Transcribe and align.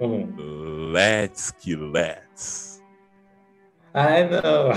Um. 0.00 0.90
Let's 0.92 1.50
que 1.50 1.74
let's. 1.74 2.82
Ai, 3.94 4.28
não. 4.28 4.72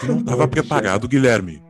Tu 0.00 0.06
não 0.06 0.18
estava 0.18 0.48
preparado, 0.48 1.08
Guilherme. 1.08 1.62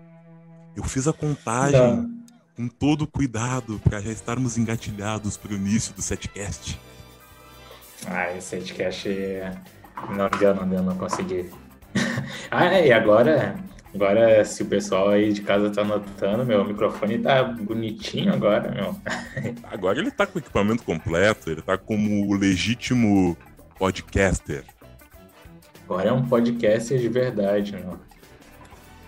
Eu 0.74 0.82
fiz 0.84 1.06
a 1.06 1.12
contagem 1.12 1.80
Não. 1.80 2.10
com 2.56 2.68
todo 2.68 3.06
cuidado 3.06 3.80
para 3.84 4.00
já 4.00 4.10
estarmos 4.10 4.58
engatilhados 4.58 5.36
para 5.36 5.52
o 5.52 5.56
início 5.56 5.94
do 5.94 6.02
setcast. 6.02 6.78
Ah, 8.06 8.32
esse 8.34 8.56
podcast 8.56 9.08
não 10.10 10.28
deu, 10.38 10.54
não 10.54 10.68
deu, 10.68 10.82
não 10.82 10.96
consegui. 10.96 11.50
ah, 12.50 12.80
e 12.80 12.92
agora, 12.92 13.56
agora 13.94 14.44
se 14.44 14.62
o 14.62 14.66
pessoal 14.66 15.08
aí 15.10 15.32
de 15.32 15.42
casa 15.42 15.70
tá 15.70 15.82
notando, 15.82 16.44
meu 16.44 16.64
microfone 16.64 17.18
tá 17.18 17.42
bonitinho 17.42 18.32
agora, 18.32 18.70
meu. 18.70 18.96
Agora 19.64 19.98
ele 19.98 20.10
tá 20.10 20.26
com 20.26 20.38
o 20.38 20.40
equipamento 20.40 20.82
completo, 20.82 21.50
ele 21.50 21.62
tá 21.62 21.78
como 21.78 22.26
o 22.28 22.34
legítimo 22.34 23.36
podcaster. 23.78 24.64
Agora 25.84 26.08
é 26.08 26.12
um 26.12 26.26
podcast 26.26 26.98
de 26.98 27.08
verdade, 27.08 27.72
meu. 27.72 27.98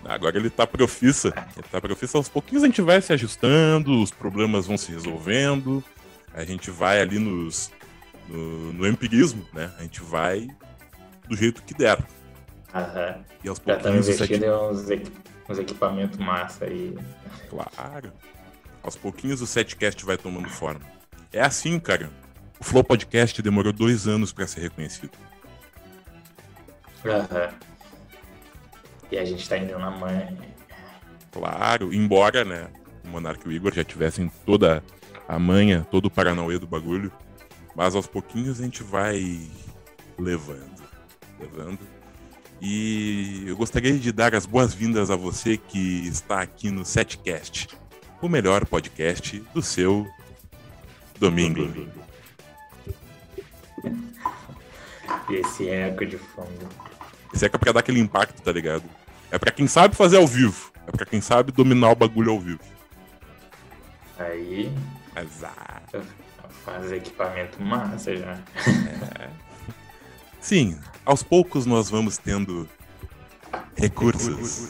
Agora 0.05 0.37
ele 0.37 0.49
tá 0.49 0.65
profissa. 0.65 1.33
Ele 1.55 1.67
tá 1.69 1.81
profissa. 1.81 2.17
Aos 2.17 2.29
pouquinhos 2.29 2.63
a 2.63 2.67
gente 2.67 2.81
vai 2.81 3.01
se 3.01 3.11
ajustando, 3.13 4.01
os 4.01 4.11
problemas 4.11 4.65
vão 4.65 4.77
se 4.77 4.91
resolvendo. 4.91 5.83
A 6.33 6.43
gente 6.45 6.71
vai 6.71 7.01
ali 7.01 7.19
nos, 7.19 7.71
no, 8.27 8.73
no 8.73 8.87
empirismo, 8.87 9.45
né? 9.53 9.71
A 9.77 9.81
gente 9.83 10.01
vai 10.01 10.47
do 11.27 11.35
jeito 11.35 11.61
que 11.63 11.73
der. 11.73 11.99
Aham. 12.73 13.23
E 13.43 13.49
aos 13.49 13.57
Já 13.57 13.63
pouquinhos 13.75 14.07
o 14.07 14.13
set... 14.13 14.23
investindo 14.23 14.43
em 14.45 14.51
uns, 14.51 14.89
equi- 14.89 15.11
uns 15.49 15.59
equipamentos 15.59 16.17
massa 16.17 16.65
aí. 16.65 16.97
Claro. 17.49 18.11
Aos 18.83 18.95
pouquinhos 18.95 19.41
o 19.41 19.47
setcast 19.47 20.05
vai 20.05 20.17
tomando 20.17 20.49
forma. 20.49 20.81
É 21.33 21.41
assim, 21.41 21.79
cara. 21.79 22.09
O 22.59 22.63
Flow 22.63 22.83
Podcast 22.83 23.41
demorou 23.41 23.71
dois 23.73 24.07
anos 24.07 24.31
pra 24.31 24.45
ser 24.47 24.61
reconhecido. 24.61 25.11
Aham. 27.05 27.49
E 29.11 29.17
a 29.17 29.25
gente 29.25 29.47
tá 29.47 29.57
indo 29.57 29.77
na 29.79 29.89
mãe. 29.89 30.37
Claro, 31.31 31.93
embora, 31.93 32.43
né, 32.43 32.67
o 33.05 33.07
Monarca 33.07 33.43
e 33.45 33.49
o 33.49 33.51
Igor 33.51 33.73
já 33.73 33.83
tivessem 33.83 34.31
toda 34.45 34.83
a 35.27 35.39
manha, 35.39 35.85
todo 35.89 36.05
o 36.07 36.11
Paranauê 36.11 36.57
do 36.59 36.67
bagulho. 36.67 37.11
Mas 37.75 37.95
aos 37.95 38.07
pouquinhos 38.07 38.59
a 38.59 38.63
gente 38.63 38.83
vai 38.83 39.47
levando, 40.17 40.83
levando. 41.39 41.79
E 42.61 43.45
eu 43.47 43.55
gostaria 43.55 43.97
de 43.97 44.11
dar 44.11 44.35
as 44.35 44.45
boas-vindas 44.45 45.09
a 45.09 45.15
você 45.15 45.55
que 45.55 46.05
está 46.07 46.41
aqui 46.41 46.69
no 46.69 46.83
Setcast, 46.83 47.69
o 48.21 48.27
melhor 48.27 48.65
podcast 48.65 49.39
do 49.53 49.61
seu 49.61 50.05
domingo. 51.17 51.87
E 55.29 55.35
esse 55.35 55.69
eco 55.69 56.05
de 56.05 56.17
fundo. 56.17 56.67
Esse 57.33 57.45
é 57.45 57.49
pra 57.49 57.71
dar 57.71 57.79
aquele 57.79 57.99
impacto, 57.99 58.41
tá 58.41 58.51
ligado? 58.51 58.83
É 59.31 59.37
pra 59.37 59.51
quem 59.51 59.67
sabe 59.67 59.95
fazer 59.95 60.17
ao 60.17 60.27
vivo. 60.27 60.71
É 60.85 60.91
pra 60.91 61.05
quem 61.05 61.21
sabe 61.21 61.51
dominar 61.51 61.91
o 61.91 61.95
bagulho 61.95 62.31
ao 62.31 62.39
vivo. 62.39 62.59
Aí 64.17 64.69
Exato. 65.15 66.01
faz 66.65 66.91
equipamento 66.91 67.61
massa 67.61 68.15
já. 68.17 68.37
Sim, 70.41 70.77
aos 71.05 71.23
poucos 71.23 71.65
nós 71.65 71.89
vamos 71.89 72.17
tendo 72.17 72.67
recursos. 73.75 74.69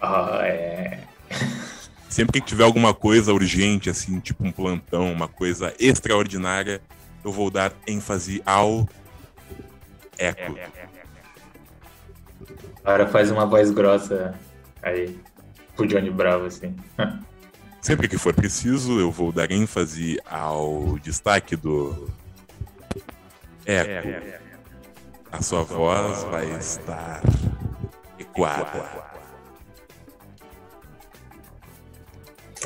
Ó, 0.00 0.40
é. 0.40 1.00
Sempre 2.08 2.40
que 2.40 2.46
tiver 2.46 2.64
alguma 2.64 2.92
coisa 2.92 3.32
urgente, 3.32 3.88
assim, 3.88 4.20
tipo 4.20 4.44
um 4.44 4.52
plantão, 4.52 5.10
uma 5.12 5.28
coisa 5.28 5.74
extraordinária, 5.78 6.82
eu 7.24 7.32
vou 7.32 7.50
dar 7.50 7.72
ênfase 7.86 8.42
ao 8.44 8.88
eco. 10.18 10.58
Agora 12.84 13.06
faz 13.08 13.30
uma 13.30 13.46
voz 13.46 13.70
grossa 13.70 14.34
aí. 14.82 15.18
Pro 15.76 15.86
Johnny 15.86 16.10
Bravo, 16.10 16.46
assim. 16.46 16.76
Sempre 17.80 18.06
que 18.08 18.18
for 18.18 18.34
preciso, 18.34 19.00
eu 19.00 19.10
vou 19.10 19.32
dar 19.32 19.50
ênfase 19.50 20.20
ao 20.26 20.98
destaque 20.98 21.56
do 21.56 22.10
eco. 23.66 24.08
A 25.30 25.42
sua 25.42 25.62
voz 25.62 26.24
vai 26.24 26.50
estar 26.58 27.22
ecoada. 28.18 29.12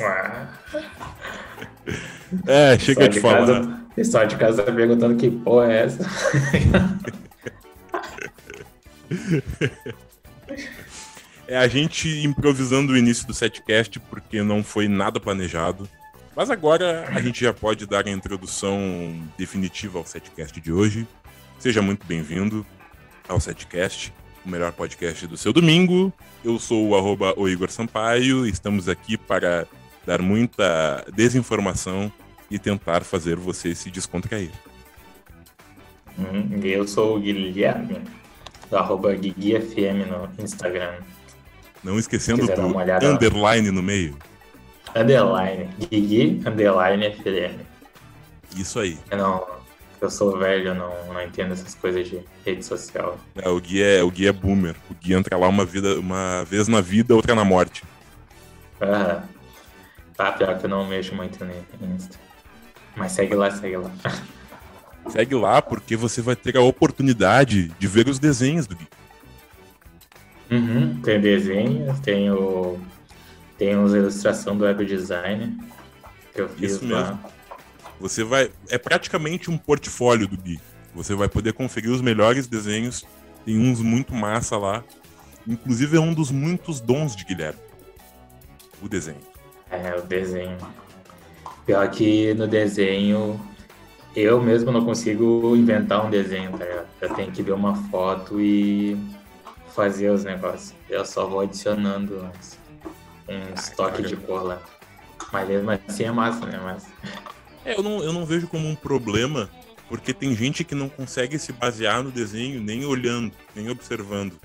Ah, 0.01 0.47
É, 2.45 2.77
chega 2.77 3.09
pessoal 3.09 3.09
de 3.09 3.19
falar. 3.21 3.45
Casa, 3.45 3.85
pessoal 3.95 4.27
de 4.27 4.35
casa 4.35 4.63
tá 4.63 4.71
perguntando 4.71 5.15
que 5.15 5.31
porra 5.31 5.71
é 5.71 5.83
essa. 5.85 6.03
É 11.47 11.55
a 11.57 11.67
gente 11.67 12.09
improvisando 12.25 12.91
o 12.91 12.97
início 12.97 13.25
do 13.25 13.33
setcast 13.33 14.01
porque 14.01 14.43
não 14.43 14.61
foi 14.61 14.89
nada 14.89 15.17
planejado. 15.17 15.87
Mas 16.37 16.51
agora 16.51 17.09
a 17.15 17.19
gente 17.19 17.43
já 17.43 17.51
pode 17.51 17.87
dar 17.87 18.05
a 18.05 18.11
introdução 18.11 18.79
definitiva 19.35 19.97
ao 19.97 20.05
setcast 20.05 20.61
de 20.61 20.71
hoje. 20.71 21.07
Seja 21.57 21.81
muito 21.81 22.05
bem-vindo 22.05 22.63
ao 23.27 23.39
setcast, 23.39 24.13
o 24.45 24.49
melhor 24.49 24.71
podcast 24.71 25.25
do 25.25 25.35
seu 25.35 25.51
domingo. 25.51 26.13
Eu 26.45 26.59
sou 26.59 26.89
o 26.89 26.95
arroba 26.95 27.33
o 27.35 27.49
Igor 27.49 27.71
Sampaio 27.71 28.45
estamos 28.45 28.87
aqui 28.87 29.17
para 29.17 29.65
dar 30.05 30.21
muita 30.21 31.03
desinformação 31.11 32.13
e 32.51 32.59
tentar 32.59 33.03
fazer 33.03 33.35
você 33.35 33.73
se 33.73 33.89
descontrair. 33.89 34.51
Hum, 36.19 36.59
eu 36.63 36.87
sou 36.87 37.17
o 37.17 37.19
Guilherme, 37.19 37.99
do 38.69 38.77
arroba 38.77 39.15
GuiguiFM 39.15 40.05
no 40.37 40.43
Instagram. 40.43 40.99
Não 41.83 41.97
esquecendo 41.97 42.45
do 42.45 43.07
underline 43.07 43.71
no 43.71 43.81
meio. 43.81 44.15
Underline. 44.95 45.69
Guigui, 45.89 46.41
underline 46.45 47.13
FM. 47.13 47.61
Isso 48.55 48.79
aí. 48.79 48.97
Eu 49.11 49.17
não. 49.17 49.57
Eu 49.99 50.11
sou 50.11 50.37
velho, 50.37 50.67
eu 50.67 50.75
não, 50.75 50.91
não 51.11 51.21
entendo 51.21 51.53
essas 51.53 51.73
coisas 51.73 52.07
de 52.07 52.21
rede 52.45 52.63
social. 52.63 53.17
É, 53.35 53.49
o 53.49 53.59
Gui 53.59 53.81
é, 53.81 54.03
o 54.03 54.11
Gui 54.11 54.27
é 54.27 54.31
boomer. 54.31 54.75
O 54.91 54.93
Gui 54.93 55.13
entra 55.13 55.35
lá 55.35 55.47
uma, 55.47 55.65
vida, 55.65 55.99
uma 55.99 56.43
vez 56.45 56.67
na 56.67 56.81
vida, 56.81 57.15
outra 57.15 57.33
na 57.33 57.43
morte. 57.43 57.83
Aham. 58.79 59.23
Tá, 60.15 60.31
pior 60.31 60.57
que 60.57 60.65
eu 60.65 60.69
não 60.69 60.85
mexo 60.85 61.15
muito 61.15 61.43
no 61.43 61.51
Insta. 61.95 62.17
Mas 62.95 63.11
segue 63.11 63.35
lá, 63.35 63.49
segue 63.51 63.77
lá. 63.77 63.91
Segue 65.09 65.35
lá 65.35 65.61
porque 65.61 65.95
você 65.95 66.21
vai 66.21 66.35
ter 66.35 66.57
a 66.57 66.61
oportunidade 66.61 67.69
de 67.79 67.87
ver 67.87 68.09
os 68.09 68.19
desenhos 68.19 68.67
do 68.67 68.75
Gui. 68.75 68.87
Uhum, 70.51 70.99
tem 71.01 71.19
desenhos, 71.19 71.99
tem 71.99 72.29
o. 72.29 72.77
Tem 73.57 73.77
uns 73.77 73.93
ilustração 73.93 74.57
do 74.57 74.63
web 74.63 74.85
design 74.85 75.57
que 76.33 76.41
eu 76.41 76.49
fiz 76.49 76.73
Isso 76.73 76.87
lá. 76.87 77.01
mesmo. 77.01 77.19
Você 77.99 78.23
vai. 78.23 78.51
É 78.69 78.77
praticamente 78.77 79.49
um 79.49 79.57
portfólio 79.57 80.27
do 80.27 80.37
Gui. 80.37 80.59
Você 80.93 81.15
vai 81.15 81.27
poder 81.27 81.53
conferir 81.53 81.91
os 81.91 82.01
melhores 82.01 82.47
desenhos. 82.47 83.05
Tem 83.45 83.57
uns 83.57 83.81
muito 83.81 84.13
massa 84.13 84.57
lá. 84.57 84.83
Inclusive 85.47 85.97
é 85.97 85.99
um 85.99 86.13
dos 86.13 86.31
muitos 86.31 86.79
dons 86.79 87.15
de 87.15 87.23
Guilherme. 87.23 87.59
O 88.81 88.87
desenho. 88.87 89.21
É, 89.71 89.95
o 89.95 90.01
desenho. 90.01 90.57
Pior 91.65 91.89
que 91.89 92.33
no 92.35 92.47
desenho 92.47 93.39
eu 94.15 94.41
mesmo 94.41 94.71
não 94.71 94.83
consigo 94.83 95.55
inventar 95.55 96.05
um 96.05 96.09
desenho, 96.09 96.51
tá 96.51 96.65
ligado? 96.65 96.87
Eu 96.99 97.13
tenho 97.13 97.31
que 97.31 97.43
ver 97.43 97.51
uma 97.51 97.75
foto 97.89 98.41
e 98.41 98.97
fazer 99.75 100.09
os 100.09 100.23
negócios. 100.23 100.73
Eu 100.89 101.05
só 101.05 101.27
vou 101.27 101.41
adicionando 101.41 102.25
uns, 102.25 102.56
uns 103.29 103.69
Ah, 103.71 103.75
toques 103.75 103.97
cara. 103.97 104.07
de 104.07 104.15
cor 104.17 104.43
lá. 104.43 104.61
Mas 105.31 105.47
mesmo 105.47 105.69
assim 105.71 106.03
é 106.05 106.11
massa, 106.11 106.45
né? 106.45 106.59
Mas 106.63 106.87
É, 107.65 107.77
eu 107.77 107.83
não, 107.83 108.01
eu 108.03 108.13
não 108.13 108.25
vejo 108.25 108.47
como 108.47 108.67
um 108.67 108.75
problema, 108.75 109.49
porque 109.89 110.13
tem 110.13 110.33
gente 110.35 110.63
que 110.63 110.73
não 110.75 110.87
consegue 110.87 111.37
se 111.37 111.51
basear 111.51 112.01
no 112.03 112.11
desenho 112.11 112.61
nem 112.61 112.85
olhando, 112.85 113.33
nem 113.55 113.69
observando. 113.69 114.39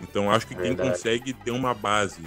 Então 0.00 0.30
acho 0.30 0.46
que 0.46 0.54
quem 0.54 0.74
Verdade. 0.74 0.88
consegue 0.90 1.32
ter 1.32 1.50
uma 1.50 1.74
base, 1.74 2.22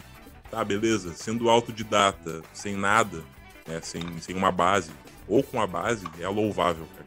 tá, 0.51 0.63
beleza, 0.63 1.13
sendo 1.13 1.49
autodidata, 1.49 2.41
sem 2.53 2.75
nada, 2.75 3.23
né, 3.67 3.79
sem, 3.81 4.01
sem 4.19 4.35
uma 4.35 4.51
base, 4.51 4.91
ou 5.27 5.41
com 5.43 5.59
a 5.61 5.65
base, 5.67 6.05
é 6.19 6.27
louvável, 6.27 6.85
cara. 6.95 7.05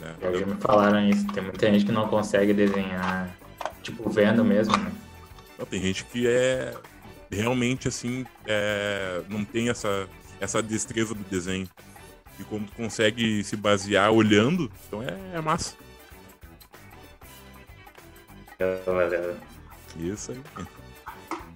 Né, 0.00 0.14
já 0.20 0.28
eu- 0.28 0.46
me 0.46 0.54
falaram 0.60 1.08
isso. 1.08 1.26
Tem 1.32 1.42
muita 1.42 1.66
gente 1.66 1.84
que 1.84 1.92
não 1.92 2.08
consegue 2.08 2.52
desenhar, 2.54 3.28
tipo, 3.82 4.08
vendo 4.08 4.44
mesmo, 4.44 4.76
né? 4.76 4.92
Não, 5.58 5.66
tem 5.66 5.82
gente 5.82 6.04
que 6.04 6.26
é 6.26 6.74
realmente 7.30 7.88
assim, 7.88 8.24
é, 8.46 9.22
não 9.28 9.44
tem 9.44 9.68
essa, 9.68 10.08
essa 10.40 10.62
destreza 10.62 11.14
do 11.14 11.24
desenho. 11.24 11.68
E 12.38 12.44
como 12.44 12.66
tu 12.66 12.72
consegue 12.72 13.42
se 13.42 13.56
basear 13.56 14.12
olhando, 14.12 14.70
então 14.86 15.02
é, 15.02 15.36
é 15.36 15.40
massa. 15.40 15.74
Isso 19.96 20.30
aí. 20.30 20.40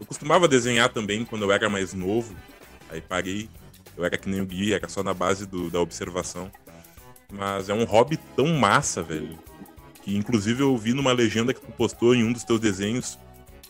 Eu 0.00 0.06
costumava 0.06 0.48
desenhar 0.48 0.88
também 0.88 1.24
quando 1.24 1.42
eu 1.42 1.52
era 1.52 1.68
mais 1.68 1.94
novo, 1.94 2.34
aí 2.90 3.00
parei. 3.00 3.48
Eu 3.96 4.04
era 4.04 4.16
que 4.16 4.28
nem 4.28 4.40
o 4.40 4.46
Gui, 4.46 4.72
era 4.72 4.88
só 4.88 5.02
na 5.02 5.14
base 5.14 5.46
do, 5.46 5.70
da 5.70 5.80
observação. 5.80 6.50
Mas 7.30 7.68
é 7.68 7.74
um 7.74 7.84
hobby 7.84 8.16
tão 8.34 8.48
massa, 8.48 9.02
velho. 9.02 9.38
Que 10.02 10.16
inclusive 10.16 10.62
eu 10.62 10.76
vi 10.76 10.92
numa 10.92 11.12
legenda 11.12 11.54
que 11.54 11.60
tu 11.60 11.70
postou 11.72 12.14
em 12.14 12.24
um 12.24 12.32
dos 12.32 12.42
teus 12.42 12.58
desenhos 12.58 13.18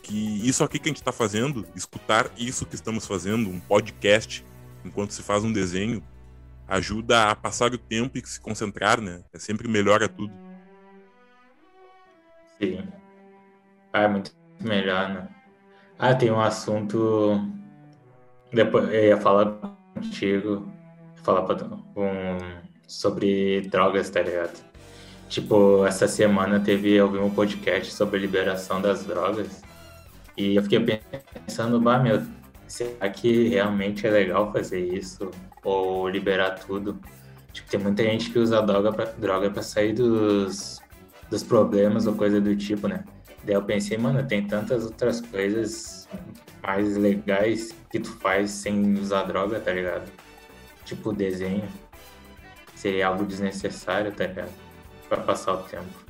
que 0.03 0.47
isso 0.47 0.65
aqui 0.65 0.79
que 0.79 0.89
a 0.89 0.91
gente 0.91 0.97
está 0.97 1.13
fazendo, 1.13 1.65
escutar 1.75 2.31
isso 2.37 2.67
que 2.67 2.75
estamos 2.75 3.07
fazendo, 3.07 3.49
um 3.49 3.61
podcast, 3.61 4.45
enquanto 4.85 5.13
se 5.13 5.23
faz 5.23 5.45
um 5.45 5.53
desenho, 5.53 6.03
ajuda 6.67 7.31
a 7.31 7.37
passar 7.37 7.73
o 7.73 7.79
tempo 7.79 8.19
e 8.19 8.27
se 8.27 8.41
concentrar, 8.41 9.01
né? 9.01 9.23
É 9.33 9.39
sempre 9.39 9.69
melhora 9.69 10.09
tudo. 10.09 10.33
Sim. 12.59 12.83
Ah, 13.93 14.03
é 14.03 14.09
muito 14.09 14.33
melhor, 14.61 15.09
né? 15.09 15.29
Ah, 15.99 16.15
tem 16.15 16.31
um 16.31 16.41
assunto. 16.41 17.41
Depois 18.53 18.89
eu 18.93 19.05
ia 19.05 19.17
falar 19.17 19.59
contigo, 19.95 20.69
falar 21.23 21.43
pra, 21.43 21.67
um, 21.67 22.39
sobre 22.87 23.63
drogas, 23.63 24.11
tá 24.11 24.21
ligado? 24.21 24.63
Tipo, 25.29 25.87
essa 25.87 26.07
semana 26.09 26.61
teve, 26.61 26.93
eu 26.93 27.11
vi 27.11 27.19
um 27.19 27.31
podcast 27.31 27.93
sobre 27.95 28.19
liberação 28.19 28.81
das 28.81 29.05
drogas. 29.05 29.63
E 30.37 30.57
eu 30.57 30.63
fiquei 30.63 31.01
pensando, 31.47 31.81
bah, 31.81 31.99
meu, 31.99 32.23
será 32.67 33.09
que 33.11 33.49
realmente 33.49 34.07
é 34.07 34.11
legal 34.11 34.53
fazer 34.53 34.81
isso? 34.81 35.31
Ou 35.63 36.09
liberar 36.09 36.53
tudo? 36.53 36.99
Tipo, 37.53 37.69
tem 37.69 37.81
muita 37.81 38.03
gente 38.03 38.31
que 38.31 38.39
usa 38.39 38.63
droga 38.63 38.93
pra, 38.93 39.05
droga 39.05 39.51
pra 39.51 39.63
sair 39.63 39.93
dos, 39.93 40.81
dos 41.29 41.43
problemas 41.43 42.07
ou 42.07 42.15
coisa 42.15 42.41
do 42.41 42.57
tipo, 42.57 42.89
né? 42.89 43.05
Daí 43.45 43.55
eu 43.55 43.63
pensei, 43.63 43.99
mano, 43.99 44.27
tem 44.27 44.47
tantas 44.47 44.85
outras 44.85 45.21
coisas 45.21 46.09
mais 46.63 46.97
legais 46.97 47.75
que 47.91 47.99
tu 47.99 48.11
faz 48.19 48.51
sem 48.51 48.95
usar 48.95 49.25
droga, 49.25 49.61
tá 49.61 49.73
ligado? 49.73 50.11
Tipo 50.85 51.13
desenho. 51.13 51.69
Seria 52.75 53.09
algo 53.09 53.27
desnecessário, 53.27 54.13
tá 54.13 54.27
ligado? 54.27 54.53
Pra 55.09 55.19
passar 55.19 55.55
o 55.55 55.59
tempo. 55.65 56.03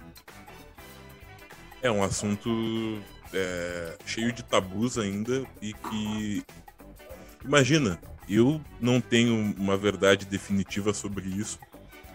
É 1.82 1.90
um 1.90 2.02
assunto 2.02 3.00
é, 3.32 3.96
cheio 4.06 4.32
de 4.32 4.42
tabus 4.42 4.98
ainda 4.98 5.44
e 5.60 5.72
que. 5.72 6.42
Imagina, 7.44 7.98
eu 8.28 8.60
não 8.80 9.00
tenho 9.00 9.54
uma 9.58 9.76
verdade 9.76 10.26
definitiva 10.26 10.92
sobre 10.92 11.28
isso, 11.28 11.58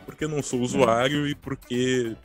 porque 0.05 0.25
não 0.25 0.41
sou 0.41 0.61
usuário 0.61 1.27
e 1.27 1.35
porque 1.35 2.15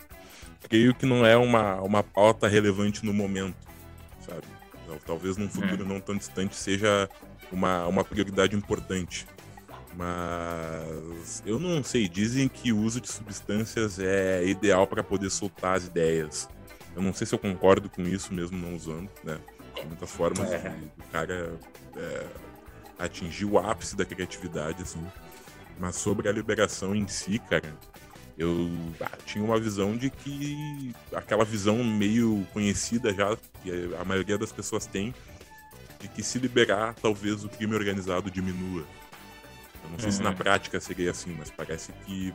creio 0.69 0.95
que 0.95 1.05
não 1.05 1.27
é 1.27 1.37
uma, 1.37 1.81
uma 1.81 2.03
pauta 2.03 2.47
relevante 2.47 3.05
no 3.05 3.13
momento, 3.13 3.57
sabe? 4.21 4.47
Talvez 5.07 5.37
num 5.37 5.49
futuro 5.49 5.85
não 5.85 6.01
tão 6.01 6.17
distante 6.17 6.55
seja 6.55 7.09
uma, 7.51 7.87
uma 7.87 8.05
prioridade 8.05 8.55
importante. 8.55 9.27
Mas 9.95 11.43
eu 11.45 11.59
não 11.59 11.83
sei, 11.83 12.09
dizem 12.09 12.49
que 12.49 12.73
o 12.73 12.79
uso 12.79 13.01
de 13.01 13.09
substâncias 13.09 13.99
é 13.99 14.45
ideal 14.45 14.87
para 14.87 15.03
poder 15.03 15.31
soltar 15.31 15.77
as 15.77 15.87
ideias. 15.87 16.49
Eu 16.95 17.03
não 17.03 17.13
sei 17.13 17.27
se 17.27 17.35
eu 17.35 17.39
concordo 17.39 17.89
com 17.89 18.03
isso 18.03 18.33
mesmo 18.35 18.59
não 18.59 18.75
usando, 18.75 19.11
né? 19.25 19.39
Tem 19.75 19.87
muitas 19.87 20.11
formas 20.11 20.51
é. 20.53 20.59
de 20.59 20.69
o 20.69 21.11
cara 21.11 21.59
é, 21.97 22.27
atingir 22.99 23.47
o 23.47 23.59
ápice 23.59 23.97
da 23.97 24.05
criatividade, 24.05 24.83
assim. 24.83 25.05
Mas 25.79 25.97
sobre 25.97 26.29
a 26.29 26.33
liberação 26.33 26.95
em 26.95 27.09
si, 27.09 27.39
cara, 27.39 27.75
eu 28.37 28.71
ah, 29.01 29.11
tinha 29.25 29.45
uma 29.45 29.59
visão 29.59 29.97
de 29.97 30.11
que 30.11 30.95
aquela 31.15 31.45
visão 31.45 31.83
meio 31.83 32.47
conhecida 32.53 33.13
já, 33.13 33.37
que 33.63 33.95
a 33.99 34.05
maioria 34.05 34.37
das 34.37 34.53
pessoas 34.53 34.87
tem, 34.87 35.15
de 35.99 36.09
que 36.09 36.23
se 36.23 36.39
liberar, 36.39 36.95
talvez 36.95 37.45
o 37.45 37.49
crime 37.49 37.75
organizado 37.75 38.31
diminua. 38.31 38.85
Eu 39.85 39.91
não 39.91 39.99
sei 39.99 40.07
uhum. 40.09 40.13
se 40.13 40.23
na 40.23 40.31
uhum. 40.31 40.37
prática 40.37 40.81
seria 40.81 41.11
assim, 41.11 41.35
mas 41.39 41.51
parece 41.51 41.93
que 42.05 42.35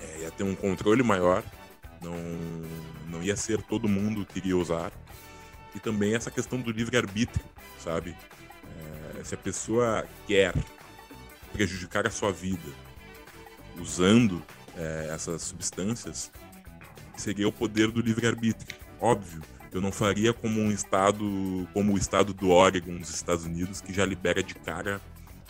é, 0.00 0.22
ia 0.22 0.30
ter 0.30 0.44
um 0.44 0.54
controle 0.54 1.02
maior 1.02 1.42
não, 2.02 2.16
não 3.08 3.22
ia 3.22 3.36
ser 3.36 3.62
todo 3.62 3.88
mundo 3.88 4.26
que 4.26 4.38
iria 4.38 4.56
usar. 4.56 4.92
E 5.74 5.80
também 5.80 6.14
essa 6.14 6.30
questão 6.30 6.60
do 6.60 6.70
livre-arbítrio, 6.70 7.44
sabe? 7.78 8.16
É, 9.18 9.24
se 9.24 9.34
a 9.34 9.38
pessoa 9.38 10.06
quer 10.26 10.54
prejudicar 11.52 12.06
a 12.06 12.10
sua 12.10 12.32
vida 12.32 12.68
usando 13.78 14.42
é, 14.76 15.10
essas 15.12 15.42
substâncias, 15.42 16.30
seria 17.16 17.48
o 17.48 17.52
poder 17.52 17.90
do 17.90 18.00
livre-arbítrio. 18.00 18.76
Óbvio, 19.00 19.42
eu 19.72 19.80
não 19.80 19.92
faria 19.92 20.32
como 20.32 20.60
um 20.60 20.70
estado, 20.70 21.68
como 21.72 21.94
o 21.94 21.98
estado 21.98 22.32
do 22.32 22.50
Oregon, 22.50 22.92
nos 22.92 23.10
Estados 23.10 23.44
Unidos, 23.44 23.80
que 23.80 23.92
já 23.92 24.04
libera 24.04 24.42
de 24.42 24.54
cara 24.54 25.00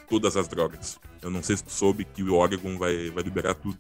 todas 0.09 0.37
as 0.37 0.49
drogas. 0.49 0.99
Eu 1.23 1.31
não 1.31 1.43
sei 1.43 1.57
se 1.57 1.65
tu 1.65 1.71
soube 1.71 2.05
que 2.05 2.23
o 2.23 2.35
Oregon 2.35 2.79
vai, 2.79 3.11
vai 3.11 3.23
liberar 3.23 3.55
tudo. 3.55 3.79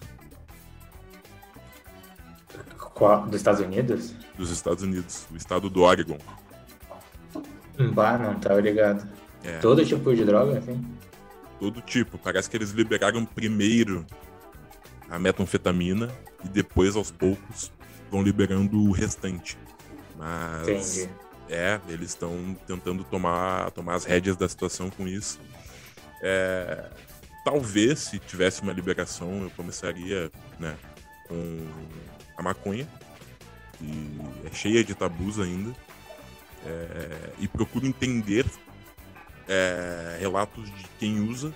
Qual, 2.96 3.26
dos 3.26 3.37
Estados 3.37 3.60
Unidos? 3.60 4.14
Dos 4.38 4.50
Estados 4.50 4.82
Unidos, 4.82 5.26
o 5.31 5.37
estado 5.37 5.69
do 5.69 5.82
Oregon. 5.82 6.16
Bah, 7.93 8.16
não 8.16 8.40
tá 8.40 8.54
ligado. 8.58 9.06
É. 9.44 9.58
Todo 9.58 9.84
tipo 9.84 10.14
de 10.14 10.25
droga, 10.25 10.58
assim? 10.58 10.82
Todo 11.60 11.82
tipo. 11.82 12.16
Parece 12.16 12.48
que 12.48 12.56
eles 12.56 12.70
liberaram 12.70 13.22
primeiro 13.26 14.06
a 15.10 15.19
metanfetamina 15.19 16.10
e 16.43 16.48
depois, 16.48 16.96
aos 16.96 17.10
poucos, 17.10 17.70
vão 18.10 18.22
liberando 18.22 18.78
o 18.78 18.93
restante. 18.93 19.58
Mas. 20.16 20.96
Entendi. 20.96 21.10
É, 21.50 21.78
eles 21.88 22.08
estão 22.08 22.56
tentando 22.66 23.04
tomar, 23.04 23.72
tomar 23.72 23.96
as 23.96 24.06
rédeas 24.06 24.38
da 24.38 24.48
situação 24.48 24.88
com 24.88 25.06
isso. 25.06 25.38
É, 26.22 26.88
talvez, 27.44 27.98
se 27.98 28.19
tivesse 28.19 28.62
uma 28.62 28.72
liberação, 28.72 29.43
eu 29.43 29.50
começaria 29.50 30.31
né, 30.58 30.75
com 31.28 31.60
a 32.37 32.43
maconha, 32.43 32.87
que 33.79 34.21
é 34.44 34.55
cheia 34.55 34.85
de 34.85 34.94
tabus 34.94 35.38
ainda, 35.38 35.75
é, 36.65 37.33
e 37.38 37.49
procuro 37.49 37.87
entender 37.87 38.47
é, 39.49 40.17
relatos 40.21 40.65
de 40.65 40.85
quem 40.99 41.21
usa 41.21 41.53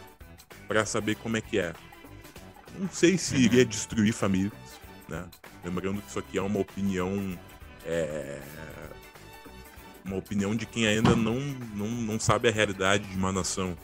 para 0.69 0.85
saber 0.87 1.17
como 1.17 1.37
é 1.37 1.41
que 1.41 1.59
é. 1.59 1.73
Não 2.79 2.88
sei 2.88 3.19
se 3.19 3.35
uhum. 3.35 3.41
iria 3.41 3.65
destruir 3.65 4.12
famílias, 4.12 4.53
né? 5.09 5.27
Lembrando 5.65 6.00
que 6.00 6.09
isso 6.09 6.19
aqui 6.19 6.38
é 6.38 6.43
uma 6.43 6.61
opinião. 6.61 7.38
É, 7.85 8.41
uma 10.05 10.17
opinião 10.17 10.55
de 10.55 10.65
quem 10.67 10.87
ainda 10.87 11.15
não, 11.15 11.38
não, 11.75 11.88
não 11.88 12.21
sabe 12.21 12.49
a 12.49 12.50
realidade 12.50 13.05
de 13.06 13.17
uma 13.17 13.33
nação 13.33 13.76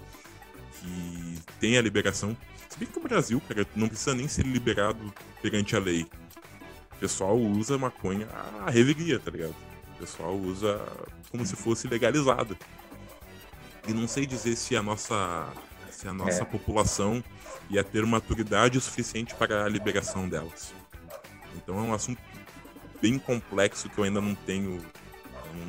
que 0.81 1.39
tem 1.61 1.77
a 1.77 1.83
liberação. 1.83 2.37
Se 2.69 2.79
bem 2.79 2.89
que 2.89 2.99
o 2.99 3.03
Brasil, 3.03 3.41
cara, 3.49 3.67
não 3.75 3.89
precisa 3.89 4.15
nem 4.15 4.27
ser 4.27 4.45
liberado 4.45 5.13
perante 5.43 5.77
a 5.77 5.79
lei. 5.79 6.07
O 6.97 6.99
pessoal 6.99 7.37
usa 7.37 7.77
maconha 7.77 8.27
a 8.67 8.71
reveria, 8.71 9.19
tá 9.19 9.31
ligado? 9.31 9.55
O 9.95 9.99
pessoal 9.99 10.35
usa 10.35 10.81
como 11.31 11.45
se 11.45 11.55
fosse 11.55 11.87
legalizada. 11.87 12.57
E 13.87 13.93
não 13.93 14.09
sei 14.09 14.27
dizer 14.27 14.57
se 14.57 14.75
a 14.77 14.83
nossa, 14.83 15.49
se 15.91 16.09
a 16.09 16.13
nossa 16.13 16.43
é. 16.43 16.45
população 16.45 17.23
ia 17.71 17.85
ter 17.85 18.05
maturidade 18.05 18.81
suficiente 18.81 19.35
para 19.35 19.65
a 19.65 19.69
liberação 19.69 20.29
delas. 20.29 20.73
Então 21.55 21.79
é 21.79 21.83
um 21.83 21.95
assunto 21.95 22.21
bem 23.01 23.19
complexo 23.19 23.89
que 23.89 23.99
eu 23.99 24.05
ainda 24.05 24.21
não 24.21 24.35
tenho 24.35 24.83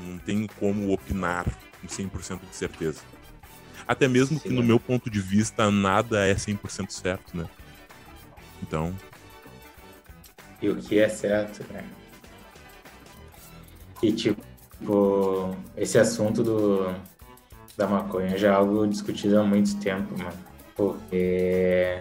não 0.06 0.18
tenho 0.20 0.48
como 0.60 0.92
opinar 0.92 1.46
com 1.82 1.88
100% 1.88 2.40
de 2.50 2.56
certeza. 2.56 3.02
Até 3.88 4.08
mesmo 4.08 4.38
Sim, 4.38 4.50
que 4.50 4.54
no 4.54 4.64
meu 4.64 4.80
ponto 4.80 5.10
de 5.10 5.20
vista 5.20 5.72
nada 5.72 6.26
é 6.26 6.34
100% 6.34 6.90
certo, 6.90 7.38
né? 7.38 7.48
Então, 8.62 8.94
e 10.62 10.70
o 10.70 10.76
que 10.76 11.00
é 11.00 11.10
certo, 11.10 11.66
né? 11.72 11.84
E 14.02 14.12
tipo, 14.12 15.56
esse 15.76 15.98
assunto 15.98 16.44
do, 16.44 16.94
da 17.76 17.88
maconha 17.88 18.38
já 18.38 18.50
é 18.50 18.52
algo 18.52 18.86
discutido 18.88 19.40
há 19.40 19.44
muito 19.44 19.80
tempo, 19.80 20.18
mano. 20.18 20.38
Porque, 20.76 22.00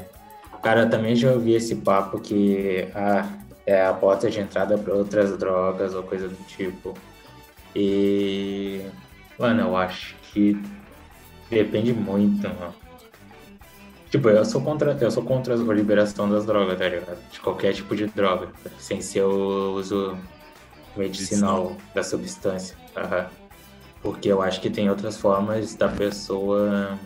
cara, 0.62 0.86
também 0.86 1.16
já 1.16 1.32
ouvi 1.32 1.54
esse 1.54 1.76
papo 1.76 2.20
que 2.20 2.88
ah, 2.94 3.26
é 3.64 3.84
a 3.84 3.94
porta 3.94 4.30
de 4.30 4.40
entrada 4.40 4.76
para 4.76 4.94
outras 4.94 5.36
drogas 5.38 5.94
ou 5.94 6.02
coisa 6.02 6.28
do 6.28 6.46
tipo. 6.46 6.94
E, 7.74 8.82
mano, 9.38 9.62
eu 9.62 9.76
acho 9.76 10.14
que 10.32 10.60
depende 11.50 11.92
muito, 11.92 12.48
mano. 12.48 12.85
Tipo, 14.16 14.30
eu 14.30 14.46
sou 14.46 14.62
contra, 14.62 14.96
eu 14.98 15.10
sou 15.10 15.22
contra 15.22 15.52
a 15.52 15.74
liberação 15.74 16.26
das 16.26 16.46
drogas, 16.46 16.78
tá 16.78 16.88
ligado? 16.88 17.18
De 17.30 17.38
qualquer 17.38 17.74
tipo 17.74 17.94
de 17.94 18.06
droga, 18.06 18.48
sem 18.78 19.02
ser 19.02 19.20
o 19.20 19.74
uso 19.74 20.16
medicinal 20.96 21.76
da 21.94 22.02
substância. 22.02 22.74
Porque 24.00 24.32
eu 24.32 24.40
acho 24.40 24.58
que 24.62 24.70
tem 24.70 24.88
outras 24.88 25.18
formas 25.18 25.74
da 25.74 25.88
pessoa, 25.88 26.98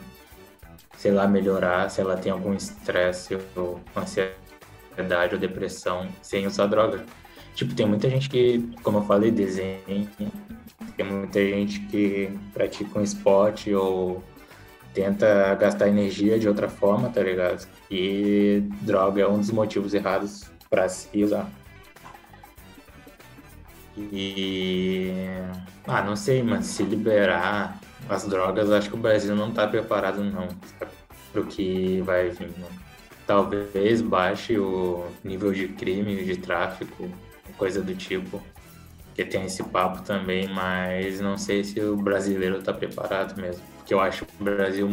sei 0.96 1.10
lá, 1.10 1.26
melhorar 1.26 1.90
se 1.90 2.00
ela 2.00 2.16
tem 2.16 2.30
algum 2.30 2.54
estresse 2.54 3.36
ou 3.56 3.80
ansiedade 3.96 5.34
ou 5.34 5.40
depressão 5.40 6.06
sem 6.22 6.46
usar 6.46 6.66
droga. 6.66 7.04
Tipo, 7.56 7.74
tem 7.74 7.86
muita 7.86 8.08
gente 8.08 8.30
que, 8.30 8.70
como 8.84 8.98
eu 8.98 9.02
falei, 9.02 9.32
desenha, 9.32 9.80
Tem 10.96 11.04
muita 11.04 11.40
gente 11.40 11.80
que 11.86 12.30
pratica 12.54 13.00
um 13.00 13.02
esporte 13.02 13.74
ou 13.74 14.22
tenta 14.92 15.54
gastar 15.54 15.88
energia 15.88 16.38
de 16.38 16.48
outra 16.48 16.68
forma, 16.68 17.08
tá 17.08 17.22
ligado? 17.22 17.66
E 17.90 18.62
droga 18.82 19.22
é 19.22 19.28
um 19.28 19.38
dos 19.38 19.50
motivos 19.50 19.94
errados 19.94 20.44
para 20.68 20.88
se 20.88 21.22
usar. 21.22 21.50
E. 23.96 25.12
Ah, 25.86 26.02
não 26.02 26.16
sei, 26.16 26.42
mas 26.42 26.66
se 26.66 26.82
liberar 26.82 27.78
as 28.08 28.24
drogas, 28.24 28.70
acho 28.70 28.88
que 28.88 28.96
o 28.96 28.98
Brasil 28.98 29.34
não 29.36 29.52
tá 29.52 29.66
preparado, 29.66 30.22
não, 30.22 30.48
para 31.32 31.40
o 31.40 31.46
que 31.46 32.00
vai 32.02 32.30
vir. 32.30 32.48
Né? 32.48 32.66
Talvez 33.26 34.00
baixe 34.00 34.58
o 34.58 35.06
nível 35.22 35.52
de 35.52 35.68
crime, 35.68 36.24
de 36.24 36.36
tráfico, 36.36 37.08
coisa 37.56 37.82
do 37.82 37.94
tipo. 37.94 38.40
Que 39.14 39.24
tem 39.24 39.44
esse 39.44 39.62
papo 39.64 40.02
também, 40.02 40.48
mas 40.48 41.20
não 41.20 41.36
sei 41.36 41.62
se 41.62 41.80
o 41.80 41.96
brasileiro 41.96 42.62
tá 42.62 42.72
preparado 42.72 43.40
mesmo. 43.40 43.62
Porque 43.90 43.94
eu 43.94 44.00
acho 44.00 44.24
que 44.24 44.40
o 44.40 44.44
Brasil 44.44 44.88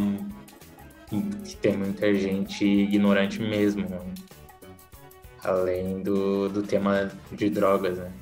que 1.06 1.56
tem 1.58 1.76
muita 1.76 2.12
gente 2.12 2.64
ignorante 2.64 3.40
mesmo, 3.40 3.88
né? 3.88 4.00
além 5.44 6.02
do, 6.02 6.48
do 6.48 6.64
tema 6.64 7.08
de 7.30 7.48
drogas, 7.48 7.96
né? 7.96 8.12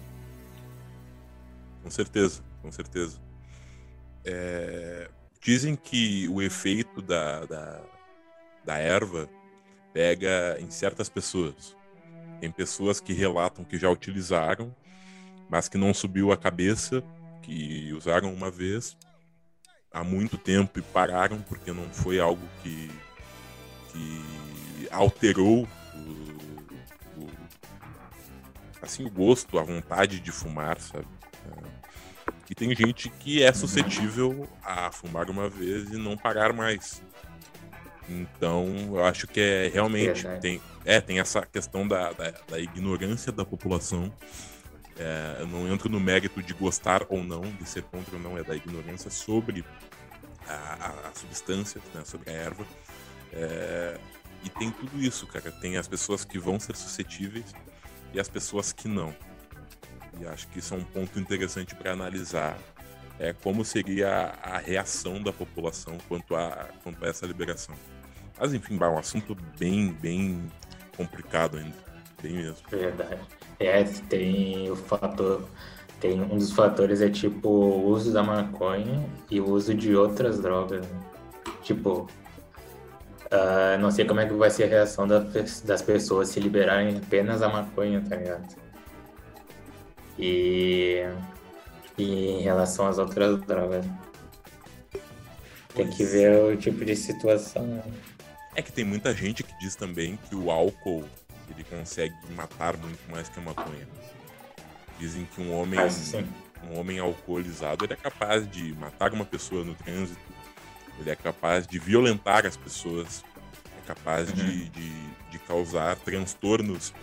Com 1.83 1.91
certeza, 1.91 2.43
com 2.61 2.71
certeza. 2.71 3.19
É, 4.23 5.09
dizem 5.41 5.77
que 5.77 6.29
o 6.29 6.43
efeito 6.43 7.01
da, 7.01 7.47
da, 7.47 7.83
da 8.63 8.77
erva 8.77 9.31
pega 9.95 10.59
em 10.61 10.71
certas 10.71 11.09
pessoas. 11.09 11.75
Tem 12.39 12.51
pessoas 12.51 13.01
que 13.01 13.15
relatam 13.15 13.65
que 13.65 13.79
já 13.79 13.89
utilizaram, 13.89 14.77
mas 15.49 15.71
que 15.71 15.79
não 15.79 15.95
subiu 15.95 16.33
a 16.33 16.37
cabeça, 16.37 17.03
que 17.41 17.95
usaram 17.95 18.31
uma 18.31 18.51
vez 18.51 18.95
há 19.97 20.05
muito 20.05 20.37
tempo 20.37 20.79
e 20.79 20.83
pararam 20.83 21.41
porque 21.41 21.73
não 21.73 21.89
foi 21.89 22.21
algo 22.21 22.47
que, 22.63 22.91
que 23.91 24.89
alterou 24.91 25.67
o, 25.95 27.21
o, 27.21 27.31
assim 28.83 29.07
o 29.07 29.11
gosto, 29.11 29.59
a 29.59 29.63
vontade 29.63 30.21
de 30.21 30.31
fumar, 30.31 30.79
sabe? 30.79 31.07
E 32.49 32.55
tem 32.55 32.75
gente 32.77 33.09
que 33.09 33.43
é 33.43 33.53
suscetível 33.53 34.49
a 34.63 34.93
fumar 34.93 35.29
uma 35.31 35.49
vez 35.49 35.91
e 35.91 35.97
não 35.97 36.17
parar 36.17 36.53
mais. 36.53 37.03
Então, 38.09 38.67
eu 38.91 39.05
acho 39.05 39.27
que 39.27 39.41
é 39.41 39.71
realmente. 39.73 40.25
tem, 40.41 40.61
é, 40.85 41.01
tem 41.01 41.19
essa 41.19 41.45
questão 41.45 41.89
da, 41.89 42.13
da, 42.13 42.33
da 42.47 42.61
ignorância 42.61 43.33
da 43.33 43.45
população. 43.45 44.13
É, 44.99 45.37
eu 45.41 45.47
não 45.47 45.71
entro 45.73 45.89
no 45.89 46.01
mérito 46.01 46.43
de 46.43 46.55
gostar 46.55 47.05
ou 47.09 47.23
não, 47.23 47.43
de 47.43 47.69
ser 47.69 47.83
contra 47.83 48.17
ou 48.17 48.23
não, 48.23 48.39
é 48.39 48.43
da 48.43 48.57
ignorância 48.57 49.11
sobre 49.11 49.65
a, 50.49 50.55
a, 50.55 51.09
a 51.09 51.15
substância, 51.15 51.81
né, 51.95 52.03
sobre 52.05 52.31
a 52.31 52.33
erva. 52.33 52.67
É, 53.33 53.99
e 54.43 54.49
tem 54.49 54.71
tudo 54.71 54.99
isso, 55.03 55.27
cara. 55.27 55.51
Tem 55.53 55.77
as 55.77 55.87
pessoas 55.87 56.25
que 56.25 56.39
vão 56.39 56.59
ser 56.59 56.77
suscetíveis 56.77 57.53
e 58.15 58.21
as 58.21 58.29
pessoas 58.29 58.73
que 58.73 58.89
não. 58.89 59.15
E 60.19 60.27
acho 60.27 60.49
que 60.49 60.61
isso 60.61 60.73
é 60.73 60.77
um 60.79 60.85
ponto 60.85 61.19
interessante 61.19 61.75
para 61.75 61.93
analisar 61.93 62.57
é 63.19 63.33
como 63.33 63.65
seria 63.65 64.35
a, 64.43 64.59
reação 64.59 65.23
da 65.23 65.33
população 65.33 65.97
quanto 66.09 66.37
a, 66.37 66.69
quanto 66.83 67.05
a 67.05 67.09
essa 67.09 67.27
liberação. 67.27 67.75
Mas 68.39 68.53
enfim, 68.53 68.79
é 68.81 68.87
um 68.87 68.99
assunto 68.99 69.35
bem, 69.59 69.93
bem 69.93 70.51
complicado 70.97 71.57
ainda. 71.57 71.77
Bem 72.23 72.35
mesmo. 72.35 72.69
Verdade. 72.69 73.21
É, 73.59 73.83
tem 73.85 74.71
o 74.71 74.77
fator. 74.77 75.45
Tem 76.01 76.21
um 76.21 76.37
dos 76.37 76.53
fatores 76.53 77.01
é 77.01 77.09
tipo 77.09 77.49
o 77.49 77.87
uso 77.89 78.13
da 78.13 78.23
maconha 78.23 79.05
e 79.31 79.41
o 79.41 79.49
uso 79.49 79.75
de 79.75 79.97
outras 79.97 80.41
drogas. 80.41 80.87
Né? 80.87 81.01
Tipo, 81.63 82.07
uh, 83.27 83.79
não 83.81 83.91
sei 83.91 84.05
como 84.05 84.21
é 84.21 84.27
que 84.27 84.35
vai 84.35 84.51
ser 84.51 84.65
a 84.65 84.67
reação 84.67 85.07
das 85.09 85.83
pessoas 85.83 86.29
se 86.29 86.39
liberarem 86.39 86.99
apenas 86.99 87.41
a 87.41 87.49
maconha, 87.49 88.05
tá 88.07 88.17
ligado? 88.17 88.57
E, 90.19 91.03
e 91.97 92.31
em 92.31 92.43
relação 92.43 92.87
às 92.87 92.99
outras 92.99 93.41
drogas. 93.43 93.87
Tem 95.75 95.89
que 95.89 96.05
ver 96.05 96.37
o 96.43 96.57
tipo 96.57 96.85
de 96.85 96.95
situação. 96.95 97.83
É 98.55 98.63
que 98.63 98.73
tem 98.73 98.85
muita 98.85 99.15
gente 99.15 99.43
que 99.43 99.59
diz 99.59 99.77
também 99.77 100.19
que 100.29 100.35
o 100.35 100.51
álcool 100.51 101.05
ele 101.57 101.65
consegue 101.65 102.15
matar 102.35 102.77
muito 102.77 103.11
mais 103.11 103.29
que 103.29 103.39
a 103.39 103.43
maconha. 103.43 103.89
Dizem 104.99 105.27
que 105.27 105.41
um 105.41 105.53
homem, 105.59 105.79
ah, 105.79 106.67
um 106.71 106.79
homem 106.79 106.99
alcoolizado 106.99 107.85
ele 107.85 107.93
é 107.93 107.97
capaz 107.97 108.49
de 108.51 108.75
matar 108.75 109.13
uma 109.13 109.25
pessoa 109.25 109.65
no 109.65 109.75
trânsito, 109.75 110.21
ele 110.99 111.11
é 111.11 111.17
capaz 111.17 111.67
de 111.67 111.79
violentar 111.79 112.47
as 112.47 112.57
pessoas, 112.57 113.25
é 113.79 113.87
capaz 113.87 114.29
uhum. 114.31 114.37
de, 114.37 114.69
de, 114.71 115.09
de 115.31 115.39
causar 115.41 115.97
transtornos 115.97 116.95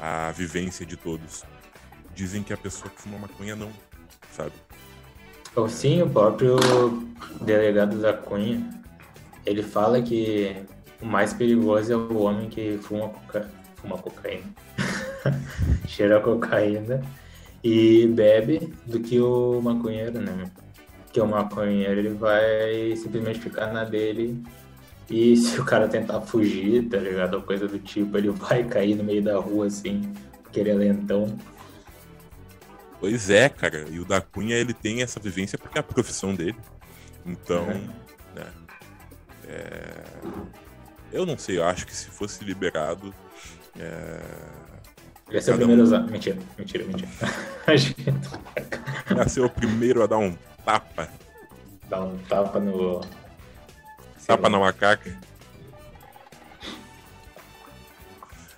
à 0.00 0.30
vivência 0.32 0.84
de 0.84 0.96
todos 0.96 1.44
dizem 2.18 2.42
que 2.42 2.52
a 2.52 2.56
pessoa 2.56 2.90
que 2.90 3.00
fuma 3.00 3.16
maconha 3.16 3.54
não, 3.54 3.70
sabe? 4.32 4.52
Ou 5.54 5.68
sim, 5.68 6.02
o 6.02 6.10
próprio 6.10 6.56
delegado 7.40 7.96
da 8.00 8.12
Cunha, 8.12 8.68
ele 9.46 9.62
fala 9.62 10.02
que 10.02 10.56
o 11.00 11.06
mais 11.06 11.32
perigoso 11.32 11.92
é 11.92 11.96
o 11.96 12.18
homem 12.18 12.48
que 12.48 12.76
fuma, 12.82 13.08
coca... 13.08 13.48
fuma 13.80 13.98
cocaína, 13.98 14.44
cheira 15.86 16.20
cocaína 16.20 17.02
e 17.62 18.06
bebe 18.08 18.72
do 18.86 19.00
que 19.00 19.20
o 19.20 19.60
maconheiro, 19.60 20.20
né? 20.20 20.50
Que 21.12 21.20
o 21.20 21.26
maconheiro 21.26 22.00
ele 22.00 22.10
vai 22.10 22.94
simplesmente 22.96 23.40
ficar 23.40 23.72
na 23.72 23.84
dele 23.84 24.42
e 25.10 25.36
se 25.38 25.60
o 25.60 25.64
cara 25.64 25.88
tentar 25.88 26.20
fugir, 26.20 26.88
tá 26.88 26.98
ligado? 26.98 27.34
Ou 27.34 27.42
coisa 27.42 27.66
do 27.66 27.78
tipo, 27.78 28.16
ele 28.16 28.30
vai 28.30 28.64
cair 28.64 28.94
no 28.94 29.04
meio 29.04 29.22
da 29.22 29.38
rua 29.38 29.66
assim, 29.66 30.12
querelentão. 30.52 31.36
Pois 33.00 33.30
é, 33.30 33.48
cara. 33.48 33.86
E 33.90 34.00
o 34.00 34.04
da 34.04 34.20
Cunha, 34.20 34.56
ele 34.56 34.74
tem 34.74 35.02
essa 35.02 35.20
vivência 35.20 35.56
porque 35.56 35.78
é 35.78 35.80
a 35.80 35.84
profissão 35.84 36.34
dele. 36.34 36.56
Então, 37.24 37.64
uhum. 37.64 37.88
né? 38.34 38.46
É... 39.46 40.04
Eu 41.12 41.24
não 41.24 41.38
sei, 41.38 41.58
eu 41.58 41.64
acho 41.64 41.86
que 41.86 41.94
se 41.94 42.06
fosse 42.06 42.44
liberado. 42.44 43.14
É... 43.78 44.20
Ia 45.30 45.42
ser 45.42 45.54
o 45.54 45.56
primeiro 45.56 45.82
um... 45.82 45.84
a 45.84 45.86
usar. 45.86 46.00
Mentira, 46.10 46.38
mentira, 46.58 46.84
mentira. 46.84 47.08
Ia 49.16 49.28
ser 49.28 49.40
o 49.40 49.50
primeiro 49.50 50.02
a 50.02 50.06
dar 50.06 50.18
um 50.18 50.36
tapa. 50.64 51.08
Dar 51.88 52.02
um 52.02 52.18
tapa 52.18 52.58
no. 52.58 53.00
Tapa 54.26 54.48
na 54.48 54.58
macaca. 54.58 55.16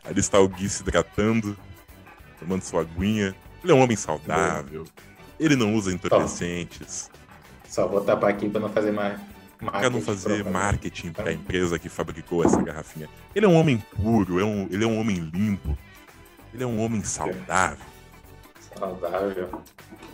Ali 0.05 0.19
está 0.19 0.41
o 0.41 0.49
Gui 0.49 0.69
se 0.69 0.83
hidratando, 0.83 1.57
tomando 2.39 2.63
sua 2.63 2.81
aguinha. 2.81 3.35
Ele 3.63 3.73
é 3.73 3.75
um 3.75 3.81
homem 3.81 3.97
saudável. 3.97 4.85
Ele 5.39 5.55
não 5.55 5.75
usa 5.75 5.93
entorpecentes. 5.93 7.11
Só 7.69 7.87
vou 7.87 8.01
tapar 8.01 8.31
aqui 8.31 8.49
para 8.49 8.61
não 8.61 8.69
fazer 8.69 8.91
mais. 8.91 9.21
Para 9.65 9.91
não 9.91 10.01
fazer 10.01 10.45
marketing 10.45 11.13
para 11.13 11.31
a 11.31 11.33
empresa 11.33 11.79
que 11.79 11.89
fabricou 11.89 12.45
essa 12.45 12.61
garrafinha. 12.63 13.09
Ele 13.35 13.45
é 13.45 13.49
um 13.49 13.55
homem 13.55 13.77
puro, 13.95 14.41
é 14.41 14.45
um, 14.45 14.67
ele 14.71 14.85
é 14.85 14.87
um 14.87 14.99
homem 14.99 15.17
limpo. 15.17 15.77
Ele 16.53 16.63
é 16.63 16.67
um 16.67 16.81
homem 16.81 17.03
saudável. 17.05 17.85
Saudável. 18.75 19.63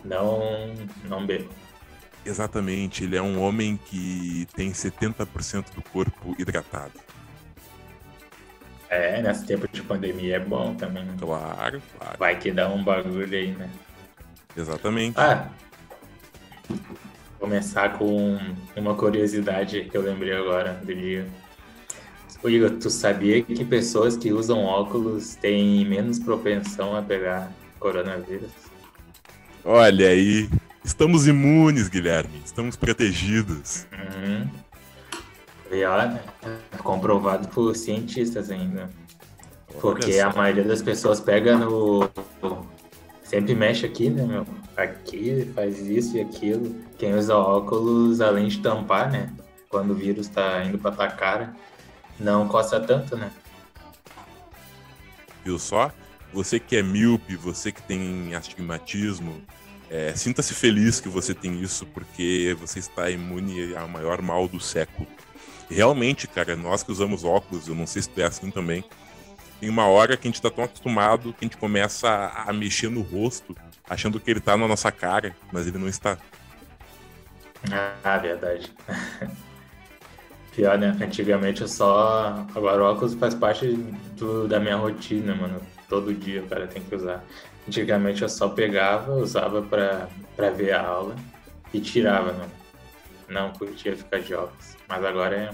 Não, 0.03 0.73
não 1.05 1.25
bebo. 1.25 1.49
Exatamente, 2.25 3.05
ele 3.05 3.15
é 3.15 3.21
um 3.21 3.41
homem 3.41 3.79
que 3.85 4.45
tem 4.53 4.71
70% 4.71 5.73
do 5.73 5.81
corpo 5.81 6.35
hidratado. 6.37 6.99
É, 8.89 9.21
nesse 9.21 9.45
tempo 9.45 9.67
de 9.67 9.81
pandemia 9.81 10.35
é 10.35 10.39
bom 10.39 10.73
também. 10.75 11.05
Né? 11.05 11.15
Claro, 11.19 11.81
claro. 11.97 12.17
Vai 12.17 12.37
que 12.37 12.51
dá 12.51 12.69
um 12.69 12.83
bagulho 12.83 13.37
aí, 13.37 13.51
né? 13.51 13.69
Exatamente. 14.55 15.17
Ah, 15.17 15.49
começar 17.39 17.97
com 17.97 18.37
uma 18.75 18.95
curiosidade 18.95 19.87
que 19.89 19.97
eu 19.97 20.01
lembrei 20.01 20.33
agora 20.33 20.73
do 20.83 20.93
dia. 20.93 21.25
Ô 22.43 22.49
Igor, 22.49 22.71
tu 22.71 22.89
sabia 22.89 23.41
que 23.41 23.65
pessoas 23.65 24.15
que 24.15 24.31
usam 24.31 24.63
óculos 24.63 25.35
têm 25.35 25.85
menos 25.85 26.19
propensão 26.19 26.95
a 26.95 27.01
pegar 27.01 27.51
coronavírus? 27.79 28.51
Olha 29.65 30.09
aí, 30.09 30.49
estamos 30.83 31.27
imunes, 31.27 31.89
Guilherme, 31.89 32.41
estamos 32.45 32.75
protegidos. 32.75 33.87
Uhum. 33.91 34.47
E 35.71 35.83
olha, 35.83 36.23
é 36.71 36.77
comprovado 36.77 37.47
por 37.49 37.75
cientistas 37.75 38.49
ainda. 38.49 38.89
Porque 39.81 40.19
a 40.19 40.31
maioria 40.31 40.63
das 40.63 40.81
pessoas 40.81 41.19
pega 41.19 41.57
no. 41.57 42.09
Sempre 43.23 43.53
mexe 43.53 43.85
aqui, 43.85 44.09
né, 44.09 44.25
meu? 44.25 44.45
Aqui, 44.77 45.51
faz 45.55 45.79
isso 45.79 46.17
e 46.17 46.21
aquilo. 46.21 46.75
Quem 46.97 47.15
usa 47.15 47.35
óculos, 47.35 48.21
além 48.21 48.47
de 48.47 48.59
tampar, 48.61 49.11
né? 49.11 49.33
Quando 49.69 49.91
o 49.91 49.95
vírus 49.95 50.27
tá 50.27 50.63
indo 50.63 50.77
pra 50.77 50.91
tua 50.91 51.07
cara, 51.09 51.55
não 52.19 52.47
coça 52.47 52.79
tanto, 52.79 53.17
né? 53.17 53.31
Viu 55.43 55.57
só? 55.57 55.91
Você 56.31 56.59
que 56.59 56.75
é 56.75 56.83
míope, 56.83 57.35
você 57.35 57.71
que 57.71 57.81
tem 57.81 58.35
astigmatismo, 58.35 59.41
É, 59.89 60.13
Sinta-se 60.15 60.53
feliz 60.53 60.99
que 60.99 61.07
você 61.07 61.33
tem 61.33 61.61
isso, 61.61 61.85
porque 61.85 62.55
você 62.59 62.77
está 62.79 63.09
imune 63.09 63.73
ao 63.73 63.87
maior 63.87 64.21
mal 64.21 64.45
do 64.45 64.59
século. 64.59 65.07
Realmente, 65.69 66.27
cara, 66.27 66.57
nós 66.57 66.83
que 66.83 66.91
usamos 66.91 67.23
óculos, 67.23 67.69
eu 67.69 67.75
não 67.75 67.87
sei 67.87 68.01
se 68.01 68.09
tu 68.09 68.19
é 68.19 68.25
assim 68.25 68.51
também, 68.51 68.83
tem 69.61 69.69
uma 69.69 69.87
hora 69.87 70.17
que 70.17 70.27
a 70.27 70.29
gente 70.29 70.41
tá 70.41 70.49
tão 70.51 70.65
acostumado 70.65 71.31
que 71.33 71.45
a 71.45 71.47
gente 71.47 71.55
começa 71.57 72.09
a 72.35 72.51
mexer 72.51 72.89
no 72.89 73.01
rosto, 73.01 73.55
achando 73.89 74.19
que 74.19 74.29
ele 74.29 74.39
tá 74.39 74.57
na 74.57 74.67
nossa 74.67 74.91
cara, 74.91 75.35
mas 75.51 75.67
ele 75.67 75.77
não 75.77 75.87
está. 75.87 76.17
Ah, 78.03 78.17
verdade. 78.17 78.71
Pior, 80.55 80.77
né? 80.77 80.97
Antigamente 80.99 81.61
eu 81.61 81.67
só. 81.67 82.45
Agora 82.55 82.81
o 82.83 82.85
óculos 82.85 83.13
faz 83.13 83.35
parte 83.35 83.67
do, 84.15 84.47
da 84.47 84.59
minha 84.59 84.75
rotina, 84.75 85.35
mano. 85.35 85.61
Todo 85.87 86.13
dia 86.13 86.41
o 86.41 86.47
cara 86.47 86.67
tem 86.67 86.81
que 86.81 86.95
usar. 86.95 87.23
Antigamente 87.67 88.21
eu 88.21 88.29
só 88.29 88.49
pegava, 88.49 89.13
usava 89.13 89.61
pra, 89.61 90.07
pra 90.35 90.49
ver 90.49 90.73
a 90.73 90.81
aula 90.81 91.15
e 91.73 91.79
tirava, 91.79 92.33
mano. 92.33 92.51
Não 93.29 93.51
curtia 93.51 93.95
ficar 93.95 94.19
de 94.19 94.33
óculos. 94.33 94.75
Mas 94.87 95.03
agora 95.03 95.35
é. 95.35 95.49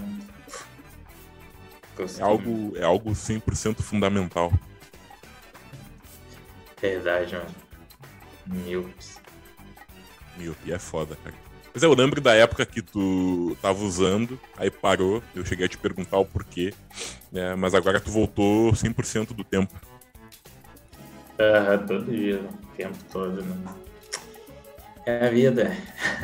É 2.18 2.22
algo, 2.22 2.72
é 2.76 2.82
algo 2.82 3.10
100% 3.12 3.82
fundamental. 3.82 4.52
Verdade, 6.80 7.34
mano. 7.34 7.63
Míopes. 8.46 9.20
Miopia 10.36 10.74
é 10.74 10.78
foda, 10.78 11.16
cara. 11.22 11.34
Mas 11.72 11.82
eu 11.82 11.92
lembro 11.92 12.20
da 12.20 12.34
época 12.34 12.64
que 12.64 12.80
tu 12.80 13.56
tava 13.60 13.82
usando, 13.82 14.38
aí 14.56 14.70
parou, 14.70 15.22
eu 15.34 15.44
cheguei 15.44 15.66
a 15.66 15.68
te 15.68 15.76
perguntar 15.76 16.18
o 16.18 16.24
porquê, 16.24 16.72
né? 17.32 17.56
Mas 17.56 17.74
agora 17.74 18.00
tu 18.00 18.10
voltou 18.10 18.72
100% 18.72 19.34
do 19.34 19.42
tempo. 19.42 19.74
Ah, 21.36 21.76
todo 21.76 22.04
dia, 22.12 22.40
o 22.40 22.76
tempo 22.76 22.96
todo, 23.10 23.42
né? 23.42 23.56
É 25.04 25.26
a 25.26 25.30
vida. 25.30 25.76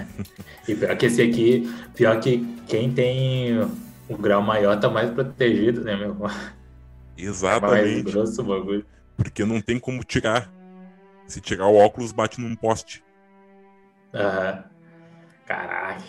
e 0.68 0.74
pior 0.74 0.96
que 0.96 1.06
esse 1.06 1.20
aqui, 1.20 1.68
pior 1.96 2.20
que 2.20 2.46
quem 2.68 2.92
tem 2.92 3.58
o 4.08 4.16
grau 4.16 4.42
maior 4.42 4.78
tá 4.78 4.88
mais 4.88 5.10
protegido, 5.10 5.82
né, 5.82 5.96
meu? 5.96 6.16
Exatamente. 7.16 7.88
É 7.88 7.92
mais 7.92 8.02
grosso 8.02 8.40
o 8.40 8.44
bagulho. 8.44 8.86
Porque 9.16 9.44
não 9.44 9.60
tem 9.60 9.78
como 9.78 10.04
tirar. 10.04 10.50
Se 11.30 11.40
tirar 11.40 11.68
o 11.68 11.76
óculos, 11.76 12.10
bate 12.10 12.40
num 12.40 12.56
poste. 12.56 13.04
Aham. 14.12 14.64
Caralho. 15.46 16.04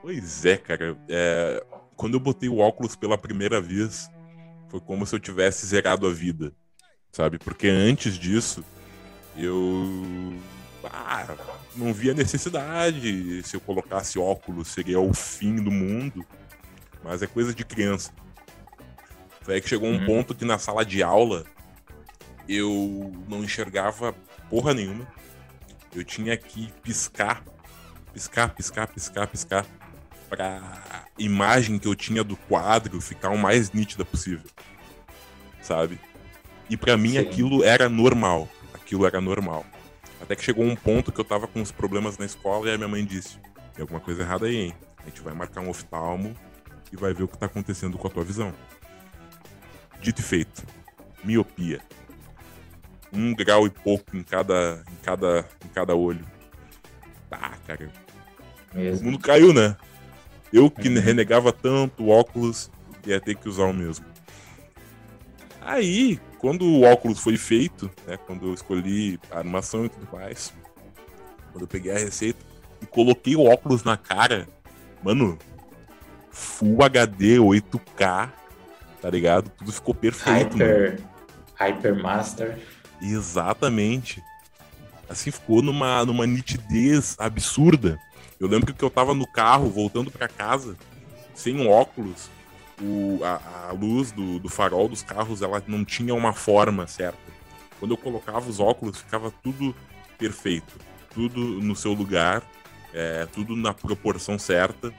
Pois 0.00 0.44
é, 0.44 0.56
cara. 0.56 0.96
É... 1.08 1.64
Quando 1.96 2.14
eu 2.14 2.20
botei 2.20 2.48
o 2.48 2.58
óculos 2.58 2.94
pela 2.94 3.18
primeira 3.18 3.60
vez, 3.60 4.08
foi 4.68 4.80
como 4.80 5.04
se 5.04 5.16
eu 5.16 5.18
tivesse 5.18 5.66
zerado 5.66 6.06
a 6.06 6.12
vida, 6.12 6.52
sabe? 7.10 7.38
Porque 7.38 7.66
antes 7.66 8.16
disso, 8.16 8.64
eu 9.36 10.32
ah, 10.84 11.26
não 11.74 11.92
via 11.92 12.14
necessidade. 12.14 13.42
Se 13.42 13.56
eu 13.56 13.60
colocasse 13.60 14.16
óculos, 14.16 14.68
seria 14.68 15.00
o 15.00 15.12
fim 15.12 15.56
do 15.56 15.72
mundo. 15.72 16.24
Mas 17.02 17.20
é 17.20 17.26
coisa 17.26 17.52
de 17.52 17.64
criança. 17.64 18.12
Foi 19.42 19.54
aí 19.54 19.60
que 19.60 19.68
chegou 19.68 19.88
um 19.88 19.98
uhum. 19.98 20.06
ponto 20.06 20.36
que 20.36 20.44
na 20.44 20.58
sala 20.58 20.84
de 20.84 21.02
aula 21.02 21.44
eu 22.48 23.12
não 23.28 23.42
enxergava 23.42 24.14
porra 24.50 24.74
nenhuma. 24.74 25.06
Eu 25.94 26.04
tinha 26.04 26.36
que 26.36 26.72
piscar 26.82 27.42
piscar, 28.14 28.54
piscar, 28.54 28.86
piscar, 28.86 29.26
piscar, 29.26 29.66
pra 30.28 31.04
imagem 31.18 31.78
que 31.78 31.88
eu 31.88 31.94
tinha 31.96 32.22
do 32.22 32.36
quadro 32.36 33.00
ficar 33.00 33.30
o 33.30 33.36
mais 33.36 33.72
nítida 33.72 34.04
possível. 34.04 34.48
Sabe? 35.60 35.98
E 36.70 36.76
para 36.76 36.96
mim 36.96 37.12
Sim. 37.12 37.18
aquilo 37.18 37.64
era 37.64 37.88
normal. 37.88 38.48
Aquilo 38.72 39.04
era 39.04 39.20
normal. 39.20 39.66
Até 40.22 40.36
que 40.36 40.44
chegou 40.44 40.64
um 40.64 40.76
ponto 40.76 41.10
que 41.10 41.20
eu 41.20 41.24
tava 41.24 41.46
com 41.48 41.60
uns 41.60 41.72
problemas 41.72 42.16
na 42.16 42.24
escola 42.24 42.68
e 42.68 42.74
a 42.74 42.78
minha 42.78 42.88
mãe 42.88 43.04
disse: 43.04 43.38
tem 43.74 43.82
alguma 43.82 44.00
coisa 44.00 44.22
errada 44.22 44.46
aí, 44.46 44.56
hein? 44.56 44.74
A 44.98 45.04
gente 45.06 45.20
vai 45.20 45.34
marcar 45.34 45.60
um 45.60 45.68
oftalmo 45.68 46.34
e 46.92 46.96
vai 46.96 47.12
ver 47.12 47.24
o 47.24 47.28
que 47.28 47.36
tá 47.36 47.46
acontecendo 47.46 47.98
com 47.98 48.06
a 48.06 48.10
tua 48.10 48.24
visão. 48.24 48.54
Dito 50.00 50.20
e 50.20 50.24
feito. 50.24 50.64
Miopia. 51.22 51.80
Um 53.14 53.34
grau 53.34 53.66
e 53.66 53.70
pouco 53.70 54.16
em 54.16 54.22
cada, 54.22 54.82
em 54.90 55.04
cada, 55.04 55.46
em 55.64 55.68
cada 55.68 55.94
olho. 55.94 56.24
Tá, 57.30 57.52
cara. 57.66 57.90
Mesmo. 58.74 59.00
O 59.00 59.04
mundo 59.04 59.18
caiu, 59.18 59.52
né? 59.52 59.76
Eu 60.52 60.70
que 60.70 60.88
uhum. 60.88 61.00
renegava 61.00 61.52
tanto 61.52 62.04
o 62.04 62.08
óculos, 62.08 62.70
ia 63.06 63.20
ter 63.20 63.36
que 63.36 63.48
usar 63.48 63.64
o 63.64 63.72
mesmo. 63.72 64.04
Aí, 65.60 66.20
quando 66.38 66.64
o 66.64 66.82
óculos 66.82 67.20
foi 67.20 67.36
feito, 67.36 67.90
né, 68.06 68.18
quando 68.26 68.48
eu 68.48 68.54
escolhi 68.54 69.18
a 69.30 69.38
animação 69.40 69.86
e 69.86 69.88
tudo 69.88 70.06
mais, 70.12 70.52
quando 71.50 71.62
eu 71.62 71.68
peguei 71.68 71.92
a 71.92 71.98
receita 71.98 72.38
e 72.82 72.86
coloquei 72.86 73.34
o 73.34 73.44
óculos 73.44 73.82
na 73.82 73.96
cara, 73.96 74.46
mano, 75.02 75.38
Full 76.30 76.82
HD 76.82 77.38
8K, 77.38 78.30
tá 79.00 79.10
ligado? 79.10 79.48
Tudo 79.50 79.72
ficou 79.72 79.94
perfeito. 79.94 80.56
Hyper, 80.56 81.00
Hyper 81.54 82.02
Master. 82.02 82.58
Exatamente. 83.00 84.22
Assim 85.08 85.30
ficou 85.30 85.62
numa, 85.62 86.04
numa 86.04 86.26
nitidez 86.26 87.16
absurda. 87.18 87.98
Eu 88.40 88.48
lembro 88.48 88.74
que 88.74 88.82
eu 88.82 88.90
tava 88.90 89.14
no 89.14 89.26
carro, 89.26 89.68
voltando 89.70 90.10
para 90.10 90.28
casa, 90.28 90.76
sem 91.34 91.66
óculos, 91.66 92.28
o, 92.80 93.20
a, 93.22 93.68
a 93.68 93.72
luz 93.72 94.10
do, 94.10 94.38
do, 94.38 94.48
farol 94.48 94.88
dos 94.88 95.02
carros 95.02 95.42
ela 95.42 95.62
não 95.66 95.84
tinha 95.84 96.14
uma 96.14 96.32
forma 96.32 96.86
certa. 96.86 97.18
Quando 97.78 97.92
eu 97.92 97.96
colocava 97.96 98.48
os 98.48 98.60
óculos, 98.60 98.98
ficava 98.98 99.32
tudo 99.42 99.74
perfeito, 100.18 100.74
tudo 101.12 101.40
no 101.40 101.76
seu 101.76 101.92
lugar, 101.92 102.42
é, 102.92 103.26
tudo 103.32 103.54
na 103.56 103.72
proporção 103.72 104.38
certa. 104.38 104.92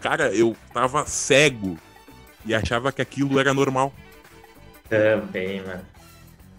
Cara, 0.00 0.34
eu 0.34 0.56
tava 0.72 1.04
cego 1.06 1.78
e 2.44 2.54
achava 2.54 2.90
que 2.90 3.02
aquilo 3.02 3.38
era 3.38 3.52
normal. 3.52 3.92
Também, 4.88 5.62
mano. 5.62 5.84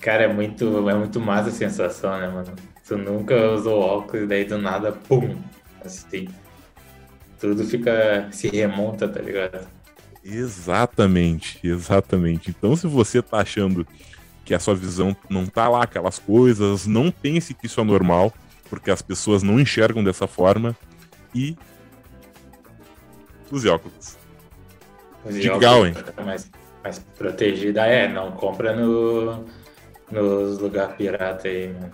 Cara, 0.02 0.24
é 0.24 0.28
muito, 0.28 0.90
é 0.90 0.96
muito 0.96 1.20
massa 1.20 1.50
a 1.50 1.54
sensação, 1.54 2.20
né, 2.20 2.28
mano? 2.28 2.54
Tu 2.88 2.98
nunca 2.98 3.52
usou 3.52 3.80
óculos 3.80 4.24
e 4.24 4.28
daí 4.28 4.44
do 4.44 4.58
nada, 4.58 4.92
pum, 4.92 5.38
assim. 5.86 6.28
Tudo 7.40 7.64
fica. 7.64 8.28
se 8.32 8.50
remonta, 8.50 9.08
tá 9.08 9.22
ligado? 9.22 9.68
Exatamente, 10.24 11.60
exatamente. 11.64 12.50
Então, 12.50 12.76
se 12.76 12.88
você 12.88 13.22
tá 13.22 13.38
achando 13.38 13.86
que 14.44 14.56
a 14.56 14.60
sua 14.60 14.74
visão 14.74 15.16
não 15.30 15.46
tá 15.46 15.70
lá 15.70 15.84
aquelas 15.84 16.18
coisas, 16.18 16.88
não 16.88 17.12
pense 17.12 17.54
que 17.54 17.68
isso 17.68 17.80
é 17.80 17.84
normal, 17.84 18.34
porque 18.70 18.90
as 18.90 19.02
pessoas 19.02 19.44
não 19.44 19.60
enxergam 19.60 20.04
dessa 20.04 20.26
forma 20.26 20.76
e 21.34 21.56
use 23.52 23.70
óculos. 23.70 24.18
Use 25.26 25.48
Legal, 25.48 25.86
hein? 25.86 25.94
Mais, 26.26 26.50
mais 26.84 27.00
protegida 27.00 27.86
é, 27.86 28.08
não 28.08 28.32
compra 28.32 28.76
no 28.76 29.46
nos 30.12 30.60
lugares 30.60 30.96
pirata 30.96 31.48
aí, 31.48 31.68
mano. 31.74 31.92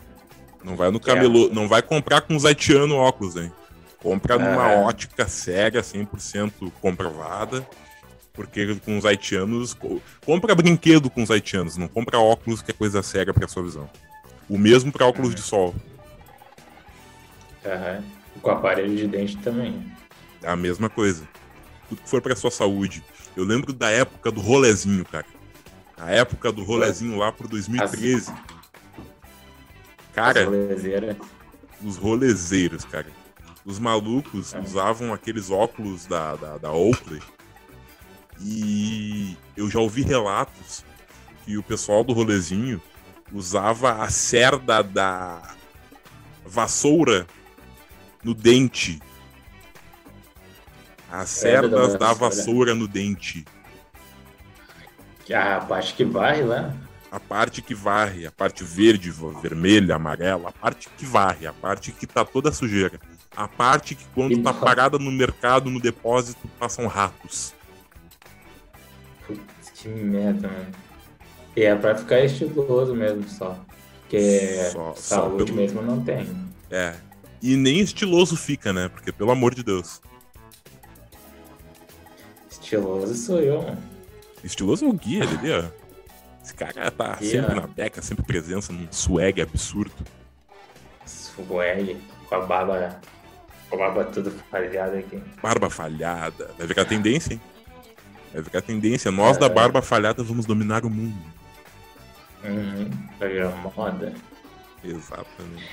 Não 0.63 0.75
vai 0.75 0.91
no 0.91 0.99
camelô, 0.99 1.47
é. 1.47 1.53
não 1.53 1.67
vai 1.67 1.81
comprar 1.81 2.21
com 2.21 2.35
os 2.35 2.43
haitiano 2.43 2.95
óculos, 2.95 3.35
hein? 3.35 3.51
Compra 3.99 4.35
é. 4.35 4.37
numa 4.37 4.71
ótica 4.85 5.27
séria, 5.27 5.81
100% 5.81 6.71
comprovada. 6.81 7.65
Porque 8.33 8.75
com 8.85 8.97
os 8.97 9.05
haitianos. 9.05 9.75
Compra 10.25 10.53
brinquedo 10.53 11.09
com 11.09 11.23
os 11.23 11.31
haitianos, 11.31 11.77
não 11.77 11.87
compra 11.87 12.19
óculos 12.19 12.61
que 12.61 12.71
é 12.71 12.73
coisa 12.73 13.01
séria 13.01 13.33
pra 13.33 13.47
sua 13.47 13.63
visão. 13.63 13.89
O 14.47 14.57
mesmo 14.57 14.91
para 14.91 15.07
óculos 15.07 15.29
uhum. 15.29 15.35
de 15.35 15.41
sol. 15.41 15.75
Uhum. 17.65 18.03
Com 18.41 18.51
aparelho 18.51 18.95
de 18.95 19.07
dente 19.07 19.37
também. 19.37 19.91
É 20.43 20.49
a 20.49 20.55
mesma 20.55 20.89
coisa. 20.89 21.27
Tudo 21.89 22.01
que 22.01 22.09
for 22.09 22.21
pra 22.21 22.35
sua 22.35 22.51
saúde. 22.51 23.03
Eu 23.35 23.43
lembro 23.43 23.73
da 23.73 23.89
época 23.89 24.31
do 24.31 24.39
rolezinho, 24.39 25.03
cara. 25.05 25.25
A 25.97 26.11
época 26.11 26.51
do 26.51 26.63
rolezinho 26.63 27.17
lá 27.17 27.31
pro 27.31 27.47
2013. 27.47 28.31
As... 28.31 28.37
Cara. 30.13 30.47
Os 31.83 31.97
rolezeiros, 31.97 32.85
cara. 32.85 33.07
Os 33.65 33.79
malucos 33.79 34.53
é. 34.53 34.59
usavam 34.59 35.13
aqueles 35.13 35.49
óculos 35.49 36.05
da, 36.05 36.35
da, 36.35 36.57
da 36.57 36.71
Oakley. 36.71 37.21
E 38.39 39.35
eu 39.55 39.69
já 39.69 39.79
ouvi 39.79 40.03
relatos 40.03 40.85
que 41.43 41.57
o 41.57 41.63
pessoal 41.63 42.03
do 42.03 42.13
rolezinho 42.13 42.81
usava 43.31 44.03
a 44.03 44.09
cerda 44.09 44.81
da 44.81 45.41
vassoura 46.45 47.27
no 48.23 48.33
dente. 48.33 49.01
As 51.11 51.29
cerdas 51.29 51.95
da 51.95 52.13
vassoura 52.13 52.75
no 52.75 52.87
dente. 52.87 53.45
A 55.33 55.59
parte 55.61 55.93
que 55.93 56.03
varre 56.05 56.43
lá? 56.43 56.73
A 57.11 57.19
parte 57.19 57.61
que 57.61 57.73
varre, 57.73 58.25
a 58.25 58.31
parte 58.31 58.63
verde, 58.63 59.11
vermelha, 59.41 59.95
amarela, 59.95 60.49
a 60.49 60.51
parte 60.51 60.89
que 60.97 61.05
varre, 61.05 61.47
a 61.47 61.53
parte 61.53 61.91
que 61.91 62.05
tá 62.05 62.25
toda 62.25 62.51
sujeira. 62.51 62.99
A 63.35 63.47
parte 63.47 63.95
que 63.95 64.03
quando 64.13 64.33
e 64.33 64.41
tá 64.41 64.53
parada 64.53 64.97
no 64.97 65.11
mercado, 65.11 65.69
no 65.69 65.79
depósito, 65.79 66.47
passam 66.59 66.85
ratos. 66.87 67.53
Putz, 69.25 69.69
que 69.75 69.87
merda, 69.89 70.47
mano. 70.47 70.71
E 71.55 71.63
é 71.63 71.75
pra 71.75 71.95
ficar 71.95 72.19
estiloso 72.21 72.93
mesmo 72.93 73.27
só. 73.27 73.57
Porque 74.01 74.69
Só- 74.71 74.93
só 74.95 75.15
saúde 75.15 75.45
pelo- 75.45 75.57
mesmo 75.57 75.81
não 75.81 76.03
tem. 76.03 76.27
É. 76.69 76.95
E 77.41 77.55
nem 77.55 77.79
estiloso 77.79 78.35
fica, 78.35 78.73
né? 78.73 78.89
Porque, 78.89 79.11
pelo 79.11 79.31
amor 79.31 79.53
de 79.53 79.63
Deus. 79.63 80.01
Estiloso 82.49 83.13
sou 83.15 83.39
eu, 83.39 83.61
mano. 83.61 83.96
Estiloso 84.43 84.85
é 84.85 84.87
o 84.87 84.93
guia 84.93 85.23
ele 85.23 85.37
ali, 85.37 85.51
ó. 85.51 85.87
Esse 86.43 86.53
cara 86.53 86.89
tá 86.91 87.15
Guia. 87.15 87.41
sempre 87.41 87.55
na 87.55 87.67
beca, 87.67 88.01
sempre 88.01 88.23
presença, 88.25 88.71
num 88.71 88.87
swag 88.91 89.41
absurdo. 89.41 89.95
Swag, 91.05 91.97
com 92.29 92.35
a 92.35 92.41
barba. 92.45 92.99
Com 93.69 93.75
a 93.75 93.79
barba 93.79 94.05
tudo 94.05 94.31
falhada 94.49 94.97
aqui. 94.97 95.21
Barba 95.41 95.69
falhada. 95.69 96.51
Vai 96.57 96.67
ficar 96.67 96.85
tendência, 96.85 97.33
hein? 97.33 97.41
Vai 98.33 98.43
ficar 98.43 98.61
tendência. 98.61 99.11
Nós 99.11 99.37
da 99.37 99.47
É. 99.47 99.49
barba 99.49 99.81
falhada 99.81 100.23
vamos 100.23 100.45
dominar 100.45 100.85
o 100.85 100.89
mundo. 100.89 101.17
Uhum. 102.45 102.89
Vai 103.19 103.29
virar 103.29 103.49
moda. 103.75 104.13
Exatamente. 104.83 105.67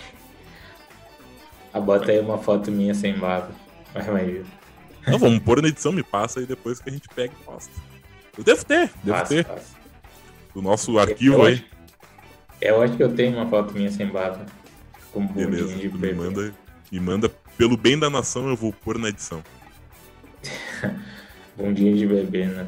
Ah, 1.72 1.80
bota 1.80 2.10
aí 2.10 2.18
uma 2.20 2.38
foto 2.38 2.70
minha 2.70 2.94
sem 2.94 3.16
barba. 3.18 3.50
Vai, 3.92 4.02
vai. 4.04 4.44
Então 5.02 5.18
vamos 5.18 5.38
pôr 5.40 5.60
na 5.62 5.68
edição, 5.68 5.92
me 5.92 6.02
passa 6.02 6.40
aí 6.40 6.46
depois 6.46 6.80
que 6.80 6.88
a 6.88 6.92
gente 6.92 7.08
pega 7.14 7.32
e 7.32 7.44
posta. 7.44 7.70
Eu 8.36 8.44
devo 8.44 8.64
ter, 8.64 8.90
devo 9.02 9.24
ter. 9.26 9.46
O 10.54 10.62
nosso 10.62 10.98
arquivo 10.98 11.36
eu 11.36 11.42
aí. 11.44 11.54
Acho, 11.54 11.64
eu 12.60 12.82
acho 12.82 12.96
que 12.96 13.02
eu 13.02 13.14
tenho 13.14 13.36
uma 13.36 13.48
foto 13.48 13.72
minha 13.74 13.90
sem 13.90 14.06
barba. 14.06 14.44
Com 15.12 15.26
Beleza, 15.26 15.74
de 15.76 15.88
me 15.88 15.98
bebê. 15.98 16.12
manda, 16.14 16.54
me 16.90 17.00
manda. 17.00 17.28
Pelo 17.56 17.76
bem 17.76 17.96
da 17.98 18.10
nação, 18.10 18.48
eu 18.48 18.56
vou 18.56 18.72
pôr 18.72 18.98
na 18.98 19.08
edição. 19.08 19.42
Bundinha 21.56 21.94
de 21.94 22.06
bebê, 22.06 22.46
né? 22.46 22.66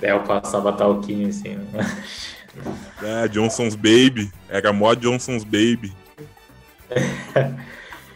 é, 0.00 0.12
eu 0.12 0.22
passava 0.22 0.72
talquinho 0.72 1.28
assim. 1.28 1.56
Né? 1.56 1.66
Ah, 2.98 3.26
Johnson's 3.30 3.74
Baby. 3.74 4.32
Era 4.48 4.72
mó 4.72 4.94
Johnson's 4.94 5.44
Baby. 5.44 5.92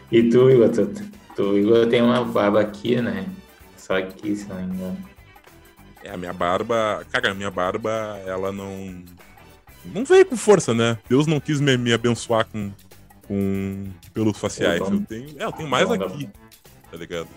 E 0.09 0.23
tu, 0.29 0.49
Igor? 0.49 0.69
Tu, 0.69 0.87
tu, 1.35 1.57
Igor, 1.57 1.85
tem 1.87 2.01
uma 2.01 2.23
barba 2.23 2.61
aqui, 2.61 3.01
né? 3.01 3.25
Só 3.75 3.97
aqui, 3.97 4.37
se 4.37 4.47
não 4.47 4.55
me 4.55 4.73
engano. 4.73 4.97
É, 6.07 6.13
a 6.13 6.17
minha 6.17 6.33
barba. 6.33 7.05
Cara, 7.11 7.31
a 7.31 7.33
minha 7.33 7.51
barba, 7.51 7.89
ela 8.25 8.51
não. 8.51 9.03
Não 9.85 10.03
veio 10.05 10.25
com 10.25 10.35
força, 10.37 10.73
né? 10.73 10.97
Deus 11.09 11.27
não 11.27 11.39
quis 11.39 11.59
me, 11.61 11.77
me 11.77 11.93
abençoar 11.93 12.45
com, 12.45 12.71
com 13.27 13.85
pelos 14.13 14.37
faciais. 14.37 14.81
Então- 14.81 14.93
Eu 14.93 15.05
tenho, 15.05 15.41
é, 15.41 15.43
eu 15.45 15.51
tenho 15.51 15.69
mais 15.69 15.87
dá- 15.87 15.95
aqui, 16.05 16.29
tá 16.91 16.97
ligado? 16.97 17.27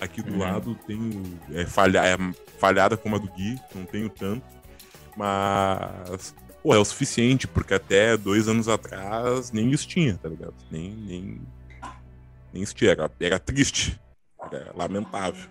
Aqui 0.00 0.22
do 0.22 0.32
Uhum. 0.32 0.38
lado 0.38 0.78
tenho. 0.86 1.38
É, 1.52 1.66
falha, 1.66 2.00
é 2.04 2.16
falhada 2.58 2.96
como 2.96 3.16
a 3.16 3.18
do 3.18 3.26
Gui, 3.32 3.58
não 3.74 3.84
tenho 3.84 4.08
tanto. 4.08 4.44
Mas. 5.16 6.34
Pô, 6.62 6.74
é 6.74 6.78
o 6.78 6.84
suficiente, 6.84 7.46
porque 7.46 7.74
até 7.74 8.16
dois 8.16 8.46
anos 8.48 8.68
atrás 8.68 9.50
nem 9.52 9.70
isso 9.70 9.86
tinha, 9.88 10.16
tá 10.18 10.28
ligado? 10.28 10.54
Nem. 10.70 10.90
Nem, 10.92 11.40
nem 12.52 12.62
isso 12.62 12.74
tinha. 12.74 12.90
Era, 12.92 13.10
era 13.20 13.38
triste. 13.38 13.98
Era 14.52 14.72
lamentável. 14.76 15.48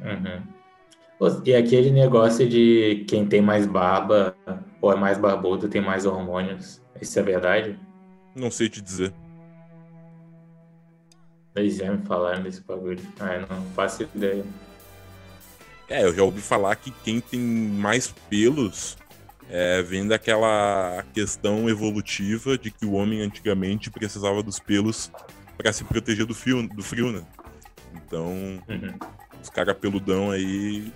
Uhum. 0.00 0.42
E 1.44 1.54
aquele 1.54 1.90
negócio 1.90 2.48
de 2.48 3.04
quem 3.08 3.26
tem 3.26 3.40
mais 3.40 3.66
barba 3.66 4.34
ou 4.80 4.92
é 4.92 4.96
mais 4.96 5.18
barbudo 5.18 5.68
tem 5.68 5.80
mais 5.80 6.04
hormônios. 6.06 6.80
Isso 7.00 7.18
é 7.18 7.22
verdade? 7.22 7.78
Não 8.34 8.50
sei 8.50 8.68
te 8.68 8.80
dizer. 8.80 9.12
Eles 11.54 11.76
já 11.76 11.90
me 11.92 12.04
falaram 12.04 12.42
desse 12.42 12.60
bagulho. 12.62 13.00
Ah, 13.20 13.38
não 13.48 13.62
faço 13.74 14.02
ideia. 14.02 14.44
É, 15.88 16.04
eu 16.04 16.14
já 16.14 16.22
ouvi 16.22 16.40
falar 16.40 16.74
que 16.76 16.90
quem 17.04 17.20
tem 17.20 17.38
mais 17.40 18.12
pelos 18.28 18.96
é, 19.48 19.82
vem 19.82 20.06
daquela 20.08 21.04
questão 21.12 21.68
evolutiva 21.68 22.56
de 22.58 22.70
que 22.70 22.84
o 22.86 22.92
homem 22.94 23.20
antigamente 23.20 23.90
precisava 23.90 24.42
dos 24.42 24.58
pelos 24.58 25.12
para 25.56 25.72
se 25.72 25.84
proteger 25.84 26.26
do 26.26 26.34
frio, 26.34 26.66
do 26.66 26.82
frio, 26.82 27.12
né? 27.12 27.22
Então, 27.94 28.26
Uhum. 28.68 28.98
os 29.40 29.48
caras 29.50 29.76
peludão 29.76 30.30
aí 30.30 30.92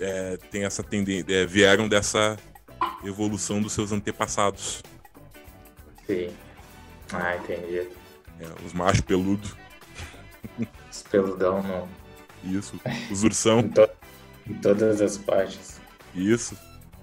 é, 0.00 0.36
tem 0.50 0.64
essa 0.64 0.82
tendência, 0.82 1.26
é, 1.32 1.46
vieram 1.46 1.88
dessa 1.88 2.36
evolução 3.04 3.60
dos 3.62 3.72
seus 3.72 3.92
antepassados. 3.92 4.82
Sim. 6.06 6.30
Ah, 7.12 7.36
entendi. 7.36 7.88
É, 8.40 8.46
os 8.64 8.72
machos 8.72 9.00
peludos, 9.00 9.54
Os 10.90 11.02
peludão 11.04 11.62
no, 11.62 11.88
isso. 12.44 12.78
Os 13.10 13.22
ursão, 13.24 13.60
em, 13.60 13.68
to- 13.68 13.88
em 14.48 14.54
todas 14.54 15.00
as 15.00 15.16
partes. 15.16 15.80
isso. 16.14 16.56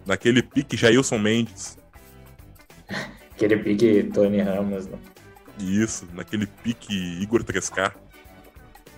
Naquele 0.06 0.42
pique 0.44 0.76
Jailson 0.78 1.18
Mendes, 1.18 1.78
Aquele 3.32 3.58
pique 3.58 4.04
Tony 4.14 4.42
Ramos. 4.42 4.86
Né? 4.88 4.98
isso. 5.60 6.08
Naquele 6.14 6.46
pique 6.46 6.94
Igor 7.22 7.44
3K. 7.44 7.94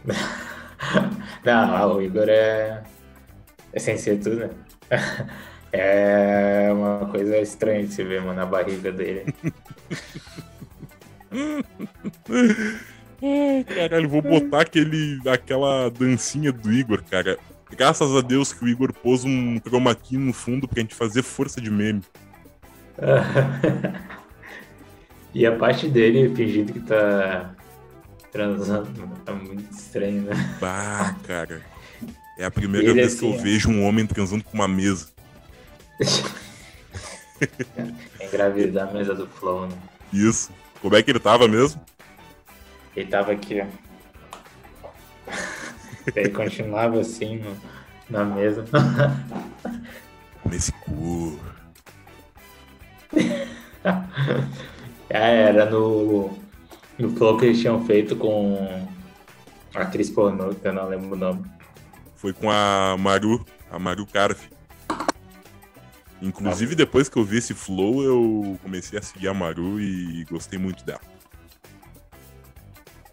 Não, 1.43 1.95
o 1.95 2.01
Igor 2.01 2.25
é 2.27 2.83
sem 3.79 3.97
ser 3.97 4.19
tudo, 4.19 4.37
né? 4.37 4.49
É 5.77 6.71
uma 6.71 7.05
coisa 7.11 7.37
estranha 7.37 7.85
de 7.85 7.93
se 7.93 8.01
ver, 8.01 8.21
mano, 8.21 8.39
a 8.39 8.45
barriga 8.45 8.93
dele. 8.93 9.25
Caralho, 13.75 14.07
vou 14.07 14.21
botar 14.21 14.61
aquele, 14.61 15.19
aquela 15.27 15.89
dancinha 15.89 16.53
do 16.53 16.71
Igor, 16.71 17.03
cara. 17.03 17.37
Graças 17.69 18.15
a 18.15 18.21
Deus 18.21 18.53
que 18.53 18.63
o 18.63 18.69
Igor 18.69 18.93
pôs 18.93 19.25
um 19.25 19.59
chroma 19.59 19.93
key 19.93 20.17
no 20.17 20.31
fundo 20.31 20.65
pra 20.65 20.79
gente 20.79 20.95
fazer 20.95 21.23
força 21.23 21.59
de 21.59 21.69
meme. 21.69 22.01
e 25.33 25.45
a 25.45 25.57
parte 25.57 25.89
dele 25.89 26.33
fingindo 26.33 26.71
que 26.71 26.79
tá 26.79 27.53
transando, 28.31 29.11
tá 29.25 29.33
muito 29.33 29.73
estranho, 29.73 30.21
né? 30.21 30.55
Bah, 30.61 31.17
cara. 31.27 31.74
É 32.37 32.45
a 32.45 32.51
primeira 32.51 32.87
Ele, 32.87 32.93
vez 32.95 33.15
que 33.15 33.25
eu 33.25 33.29
assim, 33.29 33.39
ó. 33.39 33.43
vejo 33.43 33.69
um 33.69 33.85
homem 33.85 34.05
transando 34.05 34.43
com 34.43 34.53
uma 34.53 34.67
mesa. 34.67 35.07
Engravidar 38.21 38.89
a 38.89 38.91
mesa 38.91 39.13
do 39.13 39.27
Flow, 39.27 39.67
né? 39.67 39.75
Isso. 40.11 40.51
Como 40.81 40.95
é 40.95 41.03
que 41.03 41.11
ele 41.11 41.19
tava 41.19 41.47
mesmo? 41.47 41.81
Ele 42.95 43.07
tava 43.09 43.31
aqui, 43.31 43.61
ó. 43.61 43.65
Ele 46.15 46.29
continuava 46.29 46.99
assim 46.99 47.37
no- 47.39 47.57
na 48.09 48.23
mesa. 48.23 48.63
Nesse 50.45 50.71
cu. 50.71 51.39
Ah, 55.13 55.27
era 55.27 55.69
no, 55.69 56.35
no 56.97 57.15
Flow 57.15 57.37
que 57.37 57.45
eles 57.45 57.59
tinham 57.61 57.85
feito 57.85 58.15
com 58.15 58.87
a 59.73 59.81
atriz 59.83 60.09
pornô, 60.09 60.49
que 60.53 60.67
eu 60.67 60.73
não 60.73 60.89
lembro 60.89 61.13
o 61.13 61.15
nome. 61.15 61.45
Foi 62.15 62.33
com 62.33 62.49
a 62.49 62.95
Maru, 62.97 63.45
a 63.71 63.77
Maru 63.77 64.05
Carve. 64.05 64.49
Inclusive, 66.21 66.75
depois 66.75 67.09
que 67.09 67.17
eu 67.17 67.23
vi 67.23 67.37
esse 67.37 67.53
flow, 67.53 68.01
eu 68.01 68.57
comecei 68.63 68.97
a 68.97 69.01
seguir 69.01 69.27
a 69.27 69.33
Maru 69.33 69.79
e 69.79 70.23
gostei 70.25 70.57
muito 70.57 70.83
dela. 70.83 71.01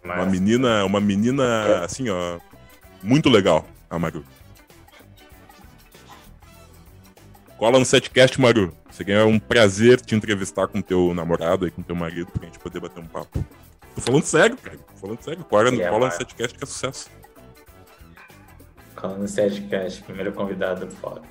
Uma 0.03 0.17
Mas, 0.17 0.31
menina, 0.31 0.83
uma 0.85 0.99
menina, 0.99 1.83
assim, 1.83 2.09
ó, 2.09 2.39
muito 3.01 3.29
legal, 3.29 3.65
a 3.89 3.99
Maru. 3.99 4.23
Cola 7.57 7.79
no 7.79 7.85
setcast, 7.85 8.39
Maru. 8.41 8.73
Você 8.89 9.03
ganha 9.03 9.25
um 9.25 9.39
prazer 9.39 9.99
te 10.01 10.15
entrevistar 10.15 10.67
com 10.67 10.81
teu 10.81 11.13
namorado 11.13 11.67
e 11.67 11.71
com 11.71 11.81
teu 11.81 11.95
marido 11.95 12.31
pra 12.31 12.45
gente 12.45 12.59
poder 12.59 12.79
bater 12.79 13.01
um 13.01 13.07
papo. 13.07 13.43
Tô 13.95 14.01
falando 14.01 14.23
sério, 14.25 14.57
cara. 14.57 14.77
Tô 14.77 14.95
falando 14.97 15.21
sério. 15.21 15.43
Cola, 15.45 15.71
no- 15.71 15.85
a 15.85 15.89
cola 15.89 16.05
no 16.07 16.11
setcast 16.13 16.57
que 16.57 16.63
é 16.63 16.67
sucesso. 16.67 17.09
Falando 19.03 19.19
no 19.19 19.27
Sedcast, 19.27 20.01
primeiro 20.03 20.31
convidado 20.31 20.89
foda. 20.89 21.23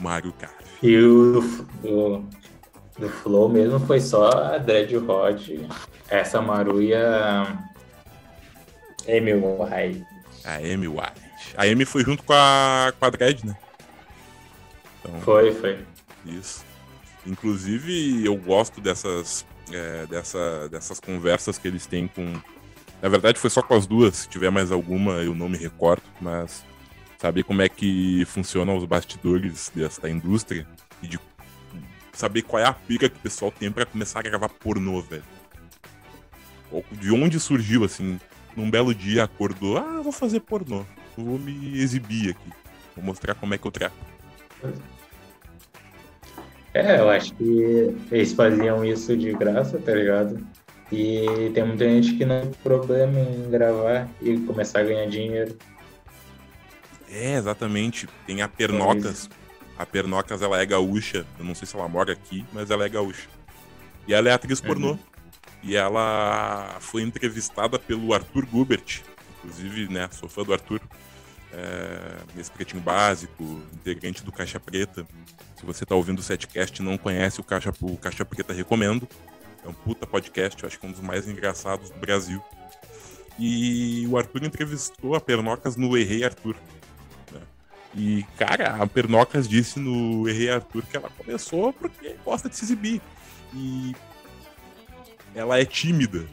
Maru 0.00 0.32
Carve. 0.34 0.54
E 0.80 0.96
o 0.98 1.32
do, 1.32 1.40
do, 1.82 2.24
do 2.96 3.08
Flow 3.08 3.48
mesmo 3.48 3.80
foi 3.80 3.98
só 3.98 4.28
a 4.28 4.58
Dread 4.58 4.96
Hot, 4.96 5.68
essa 6.08 6.40
Maru 6.40 6.80
e 6.80 6.94
a 6.94 7.58
Amy 9.08 9.32
White. 9.34 10.06
A 10.44 10.58
Amy 10.58 10.86
White. 10.86 11.56
A 11.56 11.64
Amy 11.64 11.84
foi 11.84 12.04
junto 12.04 12.22
com 12.22 12.34
a, 12.34 12.92
com 12.96 13.04
a 13.04 13.10
Dredd, 13.10 13.46
né? 13.46 13.56
Então, 15.00 15.20
Foi, 15.22 15.52
foi. 15.52 15.84
Isso. 16.24 16.64
Inclusive, 17.26 18.24
eu 18.24 18.36
gosto 18.36 18.80
dessas, 18.80 19.44
é, 19.72 20.06
dessa, 20.06 20.68
dessas 20.68 21.00
conversas 21.00 21.58
que 21.58 21.66
eles 21.66 21.84
têm 21.84 22.06
com. 22.06 22.40
Na 23.02 23.08
verdade, 23.08 23.40
foi 23.40 23.50
só 23.50 23.60
com 23.60 23.74
as 23.74 23.88
duas. 23.88 24.18
Se 24.18 24.28
tiver 24.28 24.50
mais 24.50 24.70
alguma, 24.70 25.14
eu 25.14 25.34
não 25.34 25.48
me 25.48 25.58
recordo, 25.58 26.04
mas 26.20 26.64
saber 27.22 27.44
como 27.44 27.62
é 27.62 27.68
que 27.68 28.24
funcionam 28.24 28.76
os 28.76 28.84
bastidores 28.84 29.70
desta 29.72 30.10
indústria 30.10 30.66
e 31.00 31.06
de 31.06 31.20
saber 32.12 32.42
qual 32.42 32.60
é 32.60 32.66
a 32.66 32.72
pica 32.72 33.08
que 33.08 33.16
o 33.16 33.20
pessoal 33.20 33.52
tem 33.52 33.70
pra 33.70 33.86
começar 33.86 34.18
a 34.18 34.22
gravar 34.22 34.48
pornô, 34.48 35.00
velho. 35.00 35.22
De 36.90 37.12
onde 37.12 37.38
surgiu, 37.38 37.84
assim, 37.84 38.18
num 38.56 38.68
belo 38.68 38.92
dia 38.92 39.22
acordou, 39.22 39.78
ah, 39.78 40.00
vou 40.02 40.10
fazer 40.10 40.40
pornô, 40.40 40.84
vou 41.16 41.38
me 41.38 41.78
exibir 41.78 42.30
aqui, 42.30 42.50
vou 42.96 43.04
mostrar 43.04 43.36
como 43.36 43.54
é 43.54 43.58
que 43.58 43.66
eu 43.68 43.70
trato. 43.70 43.94
É, 46.74 46.98
eu 46.98 47.08
acho 47.08 47.32
que 47.34 47.96
eles 48.10 48.32
faziam 48.32 48.84
isso 48.84 49.16
de 49.16 49.32
graça, 49.32 49.78
tá 49.78 49.94
ligado? 49.94 50.44
E 50.90 51.52
tem 51.54 51.64
muita 51.64 51.88
gente 51.88 52.14
que 52.14 52.24
não 52.24 52.40
tem 52.40 52.50
problema 52.64 53.20
em 53.20 53.48
gravar 53.48 54.08
e 54.20 54.38
começar 54.38 54.80
a 54.80 54.82
ganhar 54.82 55.06
dinheiro. 55.06 55.56
É, 57.12 57.34
exatamente. 57.36 58.08
Tem 58.26 58.40
a 58.42 58.48
Pernocas. 58.48 59.28
A 59.78 59.84
Pernocas, 59.86 60.40
ela 60.42 60.60
é 60.60 60.66
gaúcha. 60.66 61.26
Eu 61.38 61.44
não 61.44 61.54
sei 61.54 61.66
se 61.66 61.76
ela 61.76 61.88
mora 61.88 62.12
aqui, 62.12 62.44
mas 62.52 62.70
ela 62.70 62.84
é 62.84 62.88
gaúcha. 62.88 63.28
E 64.08 64.14
ela 64.14 64.28
é 64.28 64.32
atriz 64.32 64.60
Uhum. 64.60 64.66
pornô. 64.66 64.98
E 65.62 65.76
ela 65.76 66.76
foi 66.80 67.02
entrevistada 67.02 67.78
pelo 67.78 68.12
Arthur 68.12 68.46
Gubert. 68.46 69.02
Inclusive, 69.38 69.92
né, 69.92 70.08
sou 70.12 70.28
fã 70.28 70.42
do 70.42 70.52
Arthur. 70.52 70.80
É, 71.52 72.16
nesse 72.34 72.50
pretinho 72.50 72.80
básico, 72.82 73.44
integrante 73.74 74.24
do 74.24 74.32
Caixa 74.32 74.58
Preta. 74.58 75.06
Se 75.56 75.66
você 75.66 75.84
tá 75.84 75.94
ouvindo 75.94 76.18
o 76.18 76.22
setcast 76.22 76.80
e 76.80 76.84
não 76.84 76.96
conhece 76.96 77.40
o 77.40 77.44
Caixa, 77.44 77.72
o 77.82 77.96
Caixa 77.96 78.24
Preta, 78.24 78.52
recomendo. 78.54 79.06
É 79.64 79.68
um 79.68 79.72
puta 79.74 80.06
podcast, 80.06 80.60
eu 80.62 80.66
acho 80.66 80.80
que 80.80 80.86
é 80.86 80.88
um 80.88 80.92
dos 80.92 81.00
mais 81.02 81.28
engraçados 81.28 81.90
do 81.90 81.98
Brasil. 81.98 82.42
E 83.38 84.06
o 84.08 84.16
Arthur 84.18 84.44
entrevistou 84.44 85.14
a 85.14 85.20
Pernocas 85.20 85.76
no 85.76 85.96
Errei 85.96 86.24
Arthur. 86.24 86.56
E, 87.94 88.24
cara, 88.38 88.76
a 88.82 88.86
Pernocas 88.86 89.46
disse 89.46 89.78
no 89.78 90.26
Errei 90.28 90.50
Arthur 90.50 90.82
que 90.86 90.96
ela 90.96 91.10
começou 91.10 91.72
porque 91.72 92.16
gosta 92.24 92.48
de 92.48 92.56
se 92.56 92.64
exibir. 92.64 93.00
E 93.54 93.94
ela 95.34 95.60
é 95.60 95.64
tímida. 95.64 96.24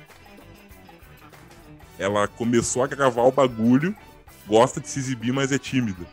Ela 1.97 2.27
começou 2.29 2.81
a 2.81 2.87
gravar 2.87 3.23
o 3.23 3.31
bagulho, 3.31 3.93
gosta 4.47 4.79
de 4.79 4.87
se 4.87 4.99
exibir, 4.99 5.33
mas 5.33 5.51
é 5.51 5.57
tímida. 5.59 6.05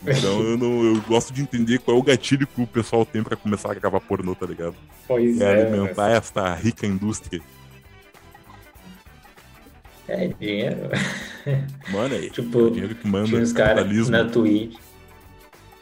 Então 0.00 0.40
eu, 0.40 0.56
não, 0.56 0.84
eu 0.84 1.00
gosto 1.02 1.32
de 1.32 1.42
entender 1.42 1.80
qual 1.80 1.96
é 1.96 2.00
o 2.00 2.02
gatilho 2.04 2.46
que 2.46 2.62
o 2.62 2.66
pessoal 2.66 3.04
tem 3.04 3.20
pra 3.20 3.34
começar 3.36 3.72
a 3.72 3.74
gravar 3.74 3.98
pornô, 4.00 4.32
tá 4.32 4.46
ligado? 4.46 4.76
Pois 5.08 5.40
É 5.40 5.44
é. 5.44 5.62
alimentar 5.62 6.10
esta 6.10 6.54
rica 6.54 6.86
indústria. 6.86 7.42
É 10.08 10.26
dinheiro. 10.28 10.88
Mano, 11.90 12.14
é, 12.14 12.28
Tipo, 12.30 12.68
é 12.68 12.70
dinheiro 12.70 12.94
que 12.94 13.06
manda 13.06 13.26
Tinha 13.28 13.42
uns 13.42 13.52
caras 13.52 14.08
na 14.08 14.24
Twitch. 14.24 14.76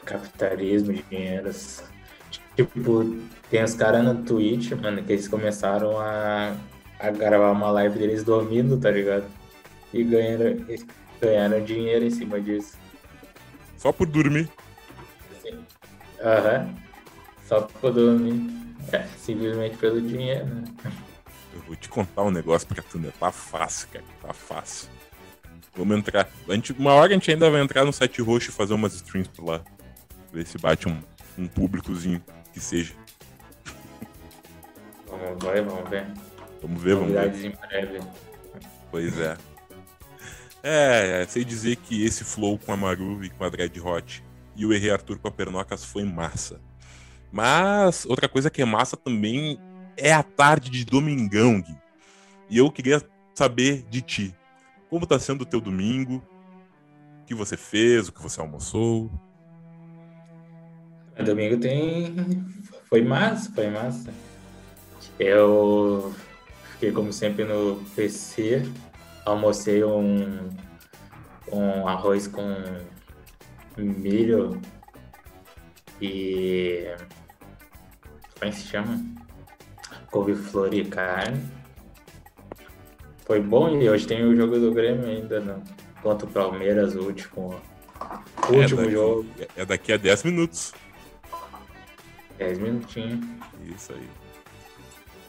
Capitalismo, 0.05 0.93
dinheiro. 0.93 1.51
Tipo, 2.57 3.17
tem 3.51 3.63
uns 3.63 3.75
caras 3.75 4.05
na 4.05 4.15
Twitch, 4.15 4.73
mano, 4.73 5.03
que 5.03 5.13
eles 5.13 5.29
começaram 5.29 5.99
a, 5.99 6.57
a 6.99 7.11
gravar 7.11 7.53
uma 7.53 7.71
live 7.71 7.99
deles 7.99 8.25
dormindo, 8.25 8.79
tá 8.79 8.91
ligado? 8.91 9.25
E 9.95 10.03
ganharam, 10.03 10.57
ganharam 11.21 11.65
dinheiro 11.65 12.05
em 12.05 12.11
cima 12.11 12.41
disso. 12.41 12.77
Só 13.77 13.93
por 13.93 14.07
dormir. 14.07 14.49
Aham. 16.21 16.75
Só 17.47 17.61
pra 17.61 17.91
dormir. 17.91 18.51
É, 18.93 19.05
simplesmente 19.17 19.77
pelo 19.77 20.01
dinheiro, 20.01 20.47
né? 20.47 20.65
Eu 21.57 21.63
vou 21.63 21.75
te 21.75 21.89
contar 21.89 22.23
um 22.23 22.31
negócio 22.31 22.69
pra 22.69 22.83
tu, 22.83 22.99
né? 22.99 23.11
Tá 23.19 23.33
fácil, 23.33 23.89
cara. 23.89 24.05
Tá 24.21 24.33
fácil. 24.35 24.91
Vamos 25.75 25.97
entrar. 25.97 26.29
A 26.47 26.55
gente, 26.55 26.73
uma 26.73 26.93
hora 26.93 27.11
a 27.11 27.15
gente 27.15 27.31
ainda 27.31 27.51
vai 27.51 27.63
entrar 27.63 27.85
no 27.85 27.93
site 27.93 28.21
roxo 28.21 28.51
e 28.51 28.53
fazer 28.53 28.75
umas 28.75 28.93
streams 28.95 29.31
por 29.31 29.47
lá. 29.47 29.63
Ver 30.31 30.47
se 30.47 30.59
bate 30.59 30.87
um, 30.87 31.01
um 31.39 31.49
públicozinho 31.49 32.23
que 32.53 32.61
seja. 32.61 32.95
Vamos 35.07 35.43
ver, 35.43 35.63
vamos 35.63 35.89
ver. 35.89 36.07
Vamos 36.61 36.83
ver, 36.83 36.95
vamos 36.95 37.13
ver. 37.13 37.45
Em 37.47 37.51
breve. 37.51 38.01
Pois 38.91 39.19
é. 39.19 39.37
É, 40.63 41.23
é, 41.23 41.27
sei 41.27 41.45
dizer 41.45 41.77
que 41.77 42.05
esse 42.05 42.25
flow 42.25 42.59
com 42.59 42.73
a 42.73 42.77
Maru 42.77 43.25
e 43.25 43.31
com 43.31 43.45
a 43.45 43.49
Dread 43.49 43.81
Hot 43.81 44.23
e 44.55 44.67
o 44.67 44.73
Errei 44.73 44.91
Arthur 44.91 45.19
com 45.19 45.29
a 45.29 45.31
Pernocas 45.31 45.85
foi 45.85 46.05
massa. 46.05 46.61
Mas 47.31 48.05
outra 48.05 48.29
coisa 48.29 48.51
que 48.51 48.61
é 48.61 48.65
massa 48.65 48.97
também 48.97 49.59
é 49.97 50.13
a 50.13 50.23
tarde 50.23 50.71
de 50.71 50.85
domingão, 50.85 51.61
Gui. 51.61 51.77
E 52.49 52.59
eu 52.59 52.71
queria 52.71 53.03
saber 53.35 53.85
de 53.89 54.01
ti. 54.01 54.35
Como 54.89 55.07
tá 55.07 55.19
sendo 55.19 55.43
o 55.43 55.47
teu 55.47 55.61
domingo? 55.61 56.23
O 57.23 57.25
que 57.27 57.35
você 57.35 57.57
fez? 57.57 58.09
O 58.09 58.13
que 58.13 58.23
você 58.23 58.41
almoçou? 58.41 59.11
Domingo 61.25 61.59
tem. 61.59 62.15
Foi 62.89 63.03
massa, 63.03 63.51
foi 63.53 63.71
massa. 63.71 64.13
Eu 65.19 66.15
fiquei, 66.73 66.93
como 66.93 67.13
sempre, 67.13 67.45
no 67.45 67.77
PC. 67.97 68.63
Almocei 69.25 69.83
um, 69.83 70.51
um 71.51 71.89
arroz 71.89 72.29
com 72.29 72.45
milho 73.77 74.61
e. 76.01 76.95
Como 78.35 78.45
é 78.45 78.51
que 78.51 78.57
se 78.57 78.69
chama? 78.69 79.26
Couve-flor 80.11 80.73
e 80.75 80.85
carne. 80.85 81.43
Foi 83.25 83.41
bom 83.41 83.81
e 83.81 83.89
hoje 83.89 84.07
tem 84.07 84.25
o 84.25 84.37
jogo 84.37 84.59
do 84.59 84.73
Grêmio 84.73 85.07
ainda, 85.07 85.41
não. 85.41 85.63
Contra 86.03 86.27
o 86.27 86.31
Palmeiras, 86.31 86.95
o 86.95 87.01
último, 87.01 87.61
o 88.49 88.55
É 88.55 88.59
último 88.59 88.81
daqui- 88.83 88.93
jogo. 88.93 89.27
É 89.57 89.65
daqui 89.65 89.93
a 89.93 89.97
10 89.97 90.23
minutos. 90.23 90.73
10 92.39 92.59
minutinhos. 92.59 93.25
Isso 93.65 93.93
aí. 93.93 94.09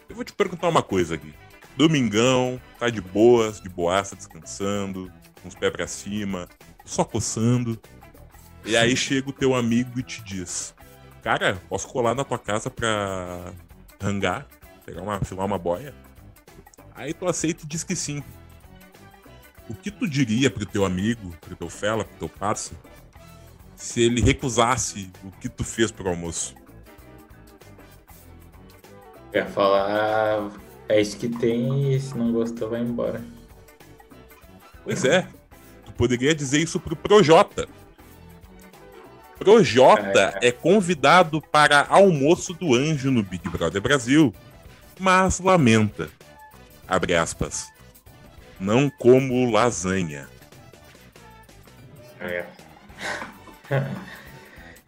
Eu 0.10 0.16
vou 0.16 0.24
te 0.24 0.32
perguntar 0.34 0.68
uma 0.70 0.84
coisa 0.84 1.16
aqui. 1.16 1.34
Domingão, 1.76 2.60
tá 2.80 2.90
de 2.90 3.02
boas, 3.02 3.60
de 3.60 3.70
boaça, 3.70 4.16
descansando, 4.16 5.12
com 5.42 5.48
os 5.48 5.56
pés 5.56 5.72
pra 5.72 5.88
cima, 5.88 6.48
só 6.86 7.04
coçando. 7.04 7.80
E 8.66 8.76
aí 8.78 8.96
chega 8.96 9.30
o 9.30 9.34
teu 9.34 9.56
amigo 9.56 10.00
e 10.00 10.04
te 10.04 10.24
diz: 10.24 10.74
Cara, 11.24 11.58
posso 11.70 11.88
colar 11.88 12.14
na 12.14 12.24
tua 12.24 12.38
casa 12.40 12.70
pra 12.70 13.52
rangar, 14.02 14.48
pegar 14.88 15.02
uma, 15.02 15.20
filar 15.20 15.46
uma 15.46 15.60
boia? 15.60 15.94
Aí 16.96 17.14
tu 17.14 17.28
aceita 17.28 17.66
e 17.66 17.68
diz 17.68 17.84
que 17.84 17.96
sim. 17.96 18.24
O 19.70 19.76
que 19.76 19.92
tu 19.92 20.08
diria 20.08 20.50
pro 20.50 20.66
teu 20.66 20.86
amigo, 20.86 21.36
pro 21.42 21.58
teu 21.58 21.70
fela, 21.70 22.06
pro 22.06 22.18
teu 22.18 22.30
parça, 22.30 22.74
se 23.76 24.02
ele 24.02 24.22
recusasse 24.22 25.12
o 25.26 25.32
que 25.32 25.50
tu 25.50 25.66
fez 25.66 25.92
pro 25.92 26.08
almoço? 26.08 26.56
Quer 29.30 29.46
falar, 29.50 30.50
é 30.88 31.02
isso 31.02 31.18
que 31.18 31.28
tem 31.28 31.94
e 31.94 32.00
se 32.00 32.18
não 32.18 32.32
gostou, 32.32 32.70
vai 32.70 32.80
embora. 32.80 33.22
Pois 34.86 35.04
é. 35.04 35.28
Tu 35.86 35.92
poderia 35.92 36.34
dizer 36.34 36.60
isso 36.60 36.80
pro 36.80 36.96
Projota. 36.96 37.68
Projota 39.38 40.40
é 40.42 40.52
convidado 40.52 41.42
para 41.42 41.86
almoço 41.90 42.54
do 42.54 42.74
anjo 42.74 43.12
no 43.12 43.22
Big 43.22 43.48
Brother 43.50 43.82
Brasil, 43.82 44.34
mas 45.00 45.40
lamenta. 45.40 46.10
Abre 46.88 47.16
aspas. 47.16 47.72
Não 48.60 48.90
como 48.90 49.52
lasanha. 49.52 50.28
É. 52.20 52.46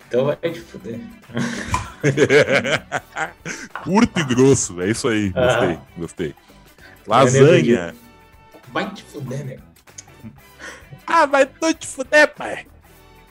então 0.08 0.26
vai 0.26 0.36
te 0.38 0.62
fuder. 0.62 1.00
Curto 3.84 4.20
e 4.20 4.24
grosso, 4.24 4.82
é 4.82 4.90
isso 4.90 5.08
aí. 5.08 5.30
Gostei, 5.30 5.74
Ah. 5.74 5.82
gostei. 5.98 6.36
Lasanha. 7.06 7.96
Vai 8.70 8.92
te 8.94 9.04
fuder, 9.04 9.46
né? 9.46 9.58
Ah, 11.06 11.26
vai 11.26 11.46
tu 11.46 11.74
te 11.74 11.88
fuder, 11.88 12.34
pai. 12.36 12.66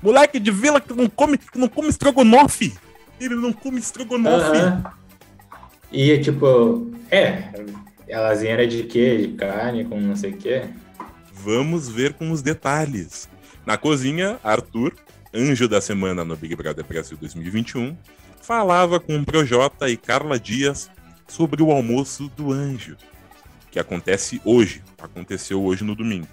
Moleque 0.03 0.38
de 0.38 0.51
vila 0.51 0.81
que 0.81 0.93
não 0.93 1.09
come, 1.09 1.38
que 1.38 1.59
não 1.59 1.69
come 1.69 1.88
estrogonofe. 1.88 2.77
Ele 3.21 3.35
não 3.35 3.53
come 3.53 3.79
estrogonofe. 3.81 4.57
Aham. 4.57 4.93
E 5.90 6.18
tipo, 6.18 6.90
é, 7.11 7.51
a 8.12 8.20
lasanha 8.20 8.53
era 8.53 8.66
de 8.66 8.83
quê? 8.85 9.16
De 9.18 9.29
carne, 9.35 9.85
com 9.85 10.01
não 10.01 10.16
sei 10.16 10.33
o 10.33 10.37
quê. 10.37 10.62
Vamos 11.33 11.88
ver 11.88 12.14
com 12.14 12.31
os 12.31 12.42
detalhes. 12.42 13.29
Na 13.64 13.77
cozinha, 13.77 14.38
Arthur, 14.42 14.94
anjo 15.33 15.68
da 15.68 15.81
semana 15.81 16.24
no 16.24 16.37
Big 16.37 16.55
Brother 16.57 16.85
Brasil 16.85 17.16
2021, 17.20 17.96
falava 18.40 18.98
com 18.98 19.24
Projota 19.24 19.88
e 19.88 19.96
Carla 19.96 20.38
Dias 20.38 20.90
sobre 21.27 21.62
o 21.62 21.70
almoço 21.70 22.31
do 22.35 22.51
anjo, 22.51 22.96
que 23.70 23.79
acontece 23.79 24.40
hoje, 24.44 24.83
aconteceu 25.01 25.62
hoje 25.62 25.85
no 25.85 25.94
domingo. 25.94 26.27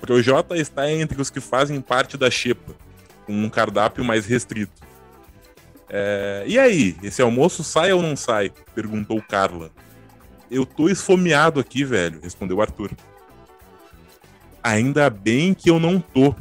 Projota 0.00 0.56
está 0.56 0.90
entre 0.90 1.20
os 1.20 1.30
que 1.30 1.40
fazem 1.40 1.80
parte 1.80 2.16
da 2.16 2.30
Xepa, 2.30 2.74
com 3.26 3.32
um 3.32 3.48
cardápio 3.48 4.04
mais 4.04 4.24
restrito. 4.24 4.86
É, 5.88 6.44
e 6.46 6.58
aí, 6.58 6.96
esse 7.02 7.22
almoço 7.22 7.62
sai 7.62 7.92
ou 7.92 8.02
não 8.02 8.16
sai? 8.16 8.52
Perguntou 8.74 9.22
Carla. 9.22 9.70
Eu 10.50 10.64
tô 10.64 10.88
esfomeado 10.88 11.58
aqui, 11.60 11.84
velho, 11.84 12.20
respondeu 12.22 12.60
Arthur. 12.60 12.90
Ainda 14.62 15.08
bem 15.08 15.54
que 15.54 15.70
eu 15.70 15.78
não 15.78 16.00
tô. 16.00 16.34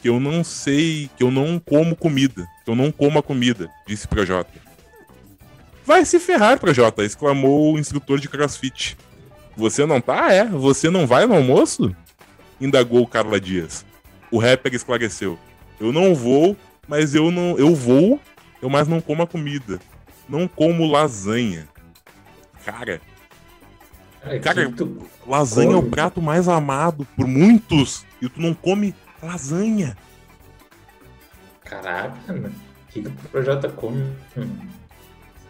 Que 0.00 0.08
eu 0.08 0.20
não 0.20 0.44
sei, 0.44 1.10
que 1.16 1.22
eu 1.22 1.30
não 1.30 1.58
como 1.58 1.96
comida. 1.96 2.46
Que 2.64 2.70
eu 2.70 2.74
não 2.74 2.92
como 2.92 3.18
a 3.18 3.22
comida, 3.22 3.70
disse 3.86 4.06
Projota. 4.06 4.52
Vai 5.84 6.04
se 6.04 6.18
ferrar, 6.18 6.58
Projota, 6.58 7.04
exclamou 7.04 7.74
o 7.74 7.78
instrutor 7.78 8.18
de 8.18 8.28
crossfit. 8.28 8.96
Você 9.56 9.86
não 9.86 10.00
tá? 10.00 10.32
É? 10.32 10.44
Você 10.44 10.90
não 10.90 11.06
vai 11.06 11.26
no 11.26 11.34
almoço? 11.34 11.94
Indagou 12.60 13.06
Carla 13.06 13.40
Dias. 13.40 13.84
O 14.30 14.38
rapper 14.38 14.74
esclareceu. 14.74 15.38
Eu 15.80 15.92
não 15.92 16.14
vou, 16.14 16.56
mas 16.88 17.14
eu 17.14 17.30
não. 17.30 17.58
Eu 17.58 17.74
vou, 17.74 18.20
eu 18.60 18.68
mais 18.70 18.88
não 18.88 19.00
como 19.00 19.22
a 19.22 19.26
comida. 19.26 19.80
não 20.28 20.48
como 20.48 20.90
lasanha. 20.90 21.68
Cara, 22.64 23.00
Cara, 24.20 24.40
Cara, 24.40 24.72
tu- 24.72 25.08
lasanha 25.24 25.72
é 25.72 25.76
o 25.76 25.80
come? 25.80 25.90
prato 25.90 26.20
mais 26.20 26.48
amado 26.48 27.06
por 27.16 27.28
muitos 27.28 28.04
e 28.20 28.28
tu 28.28 28.40
não 28.40 28.52
come 28.54 28.92
lasanha. 29.22 29.96
Caraca, 31.64 32.32
mano. 32.32 32.48
O 32.48 32.92
que, 32.92 33.02
que 33.02 33.08
o 33.08 33.12
Projota 33.30 33.68
come? 33.68 34.12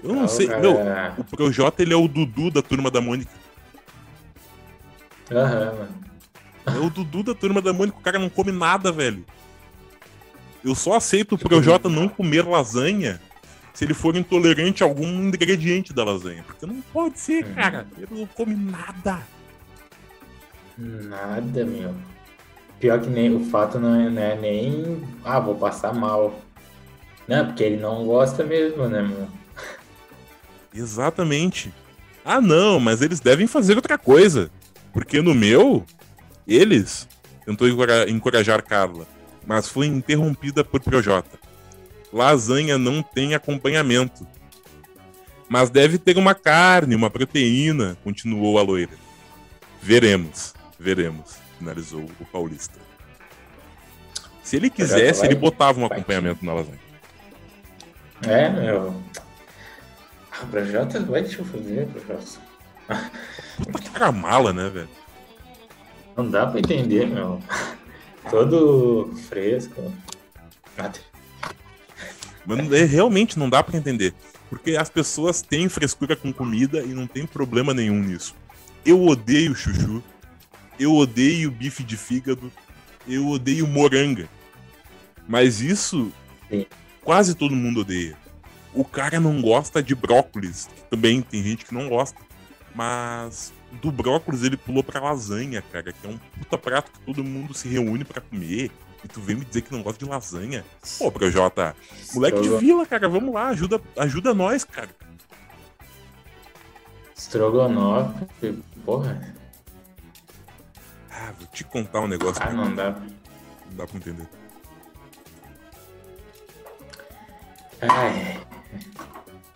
Eu 0.03 0.12
não 0.14 0.25
Ah, 0.25 0.29
sei. 0.29 0.47
cara, 0.49 0.61
Meu, 0.61 0.75
o 1.19 1.25
Projota 1.25 1.83
ele 1.83 1.95
é 1.95 1.97
o 1.97 2.07
Dudu 2.07 2.51
da 2.51 2.61
turma 2.61 2.90
da 2.90 3.01
Mônica. 3.01 3.31
Aham, 5.31 5.73
mano. 5.75 5.95
É 6.66 6.79
o 6.79 6.90
Dudu 6.90 7.23
da 7.23 7.35
turma 7.35 7.62
da 7.62 7.73
Mônica. 7.73 7.97
O 7.99 8.03
cara 8.03 8.19
não 8.19 8.29
come 8.29 8.53
nada, 8.53 8.92
velho. 8.92 9.25
Eu 10.66 10.74
só 10.74 10.94
aceito 10.96 11.37
o 11.37 11.38
Projota 11.38 11.88
não 11.88 12.09
comer 12.09 12.44
lasanha 12.44 13.20
se 13.72 13.85
ele 13.85 13.94
for 13.94 14.16
intolerante 14.16 14.83
a 14.83 14.87
algum 14.87 15.07
ingrediente 15.07 15.92
da 15.92 16.02
lasanha. 16.02 16.42
Porque 16.42 16.66
não 16.66 16.81
pode 16.92 17.20
ser, 17.20 17.44
Uhum. 17.44 17.55
cara. 17.55 17.87
Ele 17.96 18.09
não 18.11 18.26
come 18.26 18.55
nada. 18.57 19.20
Nada, 20.76 21.64
meu. 21.64 21.94
Pior 22.81 23.00
que 23.00 23.09
nem 23.09 23.35
o 23.35 23.44
fato 23.44 23.79
não 23.79 23.94
é, 23.94 24.11
não 24.11 24.22
é 24.22 24.37
nem. 24.37 25.02
Ah, 25.24 25.38
vou 25.38 25.55
passar 25.55 25.94
mal. 25.94 26.38
Não, 27.29 27.46
porque 27.46 27.62
ele 27.62 27.76
não 27.76 28.05
gosta 28.05 28.42
mesmo, 28.44 28.88
né, 28.88 29.02
meu? 29.02 29.29
Exatamente. 30.74 31.72
Ah, 32.24 32.40
não, 32.40 32.79
mas 32.81 33.02
eles 33.02 33.20
devem 33.20 33.46
fazer 33.46 33.76
outra 33.76 33.96
coisa. 33.96 34.50
Porque 34.92 35.22
no 35.22 35.35
meu, 35.35 35.85
eles 36.46 37.09
tentou 37.44 37.68
encora- 37.68 38.11
encorajar 38.11 38.62
Carla, 38.62 39.07
mas 39.47 39.69
foi 39.69 39.87
interrompida 39.87 40.65
por 40.65 40.81
Projota. 40.81 41.39
Lasanha 42.13 42.77
não 42.77 43.03
tem 43.03 43.35
acompanhamento. 43.35 44.27
Mas 45.49 45.71
deve 45.71 45.97
ter 45.99 46.19
uma 46.19 46.35
carne, 46.35 46.97
uma 46.97 47.09
proteína, 47.09 47.97
continuou 48.03 48.59
a 48.59 48.63
loira. 48.63 48.93
Veremos, 49.81 50.53
veremos, 50.79 51.37
finalizou 51.59 52.05
o 52.19 52.25
paulista. 52.25 52.79
Se 54.43 54.57
ele 54.57 54.71
quisesse, 54.71 55.25
ele 55.25 55.35
botava 55.35 55.81
um 55.81 55.87
acompanhamento 55.87 56.45
na 56.45 56.55
lasanha. 56.55 56.81
É, 58.27 58.49
meu. 58.49 59.01
Ah, 60.33 60.47
Projota, 60.51 61.01
vai 61.01 61.23
te 61.23 61.37
fazer, 61.37 61.87
Projota. 61.89 62.41
Puta 63.71 63.91
cara 63.91 64.13
mala, 64.13 64.53
né, 64.53 64.69
velho? 64.69 64.89
Não 66.17 66.31
dá 66.31 66.47
pra 66.47 66.61
entender, 66.61 67.07
meu. 67.07 67.41
Todo 68.31 69.12
fresco. 69.29 69.93
Nada. 70.77 70.99
Mas 72.45 72.59
não- 72.59 72.75
é, 72.75 72.85
realmente 72.85 73.39
não 73.39 73.49
dá 73.49 73.62
pra 73.62 73.77
entender. 73.77 74.15
Porque 74.49 74.77
as 74.77 74.89
pessoas 74.89 75.43
têm 75.43 75.69
frescura 75.69 76.15
com 76.15 76.33
comida 76.33 76.81
e 76.83 76.89
não 76.89 77.07
tem 77.07 77.27
problema 77.27 77.75
nenhum 77.75 78.01
nisso. 78.01 78.35
Eu 78.85 79.03
odeio 79.05 79.55
chuchu. 79.55 80.03
Eu 80.79 80.95
odeio 80.95 81.51
bife 81.51 81.83
de 81.83 81.97
fígado. 81.97 82.53
Eu 83.09 83.27
odeio 83.29 83.67
moranga. 83.67 84.29
Mas 85.29 85.61
isso 85.61 86.12
Sim. 86.49 86.67
quase 87.03 87.35
todo 87.35 87.55
mundo 87.57 87.81
odeia. 87.81 88.17
O 88.73 88.85
cara 88.85 89.19
não 89.19 89.41
gosta 89.41 89.83
de 89.83 89.95
brócolis. 89.95 90.69
Também 90.91 91.23
tem 91.23 91.43
gente 91.43 91.65
que 91.65 91.75
não 91.75 91.89
gosta. 91.89 92.21
Mas 92.75 93.53
do 93.77 93.93
brócolis 93.93 94.43
ele 94.43 94.57
pulou 94.57 94.83
pra 94.83 95.01
lasanha, 95.01 95.62
cara. 95.62 95.93
Que 95.93 96.07
é 96.07 96.11
um 96.11 96.19
puta 96.19 96.59
prato 96.59 96.91
que 96.91 96.99
todo 97.01 97.23
mundo 97.25 97.55
se 97.55 97.69
reúne 97.69 98.05
pra 98.05 98.21
comer. 98.21 98.71
E 99.05 99.09
tu 99.09 99.21
vem 99.21 99.37
me 99.37 99.45
dizer 99.45 99.62
que 99.62 99.73
não 99.73 99.83
gosta 99.83 100.05
de 100.05 100.11
lasanha? 100.11 100.65
Pô, 100.99 101.12
Projota, 101.12 101.77
Moleque 102.15 102.41
de 102.41 102.49
vila, 102.57 102.85
cara, 102.87 103.09
vamos 103.09 103.33
lá, 103.33 103.49
ajuda, 103.49 103.81
ajuda 103.97 104.35
nós, 104.35 104.65
cara. 104.65 104.89
Estrogonofe, 107.17 108.62
porra. 108.85 109.35
Ah, 111.11 111.33
vou 111.39 111.47
te 111.49 111.65
contar 111.65 112.01
um 112.01 112.09
negócio 112.09 112.43
Ah, 112.43 112.53
não 112.53 112.75
dá. 112.75 112.91
não 112.91 113.77
dá 113.77 113.87
pra 113.87 113.97
entender. 113.97 114.29
Ai. 117.81 118.41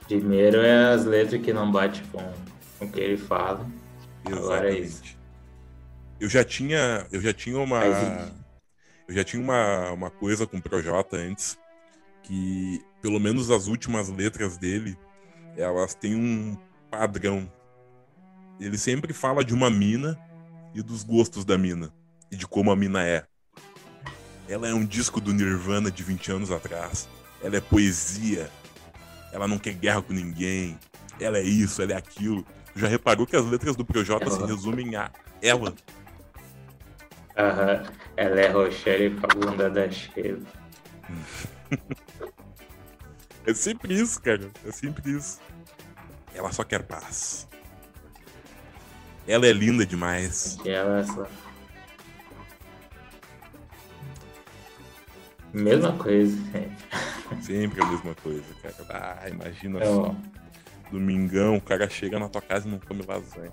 Primeiro 0.06 0.60
é 0.60 0.92
as 0.94 1.04
letras 1.04 1.40
que 1.42 1.52
não 1.52 1.70
batem 1.70 2.02
com 2.12 2.32
o 2.84 2.88
que 2.90 3.00
ele 3.00 3.16
fala. 3.16 3.66
É 4.66 4.78
isso. 4.78 5.02
Eu 6.18 6.28
já 6.28 6.44
tinha, 6.44 7.06
eu 7.10 7.20
já 7.20 7.32
tinha 7.32 7.58
uma, 7.58 7.84
eu 9.08 9.14
já 9.14 9.24
tinha 9.24 9.42
uma, 9.42 9.90
uma 9.90 10.10
coisa 10.10 10.46
com 10.46 10.58
o 10.58 10.62
Projota 10.62 11.16
antes, 11.16 11.58
que 12.22 12.84
pelo 13.00 13.18
menos 13.18 13.50
as 13.50 13.66
últimas 13.66 14.08
letras 14.08 14.58
dele, 14.58 14.98
elas 15.56 15.94
têm 15.94 16.14
um 16.14 16.56
padrão. 16.90 17.50
Ele 18.60 18.76
sempre 18.76 19.14
fala 19.14 19.42
de 19.42 19.54
uma 19.54 19.70
mina 19.70 20.18
e 20.74 20.82
dos 20.82 21.02
gostos 21.02 21.44
da 21.44 21.56
mina 21.56 21.92
e 22.30 22.36
de 22.36 22.46
como 22.46 22.70
a 22.70 22.76
mina 22.76 23.02
é. 23.04 23.24
Ela 24.48 24.68
é 24.68 24.74
um 24.74 24.84
disco 24.84 25.20
do 25.20 25.32
Nirvana 25.32 25.90
de 25.90 26.02
20 26.02 26.32
anos 26.32 26.50
atrás. 26.50 27.08
Ela 27.42 27.56
é 27.56 27.60
poesia. 27.60 28.50
Ela 29.32 29.48
não 29.48 29.58
quer 29.58 29.74
guerra 29.74 30.02
com 30.02 30.12
ninguém. 30.12 30.78
Ela 31.18 31.38
é 31.38 31.42
isso, 31.42 31.80
ela 31.80 31.92
é 31.92 31.96
aquilo. 31.96 32.44
Já 32.74 32.88
reparou 32.88 33.26
que 33.26 33.36
as 33.36 33.44
letras 33.44 33.76
do 33.76 33.84
Projota 33.84 34.30
se 34.30 34.42
resumem 34.44 34.96
a 34.96 35.10
ela? 35.42 35.74
Aham. 37.36 37.82
Ela 38.16 38.40
é 38.40 38.48
Rochelle 38.48 39.16
com 39.18 39.26
a 39.26 39.28
bunda 39.28 39.70
da 39.70 39.90
Sheila. 39.90 40.40
É 43.46 43.54
sempre 43.54 43.94
isso, 43.94 44.20
cara. 44.20 44.50
É 44.66 44.70
sempre 44.70 45.10
isso. 45.10 45.40
Ela 46.34 46.52
só 46.52 46.62
quer 46.62 46.82
paz. 46.82 47.48
Ela 49.26 49.46
é 49.46 49.52
linda 49.52 49.84
demais. 49.86 50.58
Ela 50.64 51.04
só. 51.04 51.26
Mesma 55.52 55.92
coisa, 55.94 56.36
gente. 56.52 57.44
Sempre 57.44 57.82
a 57.82 57.86
mesma 57.86 58.14
coisa, 58.16 58.44
cara. 58.62 58.86
Ah, 58.90 59.28
imagina 59.28 59.84
só. 59.84 60.14
Domingão, 60.90 61.56
o 61.56 61.60
cara 61.60 61.88
chega 61.88 62.18
na 62.18 62.28
tua 62.28 62.42
casa 62.42 62.66
e 62.66 62.70
não 62.70 62.80
come 62.80 63.04
lasanha. 63.06 63.52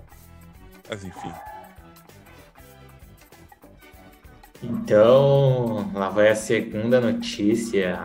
Mas 0.88 1.04
enfim. 1.04 1.32
então, 4.62 5.90
lá 5.94 6.08
vai 6.08 6.28
a 6.28 6.34
segunda 6.34 7.00
notícia. 7.00 7.98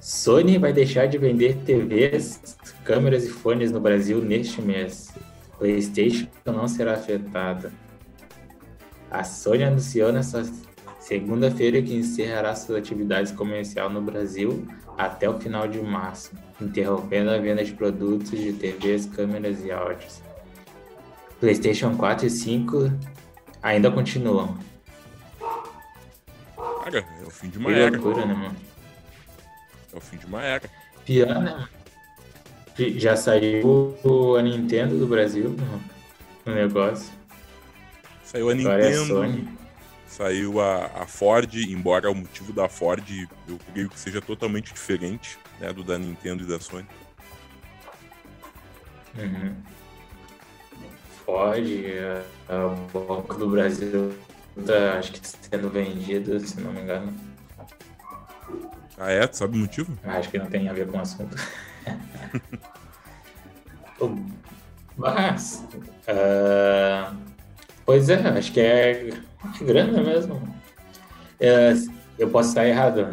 Sony 0.00 0.58
vai 0.58 0.72
deixar 0.72 1.06
de 1.06 1.16
vender 1.16 1.56
TVs, 1.64 2.58
câmeras 2.84 3.24
e 3.24 3.30
fones 3.30 3.70
no 3.70 3.80
Brasil 3.80 4.20
neste 4.20 4.60
mês. 4.60 5.14
PlayStation 5.58 6.26
não 6.44 6.66
será 6.68 6.94
afetada. 6.94 7.72
A 9.10 9.22
Sony 9.22 9.62
anunciou 9.62 10.12
nesta 10.12 10.42
segunda-feira 10.98 11.80
que 11.80 11.94
encerrará 11.94 12.54
suas 12.54 12.78
atividades 12.78 13.30
comercial 13.30 13.88
no 13.88 14.02
Brasil 14.02 14.66
até 14.96 15.28
o 15.28 15.38
final 15.38 15.66
de 15.68 15.80
março, 15.80 16.32
interrompendo 16.60 17.30
a 17.30 17.38
venda 17.38 17.64
de 17.64 17.72
produtos 17.72 18.30
de 18.38 18.52
TVs, 18.52 19.06
câmeras 19.06 19.64
e 19.64 19.70
áudios. 19.70 20.22
PlayStation 21.40 21.96
4 21.96 22.26
e 22.26 22.30
5 22.30 22.90
ainda 23.62 23.90
continuam. 23.90 24.56
Cara, 26.84 26.98
é 26.98 27.26
o 27.26 27.30
fim 27.30 27.48
de 27.48 27.52
Que 27.52 27.58
uma 27.58 27.72
era. 27.72 27.90
loucura, 27.90 28.26
né, 28.26 28.34
mano? 28.34 28.56
É 29.92 29.96
o 29.96 30.00
fim 30.00 30.16
de 30.16 30.26
uma 30.26 30.42
era. 30.42 30.68
Pior, 31.04 31.40
né? 31.40 31.68
Já 32.96 33.16
saiu 33.16 33.96
a 34.38 34.42
Nintendo 34.42 34.98
do 34.98 35.06
Brasil 35.06 35.50
no, 35.50 35.80
no 36.46 36.54
negócio. 36.54 37.12
Saiu 38.24 38.50
a 38.50 38.52
Agora 38.52 38.82
é 38.84 38.86
a 38.86 38.90
Nintendo, 38.90 39.06
Sony. 39.06 39.48
Saiu 40.16 40.60
a, 40.60 40.86
a 41.02 41.06
Ford, 41.06 41.52
embora 41.54 42.08
o 42.08 42.14
motivo 42.14 42.52
da 42.52 42.68
Ford 42.68 43.04
eu 43.48 43.58
creio 43.72 43.90
que 43.90 43.98
seja 43.98 44.20
totalmente 44.20 44.72
diferente 44.72 45.36
né, 45.58 45.72
do 45.72 45.82
da 45.82 45.98
Nintendo 45.98 46.44
e 46.44 46.46
da 46.46 46.60
Sony. 46.60 46.86
Uhum. 49.18 49.54
Ford, 51.24 51.66
a, 52.48 52.54
a 52.54 52.68
Banco 52.92 53.34
do 53.34 53.50
Brasil 53.50 54.16
tá, 54.64 54.98
acho 54.98 55.12
que 55.12 55.20
sendo 55.26 55.68
vendido, 55.68 56.38
se 56.38 56.60
não 56.60 56.72
me 56.72 56.82
engano. 56.82 57.12
Ah, 58.96 59.10
é? 59.10 59.26
Tu 59.26 59.36
sabe 59.36 59.56
o 59.56 59.60
motivo? 59.60 59.98
Acho 60.04 60.30
que 60.30 60.38
não 60.38 60.46
tem 60.46 60.68
a 60.68 60.72
ver 60.72 60.86
com 60.86 60.96
o 60.96 61.00
assunto. 61.00 61.36
Mas, 64.96 65.64
ah, 66.06 67.12
pois 67.84 68.08
é, 68.08 68.14
acho 68.28 68.52
que 68.52 68.60
é 68.60 69.10
grana 69.60 70.02
mesmo. 70.02 70.40
É, 71.40 71.72
eu 72.18 72.30
posso 72.30 72.50
estar 72.50 72.66
errado, 72.66 73.08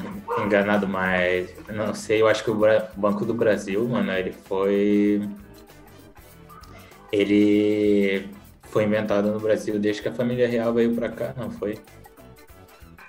enganado, 0.46 0.88
mas 0.88 1.50
não 1.70 1.94
sei, 1.94 2.22
eu 2.22 2.28
acho 2.28 2.44
que 2.44 2.52
o 2.52 2.60
Banco 2.96 3.26
do 3.26 3.34
Brasil, 3.34 3.88
mano, 3.88 4.12
ele 4.12 4.32
foi. 4.32 5.28
Ele 7.12 8.30
foi 8.64 8.86
inventado 8.86 9.32
no 9.32 9.40
Brasil 9.40 9.78
desde 9.80 10.02
que 10.02 10.08
a 10.08 10.14
família 10.14 10.48
real 10.48 10.74
veio 10.74 10.96
pra 10.96 11.10
cá, 11.10 11.34
não 11.36 11.52
foi? 11.52 11.80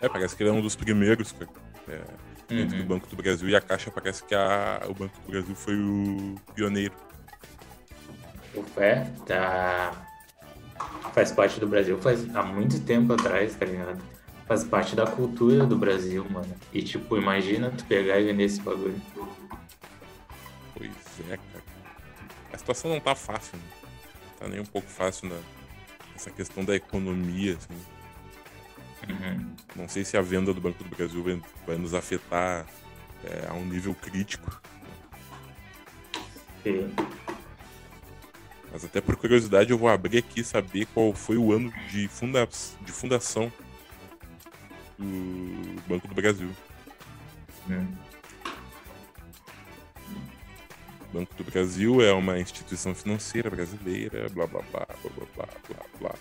É, 0.01 0.09
parece 0.09 0.35
que 0.35 0.43
ele 0.43 0.51
é 0.51 0.53
um 0.53 0.61
dos 0.61 0.75
primeiros, 0.75 1.33
cara. 1.33 1.51
é, 1.89 2.33
Uhum. 2.51 2.67
do 2.67 2.85
Banco 2.85 3.07
do 3.07 3.17
Brasil 3.17 3.49
e 3.49 3.57
a 3.57 3.63
Caixa 3.63 3.91
parece 3.91 4.23
que 4.25 4.35
a, 4.35 4.83
o 4.87 4.93
Banco 4.93 5.19
do 5.25 5.31
Brasil 5.31 5.55
foi 5.55 5.75
o 5.75 6.35
pioneiro. 6.55 6.93
O 8.55 8.63
Fé 8.63 9.11
tá... 9.25 9.93
faz 11.15 11.33
parte 11.33 11.59
do 11.61 11.67
Brasil 11.67 11.99
faz 12.01 12.35
há 12.35 12.43
muito 12.43 12.81
tempo 12.81 13.13
atrás, 13.13 13.55
tá 13.55 13.67
ligado? 13.67 14.03
Faz 14.47 14.65
parte 14.65 14.95
da 14.95 15.07
cultura 15.07 15.65
do 15.67 15.77
Brasil, 15.77 16.25
mano. 16.29 16.55
E 16.73 16.83
tipo, 16.83 17.17
imagina 17.17 17.71
tu 17.71 17.85
pegar 17.85 18.21
e 18.21 18.25
vender 18.25 18.45
esse 18.45 18.61
bagulho. 18.61 19.01
Pois 20.77 20.91
é, 21.31 21.37
cara. 21.37 21.65
A 22.53 22.59
situação 22.59 22.91
não 22.91 23.01
tá 23.01 23.15
fácil, 23.15 23.57
né? 23.57 23.65
Tá 24.39 24.49
nem 24.49 24.61
um 24.61 24.67
pouco 24.67 24.89
fácil 24.89 25.29
na, 25.29 25.37
essa 26.15 26.31
questão 26.31 26.65
da 26.65 26.75
economia, 26.75 27.57
assim. 27.57 27.81
Uhum. 29.09 29.55
Não 29.75 29.89
sei 29.89 30.05
se 30.05 30.17
a 30.17 30.23
venda 30.23 30.53
do 30.53 30.61
Banco 30.61 30.85
do 30.85 30.95
Brasil 30.95 31.23
vai, 31.23 31.41
vai 31.67 31.77
nos 31.77 31.95
afetar 31.95 32.67
é, 33.25 33.49
a 33.49 33.55
um 33.55 33.65
nível 33.65 33.95
crítico. 33.95 34.61
E- 36.65 36.87
mas 38.73 38.85
até 38.85 39.01
por 39.03 39.17
curiosidade 39.17 39.71
eu 39.71 39.77
vou 39.77 39.89
abrir 39.89 40.19
aqui 40.19 40.43
saber 40.43 40.87
qual 40.87 41.13
foi 41.13 41.37
o 41.37 41.53
ano 41.53 41.71
de, 41.91 42.09
funda 42.09 42.49
de 42.81 42.91
fundação 42.91 43.53
do 44.99 45.83
Banco 45.87 46.09
do 46.09 46.15
Brasil. 46.15 46.49
É. 47.71 47.85
Banco 51.13 51.35
do 51.35 51.45
Brasil 51.45 52.01
é 52.01 52.11
uma 52.15 52.41
instituição 52.41 52.95
financeira 52.95 53.51
brasileira, 53.51 54.31
blá 54.31 54.47
blá 54.47 54.63
blá 54.73 54.87
blá 54.87 55.27
blá 55.37 55.47
blá 55.69 55.85
blá. 56.01 56.15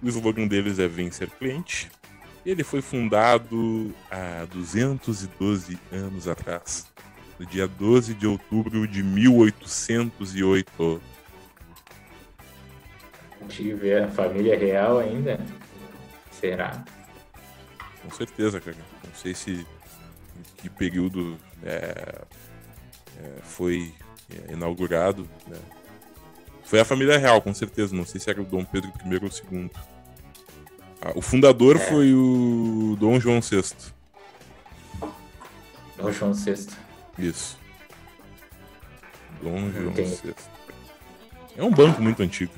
O 0.00 0.08
slogan 0.08 0.46
deles 0.46 0.78
é 0.78 0.86
vencer 0.86 1.28
cliente. 1.30 1.90
Ele 2.46 2.62
foi 2.62 2.80
fundado 2.80 3.92
há 4.10 4.44
212 4.46 5.78
anos 5.90 6.28
atrás, 6.28 6.86
no 7.38 7.46
dia 7.46 7.66
12 7.66 8.14
de 8.14 8.26
outubro 8.26 8.86
de 8.86 9.02
1808. 9.02 11.02
Vê 13.48 13.98
a 13.98 14.08
família 14.08 14.58
real 14.58 14.98
ainda? 14.98 15.38
Será? 16.30 16.84
Com 18.02 18.10
certeza, 18.10 18.60
cara. 18.60 18.76
Não 19.04 19.14
sei 19.14 19.34
se 19.34 19.50
em 19.52 19.66
que 20.56 20.68
período 20.70 21.36
é, 21.62 22.22
é, 23.18 23.38
foi 23.42 23.92
é, 24.48 24.52
inaugurado. 24.52 25.28
né? 25.46 25.58
Foi 26.64 26.80
a 26.80 26.84
família 26.84 27.18
real, 27.18 27.40
com 27.42 27.52
certeza. 27.52 27.94
Não 27.94 28.06
sei 28.06 28.20
se 28.20 28.30
era 28.30 28.40
o 28.40 28.44
Dom 28.44 28.64
Pedro 28.64 28.90
I 29.04 29.14
ou 29.16 29.58
II. 29.60 29.70
Ah, 31.00 31.12
o 31.14 31.20
fundador 31.20 31.76
É. 31.76 31.78
foi 31.80 32.12
o 32.14 32.96
Dom 32.98 33.20
João 33.20 33.40
VI. 33.40 33.62
É 35.98 36.02
o 36.04 36.12
João 36.12 36.32
VI. 36.32 36.68
Isso. 37.18 37.58
Dom 39.42 39.70
João 39.70 39.90
Entendi. 39.90 40.16
VI. 40.24 40.34
É 41.56 41.62
um 41.62 41.70
banco 41.70 42.00
muito 42.00 42.22
antigo. 42.22 42.52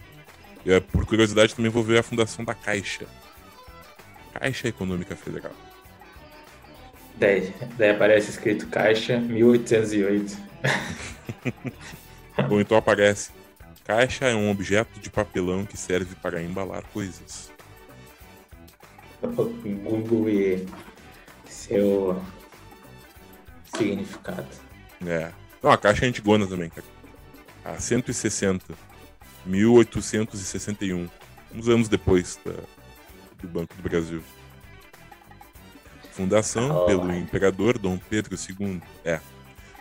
E, 0.65 0.73
é, 0.73 0.81
por 0.81 1.05
curiosidade, 1.05 1.55
também 1.55 1.71
vou 1.71 1.83
ver 1.83 1.99
a 1.99 2.03
fundação 2.03 2.45
da 2.45 2.55
Caixa. 2.55 3.07
Caixa 4.33 4.69
Econômica 4.69 5.15
Federal. 5.15 5.53
Daí, 7.17 7.55
daí 7.79 7.91
aparece 7.91 8.31
escrito 8.31 8.67
Caixa 8.69 9.19
1808. 9.19 10.37
Ou 12.51 12.61
então 12.61 12.77
aparece: 12.77 13.31
Caixa 13.85 14.25
é 14.27 14.35
um 14.35 14.51
objeto 14.51 14.99
de 14.99 15.11
papelão 15.11 15.65
que 15.65 15.77
serve 15.77 16.15
para 16.17 16.43
embalar 16.43 16.83
coisas. 16.93 17.53
Google 19.23 20.29
e 20.29 20.67
seu 21.47 22.21
significado. 23.77 24.47
É. 25.07 25.31
Não, 25.63 25.71
a 25.71 25.79
Caixa 25.79 26.05
é 26.05 26.09
antigona 26.09 26.47
também, 26.47 26.69
cara. 26.69 26.87
A 27.65 27.81
160. 27.81 28.75
1861. 29.47 31.09
Uns 31.55 31.69
anos 31.69 31.89
depois 31.89 32.39
da- 32.45 32.53
do 33.41 33.49
Banco 33.49 33.75
do 33.75 33.83
Brasil. 33.83 34.23
Fundação 36.13 36.87
pelo 36.87 37.13
imperador 37.15 37.79
Dom 37.79 37.99
Pedro 37.99 38.37
II. 38.37 38.81
É. 39.05 39.21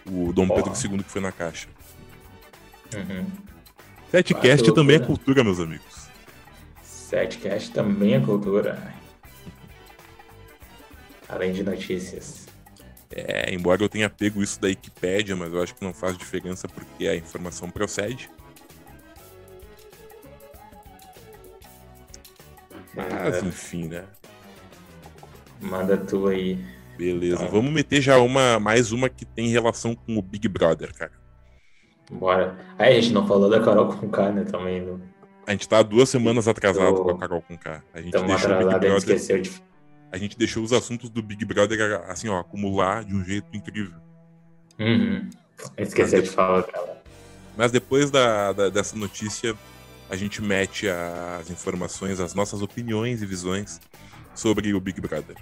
O 0.06 0.34
Dom 0.34 0.48
Oh. 0.50 0.56
Pedro 0.56 0.74
II 0.74 1.04
que 1.04 1.10
foi 1.10 1.22
na 1.22 1.32
Caixa. 1.32 1.68
Uhum. 2.96 3.26
Setcast 4.12 4.70
Ah, 4.70 4.74
também 4.74 4.96
é 4.98 5.00
cultura, 5.00 5.44
meus 5.44 5.60
amigos. 5.60 6.08
Setcast 6.84 7.72
também 7.72 8.14
é 8.16 8.20
cultura. 8.20 8.94
Além 11.28 11.52
de 11.54 11.64
notícias. 11.64 12.46
É, 13.10 13.54
embora 13.54 13.82
eu 13.84 13.90
tenha 13.90 14.10
pego 14.10 14.42
isso 14.44 14.60
da 14.60 14.68
Wikipédia, 14.68 15.36
mas 15.36 15.54
eu 15.54 15.62
acho 15.62 15.74
que 15.76 15.84
não 15.84 15.94
faz 15.94 16.18
diferença 16.18 16.68
porque 16.68 17.08
a 17.08 17.16
informação 17.16 17.70
procede. 17.70 18.30
Mas 22.96 23.44
É, 23.44 23.48
enfim, 23.48 23.88
né? 23.88 24.04
manda 25.62 25.98
tu 25.98 26.28
aí. 26.28 26.58
Beleza. 26.98 27.38
Tá. 27.38 27.46
Vamos 27.48 27.72
meter 27.72 28.02
já 28.02 28.18
uma 28.20 28.60
mais 28.60 28.92
uma 28.92 29.10
que 29.10 29.26
tem 29.26 29.48
relação 29.50 29.96
com 29.96 30.18
o 30.18 30.22
Big 30.22 30.48
Brother, 30.48 30.94
cara. 30.94 31.12
Bora. 32.12 32.56
Aí 32.78 32.98
a 32.98 33.02
gente 33.02 33.14
não 33.14 33.26
falou 33.26 33.50
da 33.50 33.60
Carol 33.62 33.88
com 33.88 34.10
K, 34.10 34.32
né? 34.32 34.44
Também. 34.44 34.82
No... 34.82 35.02
A 35.48 35.52
gente 35.52 35.68
tá 35.68 35.82
duas 35.82 36.10
semanas 36.10 36.48
atrasado 36.48 36.96
com 37.02 37.10
a 37.12 37.18
Carol 37.18 37.42
com 37.42 37.58
K. 37.58 37.82
A 37.94 37.98
gente 37.98 38.08
Estamos 38.16 38.28
deixou 38.28 38.52
o 38.52 38.58
Big 38.60 38.76
atrasados, 38.76 39.04
a 39.04 39.08
gente 39.18 39.28
Brother. 39.28 39.42
de. 39.42 39.64
A 40.12 40.18
gente 40.18 40.38
deixou 40.38 40.64
os 40.64 40.72
assuntos 40.74 41.10
do 41.10 41.24
Big 41.24 41.44
Brother 41.46 42.02
assim, 42.08 42.30
ó, 42.30 42.40
acumular 42.40 43.04
de 43.04 43.16
um 43.16 43.24
jeito 43.24 43.48
incrível. 43.56 44.00
Uhum. 44.80 45.30
Esqueceu 45.78 46.22
de 46.22 46.30
falar 46.30 46.62
dela. 46.62 47.02
Mas 47.58 47.72
depois 47.72 48.12
da, 48.12 48.52
da- 48.54 48.70
dessa 48.70 48.96
notícia, 48.96 49.56
a 50.14 50.16
gente 50.16 50.44
mete 50.44 50.88
as 50.88 51.50
informações, 51.50 52.20
as 52.20 52.36
nossas 52.36 52.62
opiniões 52.62 53.24
e 53.24 53.26
visões 53.26 53.82
sobre 54.36 54.72
o 54.72 54.80
Big 54.80 55.02
Brother. 55.02 55.36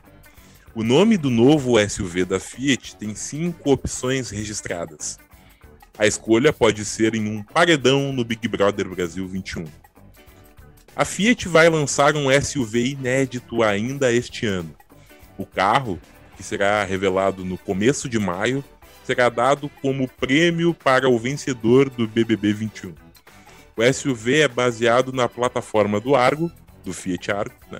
O 0.74 0.82
nome 0.82 1.17
do 1.17 1.30
novo 1.30 1.78
SUV 1.78 2.24
da 2.24 2.39
Fiat 2.39 2.95
tem 2.95 3.13
cinco 3.13 3.69
opções 3.69 4.30
registradas. 4.30 5.19
A 5.97 6.07
escolha 6.07 6.53
pode 6.53 6.86
ser 6.86 7.15
em 7.15 7.28
um 7.28 7.43
paredão 7.43 8.13
no 8.13 8.24
Big 8.24 8.47
Brother 8.47 8.88
Brasil 8.88 9.28
21. 9.28 9.65
A 10.95 11.03
Fiat 11.03 11.49
vai 11.49 11.67
lançar 11.67 12.15
um 12.15 12.28
SUV 12.41 12.91
inédito 12.91 13.61
ainda 13.63 14.09
este 14.09 14.45
ano. 14.45 14.74
O 15.38 15.45
carro, 15.45 15.99
que 16.38 16.43
será 16.43 16.86
revelado 16.86 17.43
no 17.43 17.57
começo 17.57 18.07
de 18.07 18.17
maio, 18.17 18.63
será 19.03 19.28
dado 19.28 19.69
como 19.82 20.07
prêmio 20.07 20.74
para 20.74 21.09
o 21.09 21.19
vencedor 21.19 21.89
do 21.89 22.07
BBB 22.07 22.53
21. 22.53 23.11
O 23.82 23.93
SUV 23.93 24.41
é 24.41 24.47
baseado 24.47 25.11
na 25.11 25.27
plataforma 25.27 25.99
do 25.99 26.15
Argo, 26.15 26.51
do 26.86 26.93
Fiat 26.93 27.32
Argo, 27.32 27.55
né? 27.71 27.79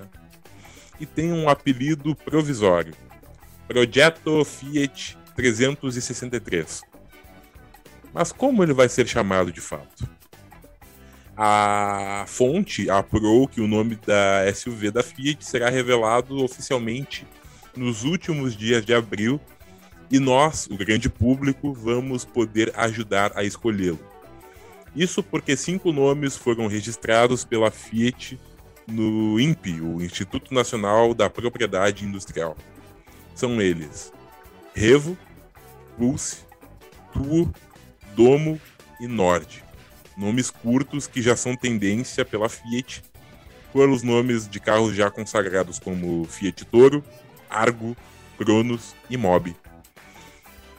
E 0.98 1.06
tem 1.06 1.32
um 1.32 1.48
apelido 1.48 2.12
provisório: 2.16 2.92
Progetto 3.68 4.44
Fiat 4.44 5.16
363. 5.36 6.82
Mas 8.12 8.32
como 8.32 8.64
ele 8.64 8.72
vai 8.72 8.88
ser 8.88 9.06
chamado 9.06 9.52
de 9.52 9.60
fato? 9.60 10.08
A 11.36 12.24
fonte 12.26 12.90
apurou 12.90 13.46
que 13.46 13.60
o 13.60 13.68
nome 13.68 13.94
da 13.94 14.52
SUV 14.52 14.90
da 14.90 15.04
Fiat 15.04 15.44
será 15.44 15.70
revelado 15.70 16.42
oficialmente 16.42 17.24
nos 17.76 18.02
últimos 18.02 18.56
dias 18.56 18.84
de 18.84 18.92
abril 18.92 19.40
e 20.10 20.18
nós, 20.18 20.66
o 20.66 20.76
grande 20.76 21.08
público, 21.08 21.72
vamos 21.72 22.24
poder 22.24 22.72
ajudar 22.74 23.30
a 23.36 23.44
escolhê-lo. 23.44 24.11
Isso 24.94 25.22
porque 25.22 25.56
cinco 25.56 25.90
nomes 25.90 26.36
foram 26.36 26.66
registrados 26.66 27.44
pela 27.44 27.70
Fiat 27.70 28.38
no 28.86 29.40
INPE, 29.40 29.80
o 29.80 30.02
Instituto 30.02 30.52
Nacional 30.52 31.14
da 31.14 31.30
Propriedade 31.30 32.04
Industrial. 32.04 32.56
São 33.34 33.60
eles: 33.60 34.12
Revo, 34.74 35.16
Pulse, 35.96 36.38
Tuo, 37.12 37.50
Domo 38.14 38.60
e 39.00 39.06
Nord. 39.06 39.64
Nomes 40.16 40.50
curtos 40.50 41.06
que 41.06 41.22
já 41.22 41.34
são 41.34 41.56
tendência 41.56 42.22
pela 42.22 42.48
Fiat, 42.48 43.02
pelos 43.72 44.02
nomes 44.02 44.46
de 44.46 44.60
carros 44.60 44.94
já 44.94 45.10
consagrados 45.10 45.78
como 45.78 46.24
Fiat 46.26 46.66
Toro, 46.66 47.02
Argo, 47.48 47.96
Cronos 48.36 48.94
e 49.08 49.16
Mobi. 49.16 49.56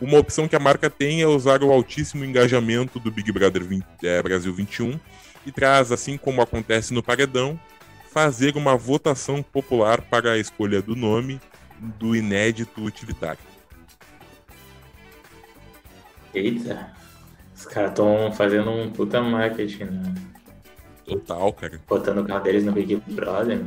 Uma 0.02 0.18
opção 0.18 0.48
que 0.48 0.56
a 0.56 0.60
marca 0.60 0.90
tem 0.90 1.22
é 1.22 1.28
usar 1.28 1.64
o 1.64 1.72
altíssimo 1.72 2.26
engajamento 2.26 3.00
do 3.00 3.12
Big 3.12 3.32
Brother 3.32 3.64
20, 3.64 3.86
é, 4.04 4.22
Brasil 4.22 4.54
21 4.54 5.00
e 5.46 5.52
traz, 5.52 5.92
assim 5.92 6.18
como 6.18 6.42
acontece 6.42 6.94
no 6.94 7.04
Paredão, 7.04 7.60
fazer 8.12 8.56
uma 8.56 8.76
votação 8.76 9.42
popular 9.42 10.02
para 10.02 10.34
a 10.34 10.38
escolha 10.38 10.82
do 10.82 10.96
nome 10.96 11.40
do 11.80 12.16
inédito 12.16 12.84
utilitário. 12.84 13.40
Eita. 16.34 16.92
Os 17.56 17.66
caras 17.66 17.92
estão 17.92 18.32
fazendo 18.34 18.70
um 18.72 18.92
puta 18.92 19.22
marketing, 19.22 19.86
né? 19.86 20.14
Total, 21.06 21.54
cara. 21.54 21.82
Botando 21.88 22.20
o 22.20 22.26
carro 22.26 22.44
deles 22.44 22.64
no 22.64 22.72
Big 22.72 22.96
Brother. 23.08 23.60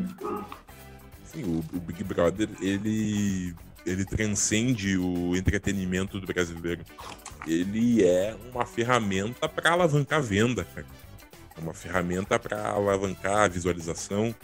Sim, 1.24 1.44
o, 1.44 1.76
o 1.76 1.80
Big 1.80 2.02
Brother, 2.04 2.48
ele 2.60 3.54
ele 3.86 4.04
transcende 4.04 4.98
o 4.98 5.36
entretenimento 5.36 6.20
do 6.20 6.26
brasileiro. 6.26 6.82
Ele 7.46 8.04
é 8.04 8.36
uma 8.52 8.66
ferramenta 8.66 9.48
para 9.48 9.70
alavancar 9.70 10.18
a 10.18 10.22
venda, 10.22 10.64
cara. 10.74 10.86
É 11.56 11.60
uma 11.60 11.72
ferramenta 11.72 12.38
para 12.38 12.70
alavancar 12.70 13.44
a 13.44 13.48
visualização. 13.48 14.34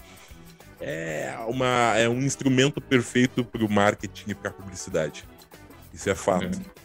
É, 0.80 1.36
uma, 1.48 1.96
é 1.96 2.08
um 2.08 2.20
instrumento 2.20 2.80
perfeito 2.80 3.44
para 3.44 3.64
o 3.64 3.70
marketing 3.70 4.30
e 4.30 4.34
para 4.34 4.50
a 4.50 4.52
publicidade. 4.52 5.24
Isso 5.92 6.08
é 6.08 6.14
fato. 6.14 6.58
Hum. 6.58 6.82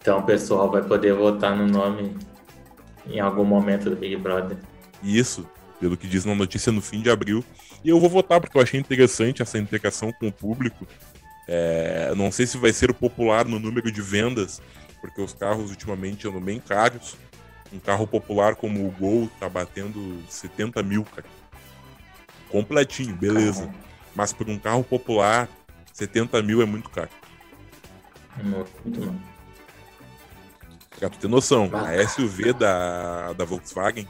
Então 0.00 0.18
o 0.18 0.22
pessoal 0.22 0.70
vai 0.70 0.82
poder 0.82 1.14
votar 1.14 1.56
no 1.56 1.66
nome 1.66 2.16
em 3.06 3.20
algum 3.20 3.44
momento 3.44 3.88
do 3.88 3.96
Big 3.96 4.16
Brother. 4.16 4.58
Isso, 5.02 5.48
pelo 5.80 5.96
que 5.96 6.08
diz 6.08 6.24
na 6.24 6.34
notícia 6.34 6.72
no 6.72 6.80
fim 6.80 7.00
de 7.00 7.10
abril. 7.10 7.44
E 7.84 7.90
eu 7.90 8.00
vou 8.00 8.10
votar 8.10 8.40
porque 8.40 8.56
eu 8.56 8.62
achei 8.62 8.78
interessante 8.78 9.42
essa 9.42 9.58
integração 9.58 10.12
com 10.12 10.28
o 10.28 10.32
público. 10.32 10.86
É, 11.46 12.12
não 12.14 12.30
sei 12.30 12.46
se 12.46 12.58
vai 12.58 12.72
ser 12.72 12.92
popular 12.92 13.46
no 13.46 13.58
número 13.58 13.90
de 13.90 14.02
vendas, 14.02 14.60
porque 15.00 15.20
os 15.20 15.32
carros 15.32 15.70
ultimamente 15.70 16.28
andam 16.28 16.40
bem 16.40 16.60
caros. 16.60 17.16
Um 17.72 17.78
carro 17.78 18.06
popular 18.06 18.56
como 18.56 18.86
o 18.86 18.90
Gol 18.90 19.30
tá 19.38 19.48
batendo 19.48 20.22
70 20.28 20.82
mil, 20.82 21.04
cara. 21.04 21.26
Completinho, 22.48 23.14
beleza. 23.14 23.70
Mas 24.14 24.32
por 24.32 24.48
um 24.48 24.58
carro 24.58 24.82
popular, 24.82 25.48
70 25.92 26.42
mil 26.42 26.62
é 26.62 26.64
muito 26.64 26.88
caro. 26.90 27.10
Muito, 28.42 29.00
mano. 29.00 29.22
Pra 30.98 31.08
tu 31.08 31.18
ter 31.18 31.28
noção, 31.28 31.70
a 31.72 32.08
SUV 32.08 32.52
da, 32.52 33.32
da 33.32 33.44
Volkswagen, 33.44 34.08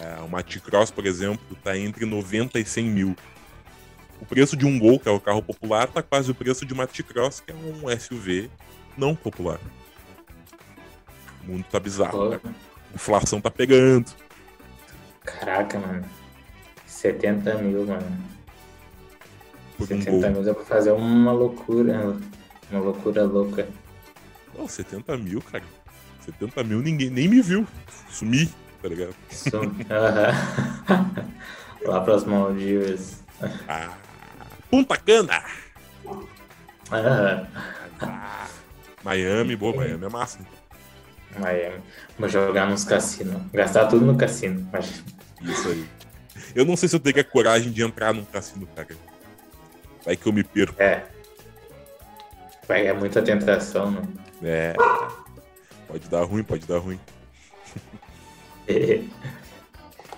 é, 0.00 0.20
uma 0.22 0.42
T-Cross, 0.42 0.90
por 0.90 1.06
exemplo, 1.06 1.56
tá 1.62 1.76
entre 1.76 2.04
90 2.04 2.58
e 2.58 2.64
100 2.64 2.84
mil. 2.84 3.16
O 4.20 4.24
preço 4.24 4.56
de 4.56 4.64
um 4.64 4.78
Gol, 4.78 5.00
que 5.00 5.08
é 5.08 5.12
o 5.12 5.20
carro 5.20 5.42
popular, 5.42 5.88
tá 5.88 6.02
quase 6.02 6.30
o 6.30 6.34
preço 6.34 6.64
de 6.64 6.72
uma 6.72 6.86
T-Cross, 6.86 7.40
que 7.40 7.52
é 7.52 7.54
um 7.54 7.98
SUV 7.98 8.50
não 8.96 9.14
popular. 9.14 9.58
O 11.42 11.50
mundo 11.50 11.64
tá 11.70 11.80
bizarro, 11.80 12.30
né? 12.30 12.40
A 12.44 12.94
inflação 12.94 13.40
tá 13.40 13.50
pegando. 13.50 14.12
Caraca, 15.24 15.78
mano. 15.78 16.04
70 16.86 17.54
mil, 17.58 17.86
mano. 17.86 18.18
Por 19.76 19.88
70 19.88 20.10
um 20.10 20.30
mil 20.30 20.44
dá 20.44 20.54
pra 20.54 20.64
fazer 20.64 20.92
uma 20.92 21.32
loucura. 21.32 22.16
Uma 22.70 22.80
loucura 22.80 23.24
louca. 23.24 23.68
Não, 24.56 24.68
70 24.68 25.16
mil, 25.16 25.40
cara. 25.42 25.64
70 26.20 26.62
mil 26.62 26.80
ninguém 26.80 27.10
nem 27.10 27.26
me 27.26 27.40
viu. 27.40 27.66
Sumi, 28.08 28.48
tá 28.82 28.88
ligado? 28.88 29.14
Uhum. 29.54 29.72
Lá 31.88 32.00
pras 32.00 32.24
Maldivas. 32.24 33.22
Ah, 33.68 33.94
Punta 34.70 34.96
Cana! 34.96 35.42
Uhum. 36.04 36.26
Ah, 38.00 38.46
Miami, 39.04 39.56
boa, 39.56 39.76
Miami 39.76 40.04
é 40.04 40.08
massa. 40.08 40.40
Miami. 41.38 41.80
Vou 42.18 42.28
jogar 42.28 42.68
nos 42.68 42.84
cassinos. 42.84 43.40
Gastar 43.52 43.86
tudo 43.86 44.04
no 44.04 44.16
cassino. 44.16 44.68
Isso 45.40 45.68
aí. 45.68 45.88
Eu 46.54 46.64
não 46.64 46.76
sei 46.76 46.88
se 46.88 46.96
eu 46.96 47.00
tenho 47.00 47.20
a 47.20 47.24
coragem 47.24 47.72
de 47.72 47.82
entrar 47.82 48.12
num 48.12 48.24
cassino, 48.24 48.66
cara. 48.74 48.88
Vai 50.04 50.16
que 50.16 50.26
eu 50.26 50.32
me 50.32 50.42
perco. 50.42 50.80
É. 50.82 51.04
Vai, 52.66 52.86
é 52.86 52.92
muita 52.92 53.22
tentação, 53.22 53.90
né? 53.90 54.02
É. 54.42 54.74
Pode 55.88 56.08
dar 56.08 56.22
ruim, 56.24 56.42
pode 56.42 56.66
dar 56.66 56.78
ruim. 56.78 56.98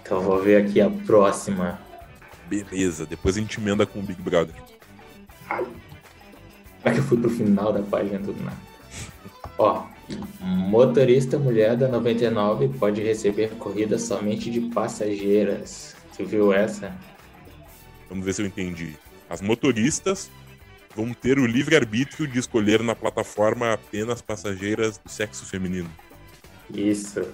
então 0.02 0.20
vou 0.20 0.40
ver 0.42 0.64
aqui 0.64 0.80
a 0.80 0.90
próxima. 0.90 1.80
Beleza, 2.46 3.06
depois 3.06 3.36
a 3.36 3.40
gente 3.40 3.60
emenda 3.60 3.86
com 3.86 4.00
o 4.00 4.02
Big 4.02 4.20
Brother. 4.20 4.54
Ai. 5.48 5.66
É 6.84 6.90
que 6.90 6.98
eu 6.98 7.02
fui 7.02 7.18
pro 7.18 7.30
final 7.30 7.72
da 7.72 7.82
página 7.82 8.18
tudo 8.18 8.42
nada. 8.44 8.58
Ó, 9.56 9.86
motorista 10.40 11.38
mulher 11.38 11.76
da 11.76 11.88
99 11.88 12.68
pode 12.78 13.00
receber 13.02 13.50
corrida 13.52 13.98
somente 13.98 14.50
de 14.50 14.60
passageiras. 14.60 15.96
Você 16.10 16.24
viu 16.24 16.52
essa? 16.52 16.94
Vamos 18.08 18.24
ver 18.24 18.34
se 18.34 18.42
eu 18.42 18.46
entendi. 18.46 18.96
As 19.28 19.40
motoristas 19.40 20.30
vão 20.94 21.12
ter 21.12 21.38
o 21.38 21.46
livre-arbítrio 21.46 22.28
de 22.28 22.38
escolher 22.38 22.82
na 22.82 22.94
plataforma 22.94 23.72
apenas 23.72 24.20
passageiras 24.20 24.98
do 24.98 25.08
sexo 25.08 25.44
feminino. 25.46 25.90
Isso. 26.72 27.26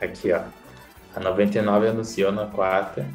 Aqui, 0.00 0.32
ó. 0.32 0.42
A 1.14 1.20
99 1.20 1.88
anunciou 1.88 2.30
na 2.30 2.46
quarta 2.46 3.06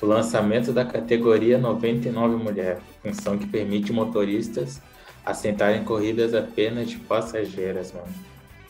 o 0.00 0.06
lançamento 0.06 0.72
da 0.72 0.84
categoria 0.84 1.56
99 1.56 2.36
Mulher, 2.36 2.78
função 3.02 3.38
que 3.38 3.46
permite 3.46 3.92
motoristas 3.92 4.80
assentarem 5.24 5.82
corridas 5.84 6.34
apenas 6.34 6.90
de 6.90 6.96
passageiras, 6.98 7.92
mano. 7.92 8.12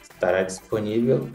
Estará 0.00 0.42
disponível 0.42 1.28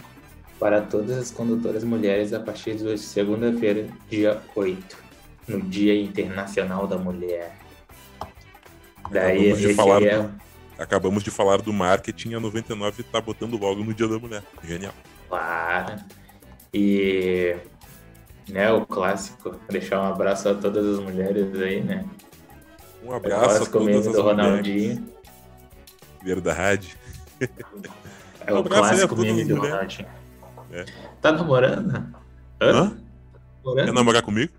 para 0.57 0.81
todas 0.81 1.17
as 1.17 1.31
condutoras 1.31 1.83
mulheres 1.83 2.33
a 2.33 2.39
partir 2.39 2.75
de 2.75 2.97
segunda-feira, 2.97 3.87
dia 4.09 4.41
8, 4.55 4.97
no 5.47 5.61
Dia 5.61 5.99
Internacional 6.01 6.87
da 6.87 6.97
Mulher. 6.97 7.57
Daí 9.11 9.51
acabamos 9.51 9.59
de, 9.59 9.73
falar 9.73 10.03
é... 10.03 10.29
acabamos 10.77 11.23
de 11.23 11.31
falar 11.31 11.61
do 11.61 11.73
marketing, 11.73 12.35
a 12.35 12.39
99 12.39 13.03
tá 13.03 13.19
botando 13.19 13.57
logo 13.57 13.83
no 13.83 13.93
Dia 13.93 14.07
da 14.07 14.19
Mulher. 14.19 14.43
Genial. 14.63 14.93
Claro. 15.29 15.95
E 16.73 17.55
né, 18.49 18.71
o 18.71 18.85
clássico, 18.85 19.55
deixar 19.69 20.01
um 20.01 20.11
abraço 20.11 20.49
a 20.49 20.55
todas 20.55 20.85
as 20.85 20.99
mulheres 20.99 21.55
aí, 21.61 21.81
né? 21.81 22.03
Um 23.03 23.13
abraço 23.13 23.63
a 23.63 23.65
todas 23.67 24.07
as 24.07 24.13
do 24.13 24.21
Ronaldinho. 24.21 24.95
Mulheres. 24.95 25.19
Verdade. 26.23 26.97
É 28.47 28.53
o 28.53 28.61
um 28.61 28.63
clássico 28.63 29.15
meme 29.15 29.45
do 29.45 29.57
Ronaldinho. 29.57 30.07
É. 30.71 30.85
Tá 31.21 31.31
namorando? 31.31 31.91
Hã? 32.59 32.71
Hã? 32.71 32.97
Namorando? 33.63 33.85
Quer 33.85 33.93
namorar 33.93 34.23
comigo? 34.23 34.51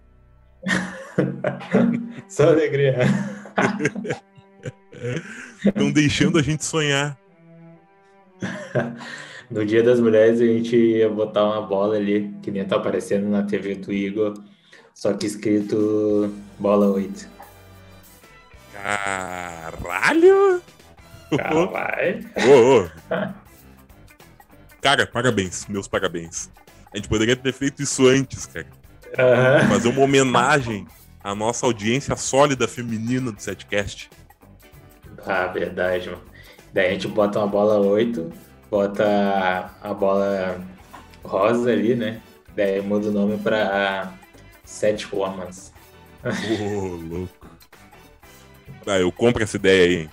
Só 2.28 2.50
alegria. 2.50 2.98
Estão 5.64 5.90
deixando 5.90 6.38
a 6.38 6.42
gente 6.42 6.64
sonhar. 6.64 7.18
No 9.50 9.66
Dia 9.66 9.82
das 9.82 9.98
Mulheres 9.98 10.40
a 10.40 10.46
gente 10.46 10.76
ia 10.76 11.08
botar 11.08 11.44
uma 11.44 11.62
bola 11.62 11.96
ali, 11.96 12.32
que 12.40 12.52
nem 12.52 12.64
tá 12.64 12.76
aparecendo 12.76 13.28
na 13.28 13.42
TV 13.42 13.74
do 13.74 13.92
Igor, 13.92 14.34
só 14.94 15.12
que 15.12 15.26
escrito 15.26 16.32
bola 16.58 16.86
8. 16.86 17.28
Caralho! 18.72 20.62
Caralho! 21.36 22.30
Oh, 22.36 22.84
oh. 22.84 23.40
Cara, 24.80 25.06
parabéns, 25.06 25.66
meus 25.66 25.88
parabéns. 25.88 26.48
A 26.92 26.96
gente 26.96 27.08
poderia 27.08 27.36
ter 27.36 27.52
feito 27.52 27.82
isso 27.82 28.06
antes, 28.06 28.46
cara. 28.46 28.66
Uhum. 29.18 29.68
Fazer 29.68 29.88
uma 29.88 30.02
homenagem 30.02 30.86
à 31.22 31.34
nossa 31.34 31.66
audiência 31.66 32.14
sólida 32.16 32.68
feminina 32.68 33.32
do 33.32 33.42
setcast. 33.42 34.08
Ah, 35.26 35.46
verdade, 35.48 36.08
mano. 36.08 36.22
Daí 36.72 36.86
a 36.86 36.90
gente 36.92 37.08
bota 37.08 37.40
uma 37.40 37.48
bola 37.48 37.78
8, 37.78 38.32
bota 38.70 39.70
a 39.82 39.92
bola 39.92 40.60
rosa 41.24 41.72
ali, 41.72 41.94
né? 41.94 42.22
Daí 42.54 42.80
muda 42.80 43.08
o 43.08 43.12
nome 43.12 43.36
pra 43.38 44.12
Sete 44.64 45.06
Formas. 45.06 45.72
Ô, 46.24 46.76
oh, 46.76 46.96
louco. 46.96 47.50
Ah, 48.86 48.98
eu 48.98 49.12
compro 49.12 49.42
essa 49.42 49.56
ideia 49.56 49.84
aí, 49.84 50.02
hein? 50.02 50.10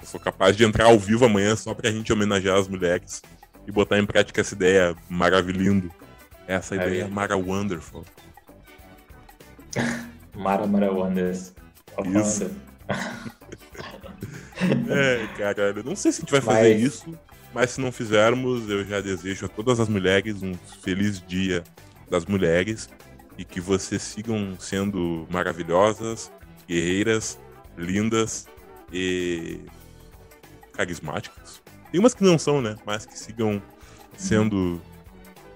Eu 0.00 0.06
sou 0.06 0.18
capaz 0.18 0.56
de 0.56 0.64
entrar 0.64 0.86
ao 0.86 0.98
vivo 0.98 1.24
amanhã 1.24 1.54
só 1.54 1.74
pra 1.74 1.90
gente 1.90 2.12
homenagear 2.12 2.56
as 2.56 2.66
mulheres 2.66 3.22
e 3.66 3.72
botar 3.72 3.98
em 3.98 4.06
prática 4.06 4.40
essa 4.40 4.54
ideia 4.54 4.96
maravilhosa. 5.08 5.90
Essa 6.46 6.74
ideia 6.74 7.04
é 7.04 7.08
Mara 7.08 7.36
Wonderful. 7.36 8.04
Mara 10.34 10.66
Mara 10.66 10.90
Wonders. 10.90 11.54
Isso. 12.06 12.50
é, 14.90 15.26
cara, 15.36 15.72
não 15.84 15.94
sei 15.94 16.12
se 16.12 16.18
a 16.18 16.20
gente 16.22 16.32
vai 16.32 16.40
fazer 16.40 16.74
mas... 16.74 16.82
isso, 16.82 17.18
mas 17.52 17.70
se 17.70 17.80
não 17.80 17.90
fizermos, 17.90 18.68
eu 18.68 18.84
já 18.84 19.00
desejo 19.00 19.46
a 19.46 19.48
todas 19.48 19.80
as 19.80 19.88
mulheres 19.88 20.42
um 20.42 20.54
feliz 20.82 21.20
dia 21.26 21.64
das 22.08 22.24
mulheres 22.24 22.88
e 23.36 23.44
que 23.44 23.60
vocês 23.60 24.02
sigam 24.02 24.56
sendo 24.58 25.26
maravilhosas, 25.30 26.30
guerreiras, 26.68 27.38
lindas 27.76 28.46
e 28.92 29.60
carismáticas. 30.72 31.60
Tem 31.90 31.98
umas 31.98 32.14
que 32.14 32.22
não 32.22 32.38
são, 32.38 32.62
né? 32.62 32.76
Mas 32.86 33.04
que 33.04 33.18
sigam 33.18 33.60
sendo 34.16 34.80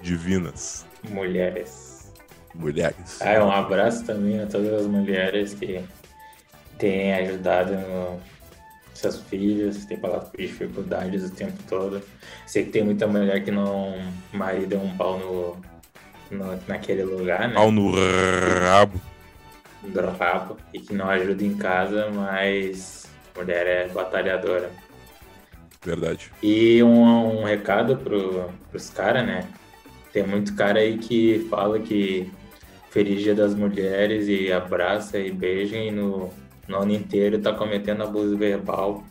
divinas. 0.02 0.84
Mulheres. 1.08 2.12
Mulheres. 2.54 3.20
Ah, 3.20 3.44
um 3.44 3.50
abraço 3.50 4.04
também 4.04 4.40
a 4.40 4.46
todas 4.46 4.72
as 4.82 4.86
mulheres 4.86 5.54
que 5.54 5.84
têm 6.78 7.12
ajudado 7.14 7.74
no 7.74 8.20
seus 8.94 9.20
filhos, 9.20 9.84
têm 9.84 9.98
passado 9.98 10.30
por 10.30 10.40
dificuldades 10.40 11.24
o 11.24 11.30
tempo 11.30 11.58
todo. 11.68 12.02
Sei 12.46 12.64
que 12.64 12.70
tem 12.70 12.84
muita 12.84 13.06
mulher 13.06 13.44
que 13.44 13.50
não. 13.50 13.96
O 14.32 14.36
marido 14.36 14.74
é 14.74 14.78
um 14.78 14.96
pau 14.96 15.18
no, 16.30 16.36
no, 16.36 16.58
naquele 16.66 17.04
lugar, 17.04 17.48
né? 17.48 17.54
Pau 17.54 17.70
no 17.70 17.92
rabo. 17.92 19.00
brabo 19.82 20.56
e 20.72 20.80
que 20.80 20.94
não 20.94 21.08
ajuda 21.08 21.44
em 21.44 21.54
casa, 21.54 22.10
mas 22.10 23.10
mulher 23.36 23.66
é 23.66 23.88
batalhadora. 23.88 24.70
Verdade. 25.84 26.30
E 26.42 26.82
um, 26.82 27.40
um 27.40 27.44
recado 27.44 27.96
pro, 27.96 28.50
pros 28.70 28.88
caras, 28.88 29.26
né? 29.26 29.46
Tem 30.12 30.26
muito 30.26 30.54
cara 30.54 30.78
aí 30.78 30.96
que 30.96 31.46
fala 31.50 31.78
que 31.80 32.30
Feliz 32.90 33.22
Dia 33.22 33.34
das 33.34 33.54
Mulheres 33.54 34.28
e 34.28 34.52
abraça 34.52 35.18
e 35.18 35.30
beija 35.30 35.76
e 35.76 35.90
no, 35.90 36.32
no 36.68 36.78
ano 36.78 36.92
inteiro 36.92 37.38
tá 37.40 37.52
cometendo 37.52 38.02
abuso 38.02 38.36
verbal 38.36 39.04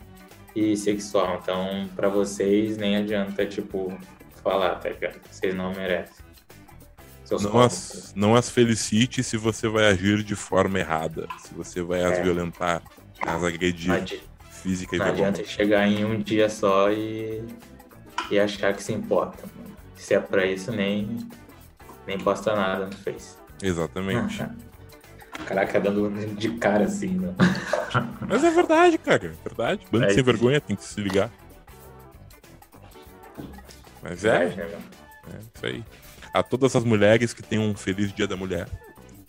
e 0.54 0.76
sexual. 0.76 1.40
Então, 1.42 1.88
para 1.94 2.08
vocês, 2.08 2.76
nem 2.76 2.96
adianta, 2.96 3.44
tipo, 3.46 3.96
falar, 4.42 4.76
tá 4.76 4.90
ligado? 4.90 5.20
Vocês 5.30 5.54
não 5.54 5.72
merecem. 5.72 6.24
não 7.40 7.60
as, 7.60 8.12
não 8.14 8.34
as 8.34 8.50
felicite 8.50 9.22
se 9.22 9.36
você 9.36 9.68
vai 9.68 9.86
agir 9.86 10.22
de 10.22 10.34
forma 10.34 10.78
errada. 10.78 11.26
Se 11.38 11.54
você 11.54 11.82
vai 11.82 12.02
é. 12.02 12.04
as 12.06 12.18
violentar, 12.20 12.82
as 13.20 13.42
agredir 13.42 14.22
física 14.50 14.96
e 14.96 14.98
Não 14.98 15.06
adianta 15.06 15.44
chegar 15.44 15.86
em 15.86 16.04
um 16.04 16.18
dia 16.18 16.48
só 16.48 16.90
e, 16.90 17.44
e 18.30 18.38
achar 18.38 18.74
que 18.74 18.82
se 18.82 18.92
importa. 18.92 19.44
Mano. 19.56 19.76
Se 19.96 20.14
é 20.14 20.20
pra 20.20 20.46
isso, 20.46 20.70
nem, 20.70 21.18
nem 22.06 22.18
posta 22.18 22.54
nada 22.54 22.86
no 22.86 22.92
Face. 22.92 23.36
Exatamente. 23.62 24.44
Caraca, 25.46 25.80
dando 25.80 26.10
de 26.36 26.50
cara 26.52 26.84
assim, 26.84 27.08
né? 27.08 27.34
Mas 28.26 28.44
é 28.44 28.50
verdade, 28.50 28.98
cara. 28.98 29.26
É 29.26 29.48
verdade. 29.48 29.86
Bando 29.90 30.06
é 30.06 30.10
sem 30.10 30.22
vergonha 30.22 30.60
tem 30.60 30.76
que 30.76 30.84
se 30.84 31.00
ligar. 31.00 31.30
Mas 34.02 34.24
é. 34.24 34.36
É, 34.36 34.40
é 34.40 35.38
isso 35.54 35.66
aí. 35.66 35.84
A 36.32 36.42
todas 36.42 36.74
as 36.74 36.84
mulheres 36.84 37.34
que 37.34 37.42
tenham 37.42 37.64
um 37.64 37.74
feliz 37.74 38.12
dia 38.12 38.26
da 38.26 38.36
mulher. 38.36 38.68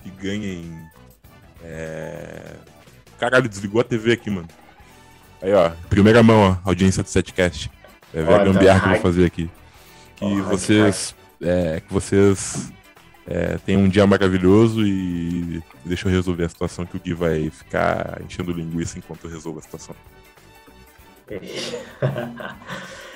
Que 0.04 0.10
ganhem. 0.10 0.80
É... 1.64 2.56
Caralho, 3.20 3.50
desligou 3.50 3.82
a 3.82 3.84
TV 3.84 4.14
aqui, 4.14 4.30
mano. 4.30 4.48
Aí, 5.42 5.54
ó, 5.54 5.72
primeira 5.90 6.24
mão, 6.24 6.52
ó, 6.64 6.70
audiência 6.70 7.04
do 7.04 7.10
Setcast. 7.10 7.72
É 8.14 8.22
ver 8.22 8.34
a 8.34 8.44
gambiarra 8.44 8.80
que 8.80 8.88
eu 8.88 8.92
vou 8.94 9.02
fazer 9.02 9.26
aqui. 9.26 9.50
Que 10.16 10.26
oh, 10.26 10.44
vocês. 10.44 11.16
É, 11.42 11.82
que 11.82 11.94
vocês 11.94 12.72
é, 13.28 13.58
tenham 13.66 13.82
um 13.82 13.90
dia 13.90 14.06
maravilhoso 14.06 14.86
e 14.86 15.62
deixa 15.84 16.08
eu 16.08 16.12
resolver 16.12 16.44
a 16.46 16.50
situação 16.50 16.86
que 16.86 16.96
o 16.96 17.00
Gui 17.00 17.14
vai 17.14 17.50
ficar 17.50 18.22
enchendo 18.24 18.52
linguiça 18.52 19.00
enquanto 19.00 19.26
eu 19.26 19.32
resolvo 19.32 19.60
a 19.60 19.62
situação. 19.64 19.96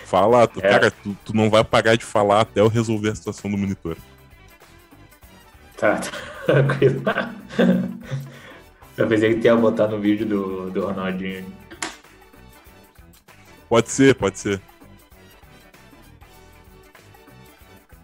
Fala, 0.06 0.48
tu, 0.48 0.60
é. 0.60 0.70
cara, 0.70 0.90
tu, 0.90 1.16
tu, 1.24 1.36
não 1.36 1.52
vai 1.52 1.64
parar 1.64 1.96
de 1.96 2.04
falar 2.04 2.42
até 2.42 2.60
eu 2.60 2.68
resolver 2.68 3.10
a 3.10 3.16
situação 3.16 3.52
do 3.52 3.58
monitor. 3.58 3.96
Tá, 5.78 5.98
tá 5.98 6.12
tranquilo. 6.46 7.04
Eu 8.98 9.08
pensei 9.08 9.36
que 9.36 9.42
tinha 9.42 9.56
botar 9.56 9.88
no 9.88 10.00
vídeo 10.00 10.26
do, 10.26 10.72
do 10.72 10.88
Ronaldinho. 10.88 11.46
Pode 13.70 13.92
ser, 13.92 14.16
pode 14.16 14.40
ser. 14.40 14.60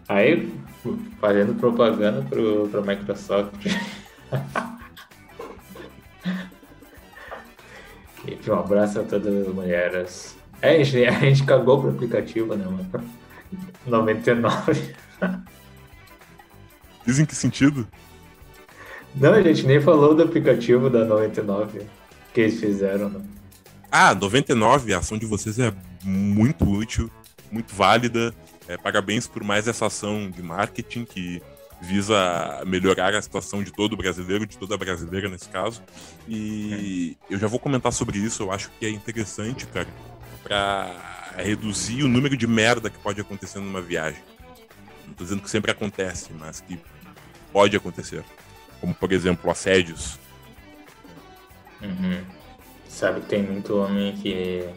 Aí, 0.08 0.48
fazendo 1.20 1.54
propaganda 1.54 2.22
pro, 2.22 2.68
pro 2.68 2.84
Microsoft. 2.84 3.66
e 8.26 8.38
um 8.50 8.54
abraço 8.54 9.00
a 9.00 9.04
todas 9.04 9.46
as 9.46 9.54
mulheres. 9.54 10.36
É, 10.60 10.76
a 10.76 10.82
gente, 10.84 11.04
a 11.04 11.20
gente 11.20 11.44
cagou 11.44 11.80
pro 11.80 11.90
aplicativo, 11.90 12.54
né, 12.54 12.64
mano? 12.64 12.90
99. 13.86 14.94
Dizem 17.06 17.24
que 17.24 17.34
sentido? 17.34 17.86
Não, 19.14 19.32
a 19.32 19.42
gente 19.42 19.66
nem 19.66 19.80
falou 19.80 20.14
do 20.14 20.22
aplicativo 20.22 20.90
da 20.90 21.04
99 21.04 21.80
que 22.34 22.40
eles 22.42 22.60
fizeram, 22.60 23.08
né? 23.08 23.20
Ah, 23.90 24.14
99, 24.14 24.92
a 24.92 24.98
ação 24.98 25.16
de 25.16 25.24
vocês 25.24 25.58
é 25.58 25.72
muito 26.04 26.68
útil, 26.68 27.10
muito 27.50 27.74
válida. 27.74 28.34
É, 28.68 28.76
parabéns 28.76 29.26
por 29.26 29.44
mais 29.44 29.68
essa 29.68 29.86
ação 29.86 30.30
de 30.30 30.42
marketing 30.42 31.04
que 31.04 31.42
visa 31.80 32.62
melhorar 32.66 33.14
a 33.14 33.20
situação 33.20 33.62
de 33.62 33.70
todo 33.70 33.96
brasileiro, 33.96 34.46
de 34.46 34.56
toda 34.56 34.76
brasileira 34.76 35.28
nesse 35.28 35.48
caso. 35.48 35.82
E 36.28 37.16
é. 37.30 37.34
eu 37.34 37.38
já 37.38 37.46
vou 37.46 37.58
comentar 37.58 37.92
sobre 37.92 38.18
isso, 38.18 38.42
eu 38.42 38.52
acho 38.52 38.70
que 38.78 38.86
é 38.86 38.90
interessante, 38.90 39.66
cara, 39.66 39.88
para 40.42 40.90
reduzir 41.36 42.02
o 42.02 42.08
número 42.08 42.36
de 42.36 42.46
merda 42.46 42.88
que 42.88 42.98
pode 42.98 43.20
acontecer 43.20 43.58
numa 43.58 43.80
viagem. 43.80 44.22
Não 45.06 45.14
tô 45.14 45.24
dizendo 45.24 45.42
que 45.42 45.50
sempre 45.50 45.70
acontece, 45.70 46.32
mas 46.32 46.60
que 46.60 46.80
pode 47.52 47.76
acontecer. 47.76 48.24
Como, 48.80 48.94
por 48.94 49.12
exemplo, 49.12 49.50
assédios. 49.50 50.18
Uhum. 51.80 52.24
Sabe 52.88 53.20
que 53.20 53.26
tem 53.26 53.42
muito 53.42 53.76
homem 53.76 54.16
que 54.16 54.68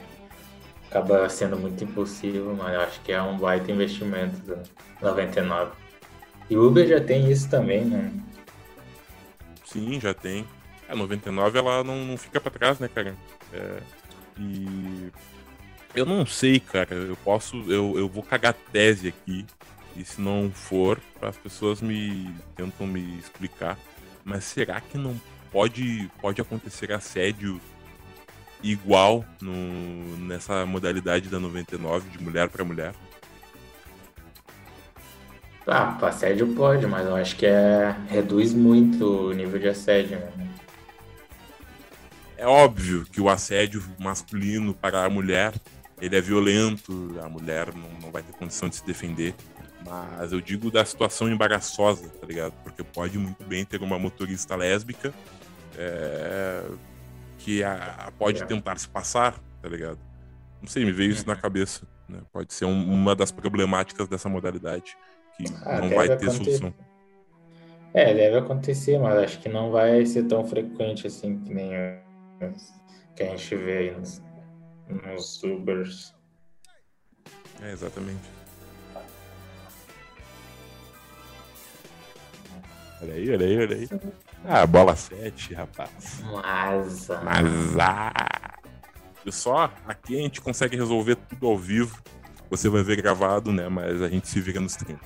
acaba 0.89 1.29
sendo 1.29 1.57
muito 1.57 1.83
impulsivo, 1.83 2.55
mas 2.55 2.75
acho 2.75 3.01
que 3.01 3.11
é 3.11 3.21
um 3.21 3.37
baita 3.37 3.71
investimento 3.71 4.35
do 4.39 4.59
99. 5.01 5.71
E 6.49 6.57
o 6.57 6.67
Uber 6.67 6.87
já 6.87 6.99
tem 6.99 7.31
isso 7.31 7.47
também, 7.47 7.85
né? 7.85 8.11
Sim, 9.65 9.99
já 9.99 10.13
tem. 10.13 10.45
A 10.87 10.95
99 10.95 11.59
ela 11.59 11.83
não, 11.83 12.03
não 12.03 12.17
fica 12.17 12.41
para 12.41 12.51
trás, 12.51 12.79
né, 12.79 12.87
cara? 12.87 13.15
É, 13.53 13.79
e 14.39 15.11
eu 15.93 16.05
não 16.05 16.25
sei, 16.25 16.59
cara. 16.59 16.95
Eu 16.95 17.15
posso. 17.17 17.57
Eu, 17.71 17.93
eu 17.95 18.09
vou 18.09 18.23
cagar 18.23 18.55
tese 18.71 19.09
aqui. 19.09 19.45
E 19.95 20.03
se 20.03 20.19
não 20.19 20.49
for, 20.51 20.99
as 21.21 21.37
pessoas 21.37 21.81
me 21.81 22.33
tentam 22.55 22.87
me 22.87 23.19
explicar. 23.19 23.77
Mas 24.25 24.43
será 24.45 24.81
que 24.81 24.97
não 24.97 25.19
pode, 25.51 26.09
pode 26.19 26.41
acontecer 26.41 26.91
assédio 26.91 27.61
igual 28.63 29.25
no, 29.41 30.17
nessa 30.17 30.65
modalidade 30.65 31.29
da 31.29 31.39
99, 31.39 32.09
de 32.09 32.23
mulher 32.23 32.49
para 32.49 32.63
mulher? 32.63 32.93
Ah, 35.67 35.97
assédio 36.01 36.47
pode, 36.55 36.87
mas 36.87 37.05
eu 37.05 37.15
acho 37.15 37.35
que 37.35 37.45
é, 37.45 37.95
reduz 38.07 38.53
muito 38.53 39.27
o 39.27 39.33
nível 39.33 39.59
de 39.59 39.67
assédio. 39.67 40.17
Né? 40.17 40.49
É 42.37 42.47
óbvio 42.47 43.05
que 43.05 43.21
o 43.21 43.29
assédio 43.29 43.83
masculino 43.99 44.73
para 44.73 45.05
a 45.05 45.09
mulher 45.09 45.53
ele 46.01 46.15
é 46.15 46.21
violento, 46.21 47.15
a 47.21 47.27
mulher 47.27 47.73
não, 47.75 47.89
não 48.01 48.11
vai 48.11 48.23
ter 48.23 48.31
condição 48.33 48.69
de 48.69 48.77
se 48.77 48.85
defender. 48.85 49.35
Mas 49.85 50.31
eu 50.31 50.41
digo 50.41 50.71
da 50.71 50.83
situação 50.83 51.29
embaraçosa, 51.29 52.07
tá 52.09 52.25
ligado? 52.25 52.53
Porque 52.63 52.83
pode 52.83 53.17
muito 53.17 53.43
bem 53.43 53.65
ter 53.65 53.81
uma 53.81 53.99
motorista 53.99 54.55
lésbica 54.55 55.13
é, 55.77 56.63
que 57.49 57.63
a, 57.63 58.13
pode 58.19 58.43
é. 58.43 58.45
tentar 58.45 58.77
se 58.77 58.87
passar, 58.87 59.33
tá 59.59 59.67
ligado? 59.67 59.97
Não 60.61 60.67
sei, 60.67 60.85
me 60.85 60.91
veio 60.91 61.09
isso 61.09 61.25
na 61.25 61.35
cabeça. 61.35 61.87
Né? 62.07 62.19
Pode 62.31 62.53
ser 62.53 62.65
um, 62.65 62.93
uma 62.93 63.15
das 63.15 63.31
problemáticas 63.31 64.07
dessa 64.07 64.29
modalidade, 64.29 64.95
que 65.35 65.45
ah, 65.65 65.81
não 65.81 65.89
vai 65.89 66.07
ter 66.09 66.13
acontecer. 66.13 66.43
solução. 66.43 66.73
É, 67.91 68.13
deve 68.13 68.37
acontecer, 68.37 68.99
mas 68.99 69.17
acho 69.17 69.39
que 69.39 69.49
não 69.49 69.71
vai 69.71 70.05
ser 70.05 70.25
tão 70.25 70.45
frequente 70.45 71.07
assim 71.07 71.39
que 71.39 71.51
nem 71.51 71.71
que 73.15 73.23
a 73.23 73.25
gente 73.25 73.55
vê 73.55 73.77
aí 73.79 73.91
nos, 73.97 74.21
nos 74.87 75.41
Ubers. 75.41 76.13
É, 77.63 77.71
exatamente. 77.71 78.38
Olha 83.01 83.13
aí, 83.13 83.31
olha 83.31 83.45
aí, 83.45 83.57
olha 83.57 83.75
aí. 83.75 83.89
Ah, 84.45 84.65
bola 84.65 84.95
7, 84.95 85.53
rapaz. 85.53 86.21
Mas. 86.31 87.07
Mas. 87.23 87.77
Ah. 87.79 89.31
só, 89.31 89.71
aqui 89.87 90.17
a 90.17 90.21
gente 90.21 90.41
consegue 90.41 90.75
resolver 90.75 91.15
tudo 91.15 91.47
ao 91.47 91.57
vivo. 91.57 92.01
Você 92.49 92.67
vai 92.67 92.83
ver 92.83 92.97
gravado, 92.97 93.53
né? 93.53 93.69
Mas 93.69 94.01
a 94.01 94.09
gente 94.09 94.27
se 94.27 94.41
vira 94.41 94.59
nos 94.59 94.75
30. 94.75 94.99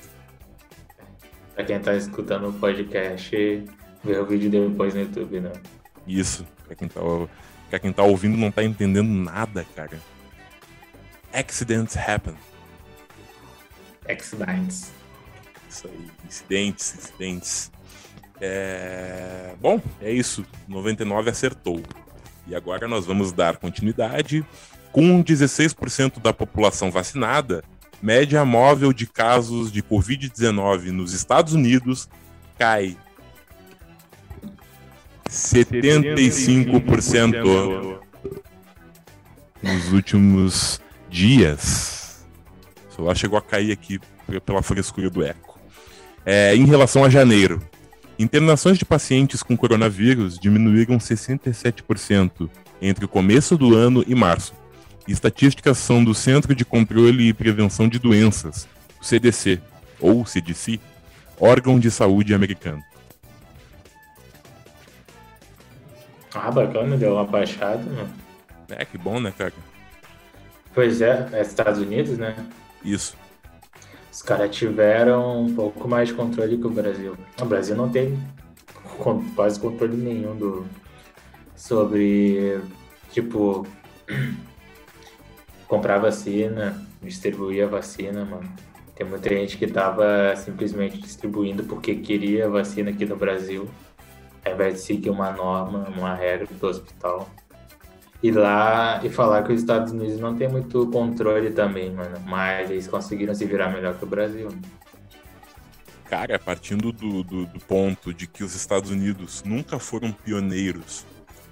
Pra 1.54 1.64
quem 1.64 1.80
tá 1.80 1.94
escutando 1.96 2.50
o 2.50 2.54
podcast, 2.54 3.36
ver 4.04 4.20
o 4.20 4.26
vídeo 4.26 4.50
depois 4.50 4.94
no 4.96 5.02
YouTube, 5.02 5.40
né? 5.40 5.52
Isso. 6.08 6.48
Pra 6.66 6.76
quem 6.76 6.88
tá, 6.88 7.02
pra 7.70 7.80
quem 7.80 7.94
tá 7.94 8.04
ouvindo 8.04 8.38
não 8.38 8.50
tá 8.50 8.64
entendendo 8.64 9.10
nada, 9.10 9.66
cara. 9.76 10.00
Accidents 11.32 11.96
happen. 11.96 12.36
Accidents. 14.10 14.92
Isso 15.70 15.88
aí. 15.88 16.12
Incidentes, 16.26 16.96
incidentes. 16.96 17.72
É... 18.46 19.54
Bom, 19.62 19.82
é 20.02 20.12
isso. 20.12 20.46
99 20.68 21.30
acertou. 21.30 21.82
E 22.46 22.54
agora 22.54 22.90
nós 22.90 23.06
vamos 23.06 23.32
dar 23.32 23.56
continuidade. 23.56 24.46
Com 24.92 25.24
16% 25.24 26.22
da 26.22 26.34
população 26.34 26.92
vacinada, 26.92 27.64
média 28.02 28.44
móvel 28.44 28.92
de 28.92 29.08
casos 29.08 29.72
de 29.72 29.82
Covid-19 29.82 30.88
nos 30.88 31.14
Estados 31.14 31.54
Unidos 31.54 32.10
cai 32.60 32.98
75% 35.30 38.00
nos 39.64 39.94
últimos 39.94 40.82
dias. 41.10 42.26
O 42.90 42.96
celular 42.96 43.16
chegou 43.16 43.40
a 43.40 43.42
cair 43.42 43.72
aqui 43.72 44.02
pela 44.46 44.62
frescura 44.62 45.10
do 45.10 45.24
eco. 45.24 45.58
É, 46.26 46.56
em 46.56 46.66
relação 46.66 47.04
a 47.04 47.10
janeiro, 47.10 47.62
Internações 48.18 48.78
de 48.78 48.86
pacientes 48.86 49.42
com 49.42 49.58
coronavírus 49.58 50.38
diminuíram 50.38 50.98
67% 50.98 52.50
entre 52.82 53.06
o 53.06 53.08
começo 53.08 53.58
do 53.58 53.76
ano 53.76 54.04
e 54.08 54.14
março. 54.14 54.54
Estatísticas 55.08 55.78
são 55.80 56.04
do 56.04 56.14
Centro 56.14 56.54
de 56.56 56.64
Controle 56.64 57.28
e 57.28 57.34
Prevenção 57.34 57.90
de 57.90 58.00
Doenças, 58.00 58.68
o 59.02 59.04
CDC, 59.04 59.60
ou 60.00 60.26
CDC, 60.26 60.80
órgão 61.40 61.80
de 61.80 61.90
saúde 61.90 62.34
americano. 62.34 62.84
Ah, 66.34 66.50
bacana, 66.52 66.98
deu 66.98 67.14
uma 67.14 67.26
baixada, 67.26 67.84
mano. 67.84 68.10
É, 68.70 68.86
que 68.86 68.98
bom, 68.98 69.20
né, 69.20 69.34
cara? 69.38 69.54
Pois 70.74 71.02
é, 71.02 71.30
é 71.34 71.42
Estados 71.42 71.80
Unidos, 71.80 72.18
né? 72.18 72.36
Isso. 72.84 73.16
Os 74.14 74.22
caras 74.22 74.56
tiveram 74.56 75.42
um 75.42 75.56
pouco 75.56 75.88
mais 75.88 76.10
de 76.10 76.14
controle 76.14 76.60
que 76.60 76.68
o 76.68 76.70
Brasil. 76.70 77.18
O 77.42 77.46
Brasil 77.46 77.76
não 77.76 77.90
tem 77.90 78.16
quase 79.36 79.60
controle 79.60 79.98
nenhum 79.98 80.38
do 80.38 80.68
sobre 81.56 82.62
tipo 83.10 83.66
comprar 85.68 85.98
vacina, 85.98 86.80
distribuir 87.02 87.64
a 87.66 87.68
vacina, 87.68 88.24
mano. 88.24 88.48
Tem 88.94 89.08
muita 89.08 89.30
gente 89.30 89.58
que 89.58 89.66
tava 89.66 90.36
simplesmente 90.36 91.00
distribuindo 91.00 91.64
porque 91.64 91.96
queria 91.96 92.48
vacina 92.48 92.92
aqui 92.92 93.08
no 93.08 93.16
Brasil, 93.16 93.68
ao 94.46 94.54
invés 94.54 94.76
de 94.76 94.80
seguir 94.82 95.10
uma 95.10 95.32
norma, 95.32 95.90
uma 95.98 96.14
regra 96.14 96.46
do 96.46 96.68
hospital 96.68 97.28
ir 98.24 98.32
lá 98.32 99.02
e 99.04 99.10
falar 99.10 99.44
que 99.44 99.52
os 99.52 99.60
Estados 99.60 99.92
Unidos 99.92 100.18
não 100.18 100.34
tem 100.36 100.48
muito 100.48 100.88
controle 100.88 101.52
também, 101.52 101.92
mano. 101.92 102.18
Mas 102.26 102.72
eles 102.72 102.88
conseguiram 102.88 103.36
se 103.36 103.46
virar 103.46 103.70
melhor 103.70 103.96
que 103.98 104.06
o 104.06 104.08
Brasil. 104.08 104.48
Cara, 106.06 106.40
partindo 106.40 106.94
do, 106.94 107.22
do, 107.22 107.46
do 107.46 107.60
ponto 107.60 108.14
de 108.14 108.26
que 108.26 108.44
os 108.44 108.56
Estados 108.56 108.90
Unidos 108.90 109.44
nunca 109.44 109.78
foram 109.78 110.12
pioneiros 110.12 111.06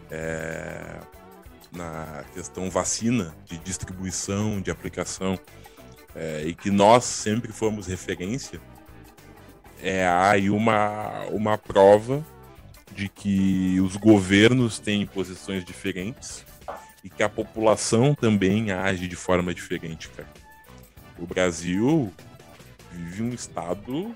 é, 0.10 1.00
na 1.74 2.24
questão 2.34 2.70
vacina, 2.70 3.36
de 3.46 3.58
distribuição, 3.58 4.62
de 4.62 4.72
aplicação, 4.72 5.38
é, 6.16 6.44
e 6.46 6.54
que 6.54 6.72
nós 6.72 7.04
sempre 7.04 7.52
fomos 7.52 7.86
referência, 7.86 8.62
é 9.82 10.08
aí 10.08 10.50
uma, 10.50 11.26
uma 11.32 11.58
prova 11.58 12.24
de 12.94 13.10
que 13.10 13.80
os 13.82 13.96
governos 13.98 14.80
têm 14.80 15.06
posições 15.06 15.66
diferentes 15.66 16.46
e 17.04 17.10
que 17.10 17.24
a 17.24 17.30
população 17.30 18.14
também 18.14 18.72
age 18.72 19.08
de 19.08 19.16
forma 19.16 19.54
diferente, 19.54 20.10
cara. 20.10 20.30
O 21.18 21.26
Brasil 21.26 22.12
vive 22.92 23.24
um 23.24 23.30
estado 23.30 24.16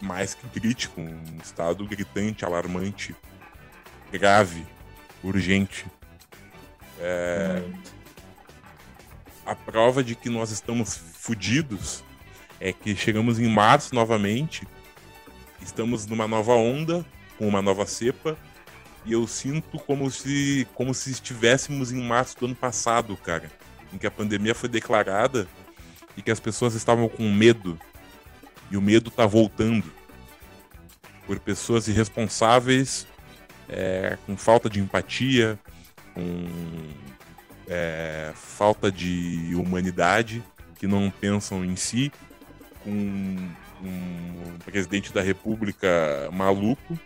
mais 0.00 0.34
que 0.34 0.46
crítico, 0.48 1.00
um 1.00 1.38
estado 1.42 1.84
gritante, 1.86 2.44
alarmante, 2.44 3.14
grave, 4.12 4.66
urgente. 5.22 5.86
É... 7.00 7.62
A 9.44 9.54
prova 9.54 10.04
de 10.04 10.14
que 10.14 10.28
nós 10.28 10.50
estamos 10.50 10.96
fodidos 10.96 12.04
é 12.60 12.72
que 12.72 12.94
chegamos 12.94 13.38
em 13.38 13.48
março 13.48 13.94
novamente, 13.94 14.66
estamos 15.62 16.06
numa 16.06 16.28
nova 16.28 16.54
onda, 16.54 17.04
com 17.38 17.48
uma 17.48 17.62
nova 17.62 17.86
cepa, 17.86 18.36
e 19.08 19.12
eu 19.12 19.26
sinto 19.26 19.78
como 19.78 20.10
se, 20.10 20.68
como 20.74 20.92
se 20.92 21.10
estivéssemos 21.10 21.90
em 21.90 22.02
março 22.02 22.38
do 22.38 22.44
ano 22.44 22.54
passado, 22.54 23.16
cara. 23.16 23.50
Em 23.90 23.96
que 23.96 24.06
a 24.06 24.10
pandemia 24.10 24.54
foi 24.54 24.68
declarada 24.68 25.48
e 26.14 26.20
que 26.20 26.30
as 26.30 26.38
pessoas 26.38 26.74
estavam 26.74 27.08
com 27.08 27.32
medo. 27.32 27.80
E 28.70 28.76
o 28.76 28.82
medo 28.82 29.10
tá 29.10 29.24
voltando. 29.24 29.90
Por 31.26 31.38
pessoas 31.40 31.88
irresponsáveis, 31.88 33.06
é, 33.66 34.18
com 34.26 34.36
falta 34.36 34.68
de 34.68 34.78
empatia, 34.78 35.58
com 36.12 36.46
é, 37.66 38.30
falta 38.34 38.92
de 38.92 39.54
humanidade, 39.54 40.44
que 40.78 40.86
não 40.86 41.10
pensam 41.10 41.64
em 41.64 41.76
si, 41.76 42.12
com 42.84 42.90
um 42.90 44.58
presidente 44.66 45.14
da 45.14 45.22
república 45.22 46.28
maluco 46.30 46.98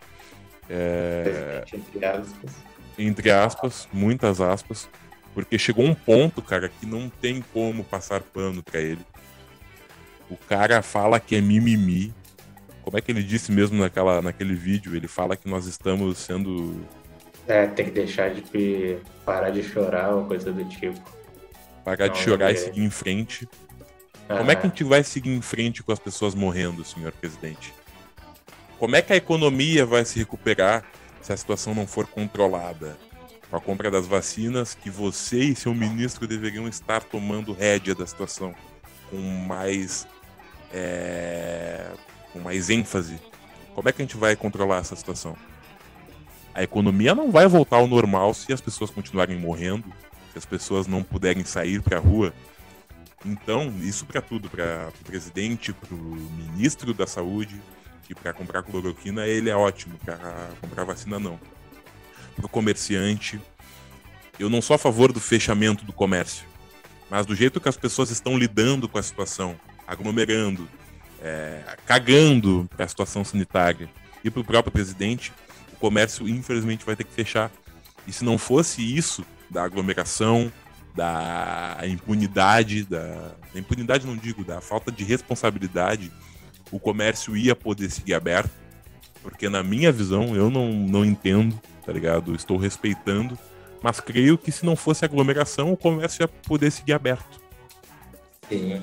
é... 0.68 1.64
Entre 1.72 2.04
aspas. 2.04 2.52
Entre 2.98 3.30
aspas, 3.30 3.88
muitas 3.92 4.40
aspas. 4.40 4.88
Porque 5.34 5.58
chegou 5.58 5.84
um 5.84 5.94
ponto, 5.94 6.42
cara, 6.42 6.68
que 6.68 6.84
não 6.84 7.08
tem 7.08 7.42
como 7.52 7.82
passar 7.84 8.20
pano 8.20 8.62
pra 8.62 8.80
ele. 8.80 9.00
O 10.28 10.36
cara 10.36 10.82
fala 10.82 11.18
que 11.18 11.36
é 11.36 11.40
mimimi. 11.40 12.12
Como 12.82 12.98
é 12.98 13.00
que 13.00 13.12
ele 13.12 13.22
disse 13.22 13.50
mesmo 13.52 13.78
naquela, 13.78 14.20
naquele 14.20 14.54
vídeo? 14.54 14.94
Ele 14.94 15.08
fala 15.08 15.36
que 15.36 15.48
nós 15.48 15.66
estamos 15.66 16.18
sendo. 16.18 16.84
É, 17.46 17.66
tem 17.66 17.86
que 17.86 17.92
deixar 17.92 18.30
de 18.34 18.98
parar 19.24 19.50
de 19.50 19.62
chorar 19.62 20.14
ou 20.14 20.24
coisa 20.26 20.52
do 20.52 20.64
tipo. 20.64 21.00
Parar 21.84 22.08
não, 22.08 22.14
de 22.14 22.18
chorar 22.20 22.50
é... 22.50 22.54
e 22.54 22.56
seguir 22.56 22.82
em 22.82 22.90
frente. 22.90 23.48
Como 24.26 24.50
é 24.50 24.54
que 24.54 24.66
a 24.66 24.68
gente 24.68 24.84
vai 24.84 25.02
seguir 25.02 25.30
em 25.30 25.42
frente 25.42 25.82
com 25.82 25.92
as 25.92 25.98
pessoas 25.98 26.34
morrendo, 26.34 26.84
senhor 26.84 27.12
presidente? 27.12 27.74
Como 28.82 28.96
é 28.96 29.00
que 29.00 29.12
a 29.12 29.16
economia 29.16 29.86
vai 29.86 30.04
se 30.04 30.18
recuperar 30.18 30.82
se 31.20 31.32
a 31.32 31.36
situação 31.36 31.72
não 31.72 31.86
for 31.86 32.04
controlada? 32.04 32.98
Com 33.48 33.54
a 33.54 33.60
compra 33.60 33.92
das 33.92 34.08
vacinas, 34.08 34.74
que 34.74 34.90
você 34.90 35.38
e 35.38 35.54
seu 35.54 35.72
ministro 35.72 36.26
deveriam 36.26 36.66
estar 36.66 37.00
tomando 37.00 37.52
rédea 37.52 37.94
da 37.94 38.04
situação 38.04 38.52
com 39.08 39.18
mais, 39.18 40.04
é, 40.74 41.92
com 42.32 42.40
mais 42.40 42.70
ênfase. 42.70 43.20
Como 43.72 43.88
é 43.88 43.92
que 43.92 44.02
a 44.02 44.04
gente 44.04 44.16
vai 44.16 44.34
controlar 44.34 44.78
essa 44.78 44.96
situação? 44.96 45.36
A 46.52 46.64
economia 46.64 47.14
não 47.14 47.30
vai 47.30 47.46
voltar 47.46 47.76
ao 47.76 47.86
normal 47.86 48.34
se 48.34 48.52
as 48.52 48.60
pessoas 48.60 48.90
continuarem 48.90 49.38
morrendo, 49.38 49.86
se 50.32 50.38
as 50.38 50.44
pessoas 50.44 50.88
não 50.88 51.04
puderem 51.04 51.44
sair 51.44 51.80
para 51.80 51.98
a 51.98 52.00
rua. 52.00 52.34
Então, 53.24 53.72
isso 53.80 54.04
para 54.04 54.20
tudo, 54.20 54.50
para 54.50 54.88
o 55.00 55.04
presidente, 55.04 55.72
para 55.72 55.94
o 55.94 55.98
ministro 55.98 56.92
da 56.92 57.06
saúde, 57.06 57.62
que 58.06 58.14
para 58.14 58.32
comprar 58.32 58.62
cloroquina 58.62 59.26
ele 59.26 59.50
é 59.50 59.56
ótimo, 59.56 59.98
para 60.04 60.50
comprar 60.60 60.84
vacina 60.84 61.18
não. 61.18 61.38
Para 62.34 62.46
o 62.46 62.48
comerciante, 62.48 63.40
eu 64.38 64.48
não 64.48 64.62
sou 64.62 64.74
a 64.74 64.78
favor 64.78 65.12
do 65.12 65.20
fechamento 65.20 65.84
do 65.84 65.92
comércio, 65.92 66.46
mas 67.10 67.26
do 67.26 67.34
jeito 67.34 67.60
que 67.60 67.68
as 67.68 67.76
pessoas 67.76 68.10
estão 68.10 68.38
lidando 68.38 68.88
com 68.88 68.98
a 68.98 69.02
situação, 69.02 69.58
aglomerando, 69.86 70.68
é, 71.20 71.62
cagando 71.86 72.68
para 72.74 72.84
a 72.84 72.88
situação 72.88 73.24
sanitária 73.24 73.88
e 74.24 74.30
para 74.30 74.40
o 74.40 74.44
próprio 74.44 74.72
presidente, 74.72 75.32
o 75.72 75.76
comércio 75.76 76.28
infelizmente 76.28 76.84
vai 76.84 76.96
ter 76.96 77.04
que 77.04 77.12
fechar. 77.12 77.50
E 78.06 78.12
se 78.12 78.24
não 78.24 78.38
fosse 78.38 78.82
isso 78.82 79.24
da 79.50 79.62
aglomeração, 79.62 80.50
da 80.94 81.78
impunidade, 81.84 82.84
da, 82.84 83.34
da 83.52 83.60
impunidade 83.60 84.06
não 84.06 84.16
digo, 84.16 84.44
da 84.44 84.60
falta 84.60 84.90
de 84.90 85.04
responsabilidade 85.04 86.10
o 86.72 86.80
comércio 86.80 87.36
ia 87.36 87.54
poder 87.54 87.90
seguir 87.90 88.14
aberto, 88.14 88.50
porque 89.22 89.48
na 89.48 89.62
minha 89.62 89.92
visão 89.92 90.34
eu 90.34 90.50
não, 90.50 90.72
não 90.72 91.04
entendo, 91.04 91.60
tá 91.84 91.92
ligado? 91.92 92.34
Estou 92.34 92.56
respeitando, 92.56 93.38
mas 93.82 94.00
creio 94.00 94.38
que 94.38 94.50
se 94.50 94.64
não 94.64 94.74
fosse 94.74 95.04
aglomeração, 95.04 95.72
o 95.72 95.76
comércio 95.76 96.22
ia 96.22 96.28
poder 96.28 96.70
seguir 96.70 96.94
aberto. 96.94 97.40
Sim. 98.48 98.82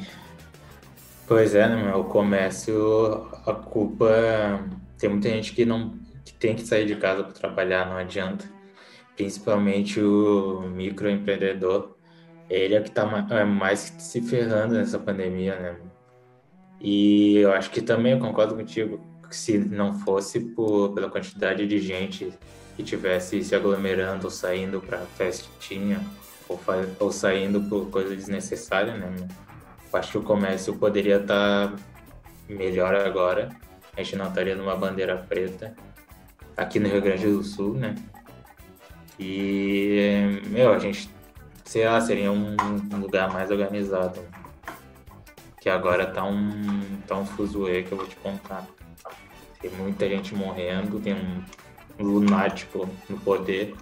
Pois 1.27 1.53
é, 1.55 1.67
né, 1.67 1.93
o 1.93 2.05
comércio, 2.05 3.27
a 3.45 3.53
culpa. 3.53 4.07
Tem 4.97 5.09
muita 5.09 5.29
gente 5.29 5.53
que 5.53 5.65
não 5.65 5.97
que 6.25 6.33
tem 6.33 6.55
que 6.55 6.65
sair 6.65 6.85
de 6.85 6.95
casa 6.95 7.23
para 7.23 7.33
trabalhar, 7.33 7.85
não 7.85 7.97
adianta. 7.97 8.45
Principalmente 9.15 9.99
o 10.01 10.61
microempreendedor. 10.73 11.95
Ele 12.49 12.73
é 12.73 12.81
que 12.81 12.89
está 12.89 13.03
é 13.29 13.43
mais 13.43 13.93
se 13.99 14.21
ferrando 14.21 14.73
nessa 14.73 14.97
pandemia, 14.97 15.55
né? 15.59 15.75
E 16.79 17.37
eu 17.37 17.51
acho 17.51 17.69
que 17.71 17.81
também 17.81 18.13
eu 18.13 18.19
concordo 18.19 18.55
contigo 18.55 18.99
que 19.27 19.35
se 19.35 19.57
não 19.57 19.93
fosse 19.99 20.39
por, 20.39 20.93
pela 20.93 21.09
quantidade 21.09 21.67
de 21.67 21.79
gente 21.79 22.33
que 22.75 22.83
tivesse 22.83 23.43
se 23.43 23.53
aglomerando 23.53 24.25
ou 24.25 24.31
saindo 24.31 24.79
para 24.81 24.99
festinha 24.99 26.01
ou, 26.47 26.59
ou 26.99 27.11
saindo 27.11 27.61
por 27.61 27.89
coisa 27.89 28.15
desnecessária, 28.15 28.95
né? 28.95 29.27
Eu 29.91 29.99
acho 29.99 30.11
que 30.11 30.17
o 30.17 30.23
comércio 30.23 30.75
poderia 30.75 31.17
estar 31.17 31.69
tá 31.69 31.75
melhor 32.47 32.95
agora. 32.95 33.49
A 33.95 34.01
gente 34.01 34.15
não 34.15 34.29
estaria 34.29 34.55
numa 34.55 34.75
bandeira 34.75 35.17
preta 35.17 35.75
aqui 36.55 36.79
no 36.79 36.87
Rio 36.87 37.01
Grande 37.01 37.25
do 37.25 37.43
Sul, 37.43 37.73
né? 37.73 37.95
E, 39.19 40.41
meu, 40.47 40.71
a 40.71 40.79
gente, 40.79 41.09
sei 41.65 41.85
lá, 41.85 41.99
seria 41.99 42.31
um 42.31 42.55
lugar 42.97 43.31
mais 43.33 43.51
organizado 43.51 44.21
que 45.59 45.69
agora 45.69 46.05
tá 46.05 46.23
um, 46.23 47.01
tá 47.07 47.17
um 47.17 47.25
fuzuê 47.25 47.83
que 47.83 47.91
eu 47.91 47.97
vou 47.97 48.07
te 48.07 48.15
contar. 48.17 48.65
Tem 49.61 49.69
muita 49.71 50.07
gente 50.07 50.33
morrendo, 50.33 50.99
tem 50.99 51.13
um 51.13 52.03
lunático 52.03 52.89
no 53.09 53.19
poder. 53.19 53.75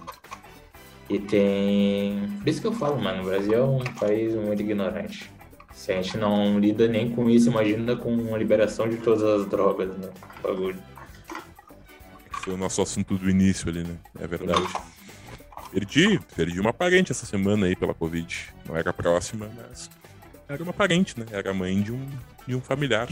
E 1.08 1.18
tem. 1.18 2.28
Por 2.38 2.48
isso 2.48 2.60
que 2.60 2.66
eu 2.66 2.72
falo, 2.72 3.00
mano, 3.00 3.22
o 3.22 3.26
Brasil 3.26 3.54
é 3.54 3.62
um 3.62 3.78
país 3.78 4.34
muito 4.34 4.60
ignorante. 4.60 5.30
Se 5.72 5.92
a 5.92 6.02
gente 6.02 6.18
não 6.18 6.58
lida 6.58 6.88
nem 6.88 7.10
com 7.10 7.30
isso, 7.30 7.48
imagina 7.48 7.94
com 7.96 8.34
a 8.34 8.38
liberação 8.38 8.88
de 8.88 8.96
todas 8.96 9.22
as 9.22 9.46
drogas, 9.46 9.96
né? 9.96 10.10
Bagulho. 10.42 10.76
foi 12.32 12.54
o 12.54 12.56
nosso 12.56 12.82
assunto 12.82 13.16
do 13.16 13.30
início 13.30 13.68
ali, 13.68 13.84
né? 13.84 13.96
É 14.20 14.26
verdade. 14.26 14.66
Perdi, 15.70 16.20
perdi 16.34 16.60
uma 16.60 16.72
parente 16.72 17.12
essa 17.12 17.24
semana 17.24 17.66
aí 17.66 17.76
pela 17.76 17.94
Covid. 17.94 18.52
Não 18.66 18.76
era 18.76 18.92
próxima, 18.92 19.48
mas 19.56 19.88
era 20.48 20.62
uma 20.62 20.72
parente, 20.72 21.18
né? 21.18 21.26
Era 21.30 21.52
mãe 21.52 21.80
de 21.82 21.92
um, 21.92 22.08
de 22.46 22.54
um 22.54 22.60
familiar. 22.60 23.08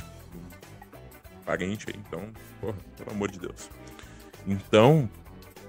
Um 1.38 1.44
parente 1.44 1.86
aí, 1.88 2.00
então, 2.06 2.32
porra, 2.60 2.76
pelo 2.96 3.10
amor 3.10 3.30
de 3.30 3.38
Deus. 3.38 3.70
Então, 4.46 5.08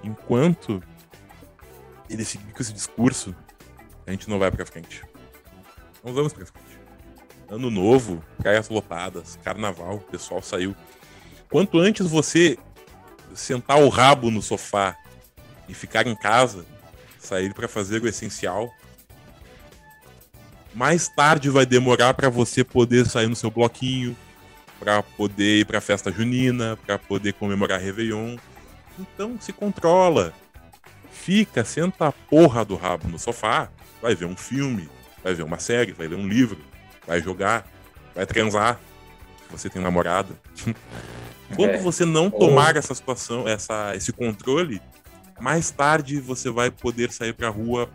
enquanto 0.03 0.81
ele 2.09 2.23
seguir 2.23 2.51
com 2.53 2.61
esse 2.61 2.73
discurso, 2.73 3.35
a 4.05 4.11
gente 4.11 4.29
não 4.29 4.39
vai 4.39 4.49
pra 4.49 4.65
frente. 4.65 5.03
Não 6.03 6.13
vamos 6.13 6.31
pra 6.31 6.45
frente. 6.45 6.79
Ano 7.49 7.69
novo, 7.69 8.23
praias 8.37 8.69
lotadas, 8.69 9.37
carnaval, 9.43 9.95
o 9.95 10.01
pessoal 10.01 10.41
saiu. 10.41 10.75
Quanto 11.49 11.79
antes 11.79 12.07
você 12.07 12.57
sentar 13.35 13.81
o 13.81 13.89
rabo 13.89 14.31
no 14.31 14.41
sofá 14.41 14.97
e 15.67 15.73
ficar 15.73 16.07
em 16.07 16.15
casa, 16.15 16.65
sair 17.19 17.53
para 17.53 17.67
fazer 17.67 18.01
o 18.01 18.07
essencial, 18.07 18.73
mais 20.77 21.07
tarde 21.07 21.49
vai 21.49 21.65
demorar 21.65 22.13
para 22.13 22.29
você 22.29 22.63
poder 22.63 23.07
sair 23.07 23.25
no 23.25 23.35
seu 23.35 23.49
bloquinho, 23.49 24.15
para 24.79 25.01
poder 25.01 25.61
ir 25.61 25.65
para 25.65 25.81
festa 25.81 26.11
junina, 26.11 26.77
para 26.85 26.99
poder 26.99 27.33
comemorar 27.33 27.81
Réveillon. 27.81 28.37
Então 28.99 29.37
se 29.41 29.51
controla. 29.51 30.31
Fica, 31.11 31.65
senta 31.65 32.09
a 32.09 32.11
porra 32.11 32.63
do 32.63 32.75
rabo 32.75 33.07
no 33.07 33.17
sofá, 33.17 33.69
vai 33.99 34.13
ver 34.13 34.25
um 34.25 34.37
filme, 34.37 34.87
vai 35.23 35.33
ver 35.33 35.41
uma 35.41 35.57
série, 35.57 35.93
vai 35.93 36.07
ler 36.07 36.15
um 36.15 36.27
livro, 36.27 36.59
vai 37.07 37.19
jogar, 37.23 37.65
vai 38.13 38.27
transar. 38.27 38.79
Você 39.49 39.71
tem 39.71 39.81
namorada. 39.81 40.39
Quando 41.55 41.71
é. 41.71 41.77
você 41.77 42.05
não 42.05 42.29
tomar 42.29 42.75
essa 42.75 42.93
situação, 42.93 43.47
essa, 43.47 43.95
esse 43.95 44.13
controle, 44.13 44.79
mais 45.39 45.71
tarde 45.71 46.19
você 46.19 46.51
vai 46.51 46.69
poder 46.69 47.11
sair 47.11 47.33
pra 47.33 47.49
rua 47.49 47.89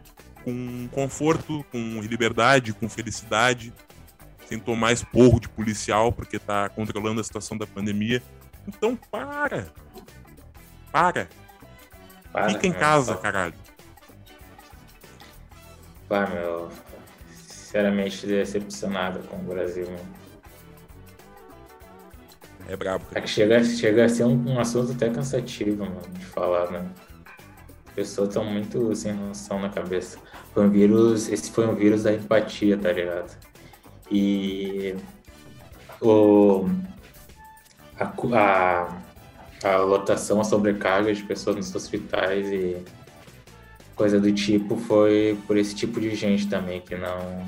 com 0.44 0.88
conforto, 0.92 1.64
com 1.70 2.00
liberdade, 2.00 2.72
com 2.72 2.88
felicidade, 2.88 3.72
sem 4.46 4.58
tomar 4.58 4.92
esporro 4.92 5.40
de 5.40 5.48
policial 5.48 6.12
porque 6.12 6.38
tá 6.38 6.68
controlando 6.68 7.20
a 7.20 7.24
situação 7.24 7.56
da 7.56 7.66
pandemia. 7.66 8.22
Então 8.66 8.96
para! 8.96 9.68
Para! 10.90 11.28
para 12.32 12.48
Fica 12.50 12.66
em 12.66 12.72
casa, 12.72 13.16
caralho. 13.16 13.54
Pá, 16.08 16.26
meu. 16.26 16.70
Sinceramente 17.46 18.26
decepcionado 18.26 19.20
com 19.20 19.36
o 19.36 19.40
Brasil, 19.40 19.86
mano. 19.86 20.22
É 22.68 22.76
brabo. 22.76 23.04
Cara. 23.06 23.18
É 23.18 23.22
que 23.22 23.28
chega, 23.28 23.64
chega 23.64 24.04
a 24.04 24.08
ser 24.08 24.24
um, 24.24 24.50
um 24.50 24.60
assunto 24.60 24.92
até 24.92 25.08
cansativo, 25.10 25.84
mano, 25.84 26.02
de 26.12 26.24
falar, 26.24 26.70
né? 26.70 26.86
As 27.92 27.96
pessoas 27.96 28.28
estão 28.28 28.42
muito 28.42 28.96
sem 28.96 29.12
noção 29.12 29.60
na 29.60 29.68
cabeça. 29.68 30.18
Foi 30.54 30.64
um 30.64 30.70
vírus, 30.70 31.28
esse 31.28 31.50
foi 31.50 31.66
um 31.66 31.74
vírus 31.74 32.04
da 32.04 32.14
empatia, 32.14 32.78
tá 32.78 32.90
ligado? 32.90 33.36
E 34.10 34.96
o, 36.00 36.64
a, 38.00 38.10
a, 38.32 38.98
a 39.62 39.76
lotação, 39.76 40.40
a 40.40 40.44
sobrecarga 40.44 41.12
de 41.12 41.22
pessoas 41.22 41.56
nos 41.56 41.74
hospitais 41.74 42.50
e 42.50 42.82
coisa 43.94 44.18
do 44.18 44.32
tipo 44.32 44.78
foi 44.78 45.38
por 45.46 45.58
esse 45.58 45.74
tipo 45.74 46.00
de 46.00 46.14
gente 46.14 46.48
também 46.48 46.80
que 46.80 46.96
não 46.96 47.44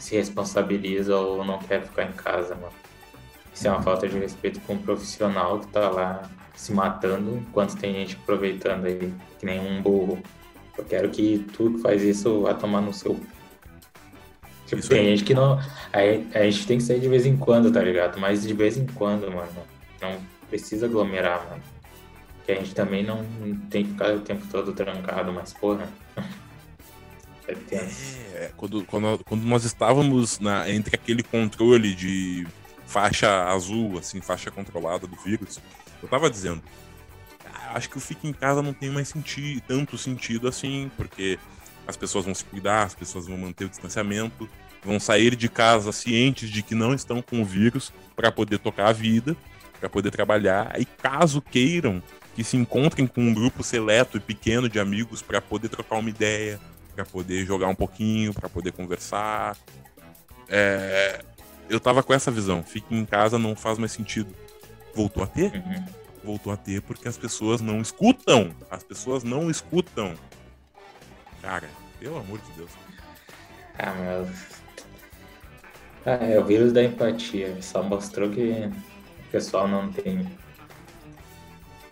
se 0.00 0.16
responsabiliza 0.16 1.16
ou 1.16 1.44
não 1.44 1.60
quer 1.60 1.84
ficar 1.84 2.06
em 2.06 2.12
casa, 2.12 2.56
mano. 2.56 2.85
Isso 3.56 3.66
é 3.66 3.70
uma 3.70 3.80
falta 3.80 4.06
de 4.06 4.18
respeito 4.18 4.60
com 4.60 4.74
um 4.74 4.78
profissional 4.78 5.58
que 5.60 5.68
tá 5.68 5.88
lá 5.88 6.30
se 6.54 6.74
matando, 6.74 7.38
enquanto 7.38 7.74
tem 7.78 7.94
gente 7.94 8.14
aproveitando 8.14 8.84
aí, 8.84 9.10
que 9.38 9.46
nem 9.46 9.58
um 9.58 9.80
burro. 9.80 10.22
Eu 10.76 10.84
quero 10.84 11.08
que 11.08 11.38
tu 11.54 11.72
que 11.72 11.80
faz 11.80 12.02
isso 12.02 12.42
vá 12.42 12.52
tomar 12.52 12.82
no 12.82 12.92
seu. 12.92 13.18
Tipo, 14.66 14.80
isso 14.80 14.90
tem 14.90 15.00
aí. 15.00 15.06
gente 15.06 15.24
que 15.24 15.32
não. 15.32 15.58
A, 15.90 16.38
a 16.38 16.50
gente 16.50 16.66
tem 16.66 16.76
que 16.76 16.84
sair 16.84 17.00
de 17.00 17.08
vez 17.08 17.24
em 17.24 17.34
quando, 17.34 17.72
tá 17.72 17.80
ligado? 17.80 18.20
Mas 18.20 18.42
de 18.42 18.52
vez 18.52 18.76
em 18.76 18.84
quando, 18.84 19.32
mano. 19.32 19.48
Não 20.02 20.20
precisa 20.50 20.84
aglomerar, 20.84 21.48
mano. 21.48 21.62
Que 22.44 22.52
a 22.52 22.56
gente 22.56 22.74
também 22.74 23.02
não 23.02 23.24
tem 23.70 23.86
que 23.86 23.92
ficar 23.92 24.14
o 24.14 24.20
tempo 24.20 24.46
todo 24.50 24.74
trancado, 24.74 25.32
mas 25.32 25.54
porra. 25.54 25.88
É, 27.48 27.76
é, 28.34 28.50
quando, 28.56 28.84
quando, 28.86 29.24
quando 29.24 29.44
nós 29.44 29.64
estávamos 29.64 30.40
na, 30.40 30.68
entre 30.68 30.96
aquele 30.96 31.22
controle 31.22 31.94
de 31.94 32.44
faixa 32.86 33.44
azul, 33.44 33.98
assim, 33.98 34.20
faixa 34.20 34.50
controlada 34.50 35.06
do 35.06 35.16
vírus, 35.16 35.60
eu 36.02 36.08
tava 36.08 36.30
dizendo, 36.30 36.62
ah, 37.52 37.72
acho 37.74 37.90
que 37.90 37.98
o 37.98 38.00
fique 38.00 38.26
em 38.28 38.32
casa 38.32 38.62
não 38.62 38.72
tem 38.72 38.90
mais 38.90 39.08
sentido, 39.08 39.62
tanto 39.66 39.98
sentido 39.98 40.48
assim, 40.48 40.90
porque 40.96 41.38
as 41.86 41.96
pessoas 41.96 42.24
vão 42.24 42.34
se 42.34 42.44
cuidar, 42.44 42.84
as 42.84 42.94
pessoas 42.94 43.26
vão 43.26 43.36
manter 43.36 43.64
o 43.64 43.68
distanciamento, 43.68 44.48
vão 44.84 45.00
sair 45.00 45.34
de 45.34 45.48
casa 45.48 45.92
cientes 45.92 46.50
de 46.50 46.62
que 46.62 46.74
não 46.74 46.94
estão 46.94 47.20
com 47.20 47.42
o 47.42 47.44
vírus 47.44 47.92
para 48.14 48.30
poder 48.30 48.58
tocar 48.58 48.88
a 48.88 48.92
vida, 48.92 49.36
para 49.78 49.88
poder 49.88 50.10
trabalhar, 50.10 50.80
e 50.80 50.84
caso 50.84 51.42
queiram 51.42 52.02
que 52.34 52.44
se 52.44 52.56
encontrem 52.56 53.06
com 53.06 53.20
um 53.20 53.32
grupo 53.32 53.62
seleto 53.62 54.16
e 54.16 54.20
pequeno 54.20 54.68
de 54.68 54.78
amigos 54.78 55.22
para 55.22 55.40
poder 55.40 55.68
trocar 55.68 55.96
uma 55.96 56.10
ideia, 56.10 56.60
para 56.94 57.04
poder 57.04 57.44
jogar 57.46 57.68
um 57.68 57.74
pouquinho, 57.74 58.32
para 58.32 58.48
poder 58.48 58.72
conversar. 58.72 59.56
É, 60.48 61.24
eu 61.68 61.80
tava 61.80 62.02
com 62.02 62.14
essa 62.14 62.30
visão. 62.30 62.62
Fique 62.62 62.94
em 62.94 63.04
casa 63.04 63.38
não 63.38 63.56
faz 63.56 63.78
mais 63.78 63.92
sentido. 63.92 64.34
Voltou 64.94 65.22
a 65.22 65.26
ter? 65.26 65.52
Uhum. 65.54 65.84
Voltou 66.24 66.52
a 66.52 66.56
ter 66.56 66.82
porque 66.82 67.06
as 67.08 67.16
pessoas 67.16 67.60
não 67.60 67.80
escutam. 67.80 68.54
As 68.70 68.82
pessoas 68.82 69.22
não 69.22 69.50
escutam. 69.50 70.14
Cara, 71.42 71.68
pelo 72.00 72.18
amor 72.18 72.40
de 72.40 72.52
Deus. 72.52 72.70
Ah, 73.78 73.92
meu. 73.92 74.28
Ah, 76.04 76.24
é 76.24 76.38
o 76.38 76.44
vírus 76.44 76.72
da 76.72 76.82
empatia. 76.82 77.60
Só 77.60 77.82
mostrou 77.82 78.30
que 78.30 78.70
o 79.28 79.30
pessoal 79.30 79.68
não 79.68 79.92
tem. 79.92 80.26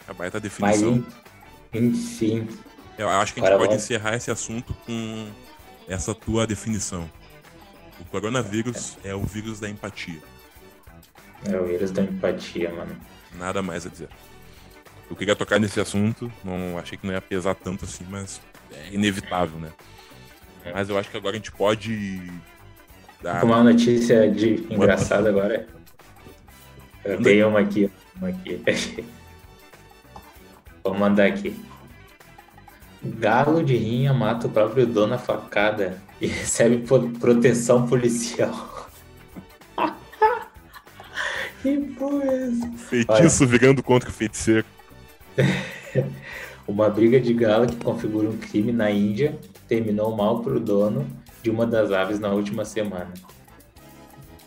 A 0.07 0.12
baita 0.12 0.41
definição. 0.41 1.05
Mas, 1.72 1.83
enfim. 1.83 2.49
Eu 2.97 3.09
acho 3.09 3.35
que 3.35 3.41
a 3.41 3.43
gente 3.43 3.53
pode 3.53 3.68
vamos... 3.68 3.83
encerrar 3.83 4.14
esse 4.14 4.31
assunto 4.31 4.72
com 4.87 5.29
essa 5.89 6.14
tua 6.14 6.47
definição. 6.47 7.11
O 8.01 8.05
coronavírus 8.07 8.97
é 9.05 9.14
o 9.14 9.22
vírus 9.22 9.61
da 9.61 9.68
empatia. 9.68 10.20
É 11.45 11.59
o 11.59 11.66
vírus 11.66 11.90
da 11.90 12.03
empatia, 12.03 12.72
mano. 12.72 12.97
Nada 13.36 13.62
mais 13.62 13.86
a 13.86 13.88
dizer. 13.88 14.09
Eu 15.09 15.16
queria 15.16 15.36
tocar 15.36 15.61
nesse 15.61 15.80
assunto, 15.80 16.32
não 16.42 16.78
achei 16.78 16.97
que 16.97 17.07
não 17.07 17.12
ia 17.12 17.20
pesar 17.20 17.55
tanto 17.55 17.84
assim, 17.84 18.05
mas 18.09 18.40
é 18.72 18.95
inevitável, 18.95 19.59
né? 19.61 19.70
É. 20.64 20.72
Mas 20.72 20.88
eu 20.88 20.99
acho 20.99 21.11
que 21.11 21.16
agora 21.16 21.34
a 21.34 21.38
gente 21.38 21.53
pode 21.53 22.32
dar. 23.22 23.45
Uma 23.45 23.62
notícia 23.62 24.30
de 24.30 24.66
engraçada 24.70 25.28
agora. 25.28 25.68
Eu 27.05 27.22
tenho 27.22 27.49
uma 27.49 27.61
aqui, 27.61 27.90
uma 28.16 28.28
aqui. 28.28 28.62
Vou 30.82 30.95
mandar 30.95 31.26
aqui. 31.26 31.55
Galo 33.03 33.62
de 33.62 33.76
rinha 33.76 34.14
mata 34.14 34.47
o 34.47 34.51
próprio 34.51 34.86
dono 34.86 35.18
facada 35.18 36.03
e 36.21 36.27
recebe 36.27 36.85
proteção 37.19 37.87
policial. 37.87 38.89
que 41.62 41.79
porra 41.99 42.25
é 42.25 42.49
essa? 42.49 42.71
Feitiço 42.77 43.45
Olha, 43.45 43.51
virando 43.51 43.83
contra 43.83 44.09
o 44.09 44.12
feiticeiro. 44.12 44.67
uma 46.67 46.89
briga 46.89 47.21
de 47.21 47.35
galo 47.35 47.67
que 47.67 47.77
configura 47.77 48.29
um 48.29 48.37
crime 48.37 48.73
na 48.73 48.91
Índia 48.91 49.39
terminou 49.69 50.15
mal 50.17 50.41
para 50.41 50.55
o 50.55 50.61
dono 50.61 51.07
de 51.43 51.51
uma 51.51 51.67
das 51.67 51.91
aves 51.93 52.19
na 52.19 52.31
última 52.31 52.65
semana. 52.65 53.12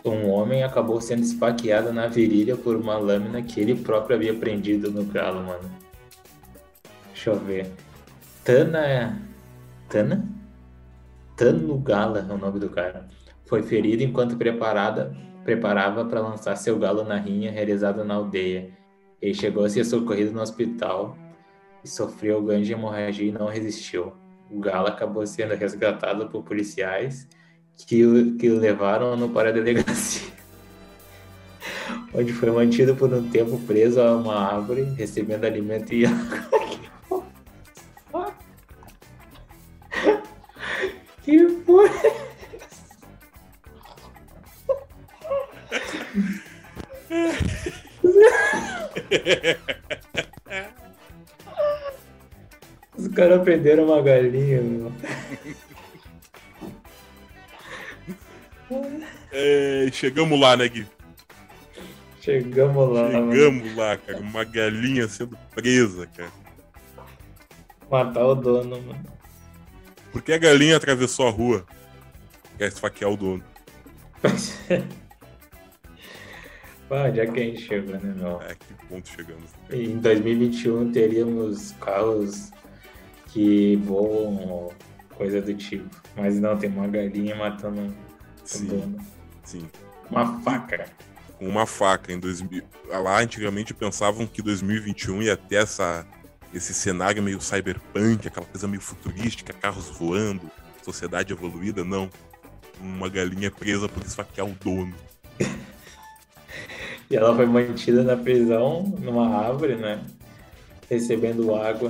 Um 0.04 0.30
homem 0.30 0.64
acabou 0.64 1.02
sendo 1.02 1.24
esfaqueado 1.24 1.92
na 1.92 2.08
virilha 2.08 2.56
por 2.56 2.76
uma 2.76 2.98
lâmina 2.98 3.42
que 3.42 3.60
ele 3.60 3.76
próprio 3.76 4.16
havia 4.16 4.34
prendido 4.34 4.90
no 4.90 5.04
galo, 5.04 5.44
mano. 5.44 5.70
Deixa 7.14 7.32
eu 7.32 7.40
ver. 7.40 7.70
Tana. 8.44 9.22
Tana? 9.90 10.37
Tano 11.38 11.78
Gala 11.78 12.26
é 12.28 12.34
o 12.34 12.38
nome 12.38 12.60
do 12.60 12.68
cara. 12.68 13.08
Foi 13.46 13.62
ferido 13.62 14.02
enquanto 14.02 14.36
preparada, 14.36 15.16
preparava 15.44 16.04
para 16.04 16.20
lançar 16.20 16.56
seu 16.56 16.80
galo 16.80 17.04
na 17.04 17.16
rinha 17.16 17.52
realizada 17.52 18.04
na 18.04 18.16
aldeia. 18.16 18.72
Ele 19.22 19.36
chegou 19.36 19.64
a 19.64 19.70
ser 19.70 19.86
socorrido 19.86 20.32
no 20.32 20.42
hospital 20.42 21.16
e 21.84 21.88
sofreu 21.88 22.42
ganho 22.42 22.66
de 22.66 22.74
hemorragia 22.74 23.28
e 23.28 23.32
não 23.32 23.46
resistiu. 23.46 24.14
O 24.50 24.60
galo 24.60 24.88
acabou 24.88 25.28
sendo 25.28 25.54
resgatado 25.54 26.28
por 26.28 26.42
policiais 26.44 27.28
que 27.86 28.04
o, 28.04 28.36
que 28.36 28.50
o 28.50 28.60
levaram 28.60 29.30
para 29.30 29.50
a 29.50 29.52
delegacia, 29.52 30.34
onde 32.16 32.34
foi 32.34 32.50
mantido 32.50 32.96
por 32.96 33.14
um 33.14 33.30
tempo 33.30 33.60
preso 33.68 34.02
a 34.02 34.18
uma 34.18 34.36
árvore, 34.36 34.82
recebendo 34.98 35.46
alimento 35.46 35.94
e 35.94 36.04
água. 36.04 36.57
Caras 53.18 53.44
perderam 53.44 53.86
uma 53.86 54.00
galinha, 54.00 54.62
meu. 54.62 54.94
É, 59.32 59.90
chegamos 59.92 60.40
lá, 60.40 60.56
né, 60.56 60.68
Gui? 60.68 60.86
Chegamos 62.22 62.94
lá. 62.94 63.10
Chegamos 63.10 63.64
mano. 63.64 63.76
lá, 63.76 63.98
cara. 63.98 64.20
Uma 64.20 64.44
galinha 64.44 65.08
sendo 65.08 65.36
presa, 65.56 66.06
cara. 66.16 66.30
Matar 67.90 68.24
o 68.24 68.36
dono, 68.36 68.80
mano. 68.82 69.04
Por 70.12 70.22
que 70.22 70.34
a 70.34 70.38
galinha 70.38 70.78
atravessou 70.78 71.28
a 71.28 71.32
rua? 71.32 71.66
Quer 72.58 72.68
esfaquear 72.68 73.10
o 73.12 73.18
dono. 73.18 73.44
Pá, 76.88 77.08
onde 77.08 77.20
é 77.20 77.26
que 77.26 77.40
a 77.40 77.44
gente 77.44 77.62
chegou, 77.62 77.96
né, 77.96 78.14
meu? 78.16 78.40
É, 78.42 78.54
que 78.54 78.74
ponto 78.88 79.10
chegamos. 79.10 79.50
Em 79.72 79.98
2021 79.98 80.92
teríamos 80.92 81.72
carros 81.82 82.52
que 83.38 83.76
voam 83.84 84.50
ou 84.50 84.74
coisa 85.14 85.40
do 85.40 85.54
tipo. 85.54 85.88
Mas 86.16 86.40
não, 86.40 86.58
tem 86.58 86.72
uma 86.72 86.88
galinha 86.88 87.36
matando 87.36 87.82
o 87.82 87.94
Sim, 88.44 88.66
dono. 88.66 88.98
sim. 89.44 89.70
Uma 90.10 90.42
faca. 90.42 90.86
Uma 91.40 91.68
faca 91.68 92.12
em 92.12 92.20
2000. 92.20 92.64
Lá 92.88 93.22
antigamente 93.22 93.76
pensavam 93.76 94.26
que 94.26 94.42
2021 94.42 95.22
ia 95.22 95.38
ter 95.38 95.58
essa, 95.58 96.04
esse 96.52 96.74
cenário 96.74 97.22
meio 97.22 97.40
cyberpunk, 97.40 98.28
aquela 98.28 98.46
coisa 98.48 98.68
meio 98.68 98.82
futurística, 98.82 99.54
carros 99.54 99.88
voando, 99.90 100.50
sociedade 100.84 101.32
evoluída. 101.32 101.84
Não. 101.84 102.10
Uma 102.82 103.08
galinha 103.08 103.52
presa 103.52 103.88
por 103.88 104.02
esfaquear 104.04 104.48
o 104.48 104.56
dono. 104.64 104.96
E 107.10 107.16
ela 107.16 107.34
foi 107.34 107.46
mantida 107.46 108.04
na 108.04 108.18
prisão, 108.18 108.84
numa 109.00 109.30
árvore, 109.38 109.78
né? 109.78 110.04
Recebendo 110.90 111.56
água 111.56 111.90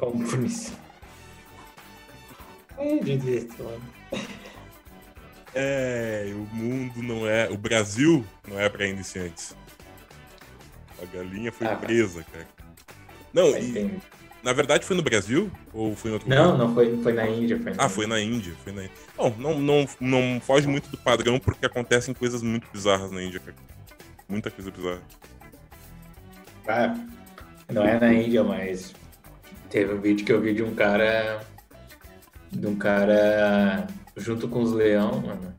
como 0.00 0.26
punição. 0.28 0.74
Ai, 2.78 2.98
desisto, 3.00 3.62
mano. 3.62 3.82
É, 5.54 6.30
o 6.32 6.54
mundo 6.54 7.02
não 7.02 7.26
é. 7.26 7.48
O 7.50 7.56
Brasil 7.58 8.24
não 8.48 8.58
é 8.58 8.68
pra 8.68 8.86
iniciantes. 8.86 9.54
A 11.02 11.04
galinha 11.16 11.52
foi 11.52 11.66
Ah, 11.66 11.76
presa, 11.76 12.24
cara. 12.32 12.46
Não, 13.32 13.48
e, 13.56 13.72
tem- 13.72 14.02
na 14.42 14.52
verdade 14.52 14.84
foi 14.84 14.96
no 14.96 15.02
Brasil? 15.02 15.50
Ou 15.72 15.94
foi 15.96 16.10
em 16.10 16.14
outro 16.14 16.28
Não, 16.28 16.52
lugar? 16.52 16.58
não 16.58 16.74
foi, 16.74 17.02
foi 17.02 17.12
na 17.12 17.28
Índia. 17.28 17.58
Foi 17.58 17.72
na 17.74 17.84
Ah, 17.84 17.88
foi 17.88 18.06
na 18.06 18.20
Índia, 18.20 18.54
foi 18.64 18.72
na 18.72 18.82
Índia. 18.84 18.96
Bom, 19.16 19.34
não, 19.38 19.58
não, 19.58 19.86
não 20.00 20.40
foge 20.40 20.66
muito 20.66 20.88
do 20.88 20.96
padrão 20.96 21.38
porque 21.38 21.66
acontecem 21.66 22.14
coisas 22.14 22.42
muito 22.42 22.66
bizarras 22.72 23.10
na 23.10 23.22
Índia, 23.22 23.40
cara. 23.40 23.56
Muita 24.28 24.50
coisa 24.50 24.70
bizarra. 24.70 25.02
Ah, 26.68 26.96
não 27.72 27.84
é 27.84 27.98
na 27.98 28.12
Índia, 28.14 28.44
mas 28.44 28.94
teve 29.70 29.94
um 29.94 30.00
vídeo 30.00 30.26
que 30.26 30.32
eu 30.32 30.40
vi 30.40 30.52
de 30.52 30.62
um 30.62 30.74
cara. 30.74 31.40
De 32.50 32.66
um 32.66 32.74
cara 32.74 33.86
junto 34.16 34.48
com 34.48 34.60
os 34.60 34.72
leão, 34.72 35.20
mano. 35.20 35.54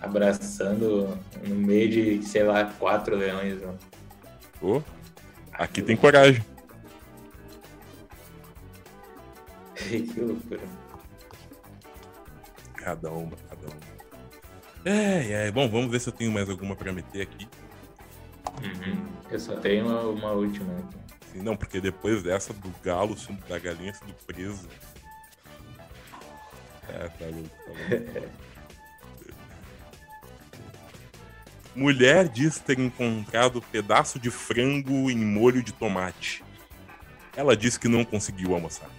Abraçando 0.00 1.16
no 1.46 1.54
meio 1.54 1.88
de, 1.88 2.22
sei 2.22 2.42
lá, 2.42 2.64
quatro 2.64 3.14
leões, 3.14 3.60
mano. 3.60 3.78
Ô, 4.60 4.82
aqui 5.52 5.82
tem 5.82 5.96
coragem. 5.96 6.42
que 9.76 10.20
loucura. 10.20 10.62
Cada 12.74 13.10
uma, 13.12 13.36
cada 13.48 13.66
uma. 13.66 13.92
É, 14.84 15.46
é, 15.46 15.50
bom, 15.52 15.68
vamos 15.68 15.90
ver 15.90 16.00
se 16.00 16.08
eu 16.08 16.12
tenho 16.12 16.32
mais 16.32 16.48
alguma 16.48 16.74
pra 16.74 16.92
meter 16.92 17.22
aqui. 17.22 17.46
Uhum. 18.62 19.06
Eu 19.30 19.38
só 19.38 19.56
tenho 19.56 19.86
uma, 19.86 20.00
uma 20.00 20.32
última. 20.32 20.72
aqui. 20.78 21.01
Sim, 21.32 21.42
não, 21.42 21.56
porque 21.56 21.80
depois 21.80 22.22
dessa 22.22 22.52
do 22.52 22.70
galo, 22.82 23.16
sendo- 23.16 23.44
da 23.48 23.58
galinha 23.58 23.94
sendo 23.94 24.12
presa. 24.26 24.68
É, 26.88 27.08
tá 27.08 27.24
louco, 27.26 27.48
tá 27.48 27.70
louco. 27.70 28.32
Mulher 31.74 32.28
diz 32.28 32.58
ter 32.58 32.78
encontrado 32.78 33.62
pedaço 33.62 34.18
de 34.18 34.30
frango 34.30 35.10
em 35.10 35.16
molho 35.16 35.62
de 35.62 35.72
tomate. 35.72 36.44
Ela 37.34 37.56
disse 37.56 37.80
que 37.80 37.88
não 37.88 38.04
conseguiu 38.04 38.54
almoçar. 38.54 38.90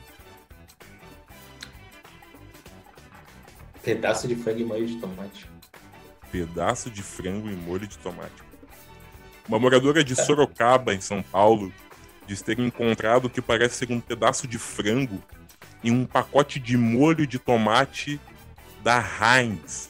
Pedaço 3.84 4.28
de 4.28 4.36
frango 4.36 4.60
e 4.60 4.64
molho 4.64 4.88
de 4.88 4.96
tomate. 4.96 5.48
Pedaço 6.32 6.90
de 6.90 7.04
frango 7.04 7.48
em 7.48 7.56
molho 7.56 7.86
de 7.86 7.98
tomate. 8.00 8.42
Uma 9.48 9.60
moradora 9.60 10.04
de 10.04 10.16
Sorocaba, 10.26 10.96
em 10.96 11.02
São 11.02 11.22
Paulo, 11.22 11.72
diz 12.28 12.42
ter 12.42 12.60
encontrado 12.60 13.26
o 13.26 13.30
que 13.30 13.42
parece 13.42 13.76
ser 13.86 13.92
um 13.92 14.00
pedaço 14.00 14.48
de 14.48 14.58
frango 14.58 15.22
em 15.84 15.92
um 15.92 16.06
pacote 16.06 16.60
de 16.60 16.78
molho 16.78 17.28
de 17.28 17.38
tomate 17.40 18.20
da 18.84 19.00
Heinz. 19.02 19.90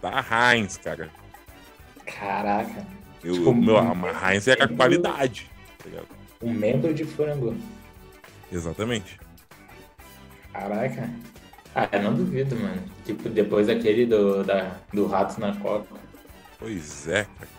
Da 0.00 0.24
Heinz, 0.52 0.76
cara. 0.76 1.10
Caraca. 2.06 2.86
Eu, 3.22 3.34
Tipo, 3.34 3.54
meu, 3.54 3.76
a 3.76 4.32
Heinz 4.32 4.46
era 4.48 4.66
qualidade. 4.68 5.50
tá? 5.82 6.02
Um 6.40 6.52
membro 6.52 6.94
de 6.94 7.04
frango. 7.04 7.56
Exatamente. 8.50 9.18
Caraca. 10.52 11.10
Ah, 11.74 11.88
eu 11.92 12.02
não 12.02 12.14
duvido, 12.14 12.56
mano. 12.56 12.82
Tipo, 13.04 13.28
depois 13.28 13.66
daquele 13.66 14.06
do, 14.06 14.42
da, 14.42 14.76
do 14.92 15.06
rato 15.06 15.38
na 15.40 15.54
coca. 15.56 15.94
Pois 16.58 17.06
é, 17.06 17.24
cara. 17.24 17.57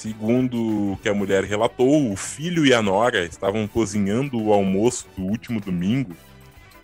Segundo 0.00 0.92
o 0.92 0.96
que 1.02 1.10
a 1.10 1.14
mulher 1.14 1.44
relatou, 1.44 2.10
o 2.10 2.16
filho 2.16 2.64
e 2.64 2.72
a 2.72 2.80
nora 2.80 3.26
estavam 3.26 3.68
cozinhando 3.68 4.42
o 4.42 4.50
almoço 4.50 5.06
do 5.14 5.24
último 5.24 5.60
domingo 5.60 6.16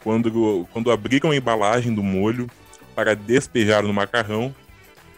quando, 0.05 0.69
quando 0.71 0.91
abriram 0.91 1.31
a 1.31 1.37
embalagem 1.37 1.95
do 1.95 2.03
molho 2.03 2.47
para 2.95 3.17
despejar 3.17 3.83
no 3.83 3.95
macarrão 3.95 4.55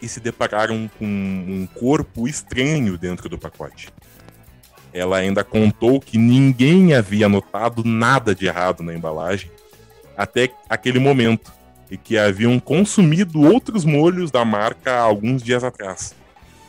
e 0.01 0.07
se 0.07 0.21
depararam 0.21 0.89
com 0.97 1.05
um 1.05 1.67
corpo 1.77 2.25
estranho 2.25 2.97
dentro 2.97 3.27
do 3.27 3.37
pacote. 3.37 3.89
Ela 4.93 5.17
ainda 5.17 5.43
contou 5.43 5.99
que 5.99 6.17
ninguém 6.17 6.93
havia 6.93 7.27
notado 7.27 7.83
nada 7.83 8.33
de 8.33 8.45
errado 8.45 8.81
na 8.81 8.93
embalagem 8.93 9.51
até 10.15 10.49
aquele 10.69 10.99
momento 10.99 11.51
e 11.91 11.97
que 11.97 12.17
haviam 12.17 12.61
consumido 12.61 13.41
outros 13.41 13.83
molhos 13.83 14.31
da 14.31 14.45
marca 14.45 14.97
alguns 14.97 15.43
dias 15.43 15.65
atrás, 15.65 16.15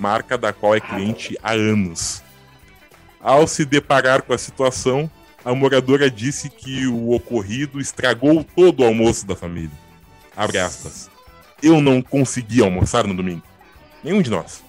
marca 0.01 0.38
da 0.38 0.51
qual 0.51 0.74
é 0.74 0.80
cliente 0.80 1.38
há 1.42 1.53
anos. 1.53 2.22
Ao 3.20 3.46
se 3.46 3.66
deparar 3.66 4.22
com 4.22 4.32
a 4.32 4.38
situação, 4.38 5.11
a 5.44 5.55
moradora 5.55 6.11
disse 6.11 6.48
que 6.48 6.86
o 6.86 7.12
ocorrido 7.12 7.78
estragou 7.78 8.42
todo 8.42 8.80
o 8.80 8.86
almoço 8.86 9.26
da 9.26 9.36
família. 9.36 9.70
Abre 10.34 10.59
aspas. 10.59 11.11
Eu 11.62 11.82
não 11.82 12.01
consegui 12.01 12.62
almoçar 12.62 13.07
no 13.07 13.14
domingo. 13.14 13.42
Nenhum 14.03 14.22
de 14.22 14.30
nós. 14.30 14.64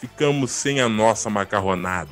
Ficamos 0.00 0.50
sem 0.50 0.80
a 0.80 0.88
nossa 0.88 1.30
macarronada. 1.30 2.10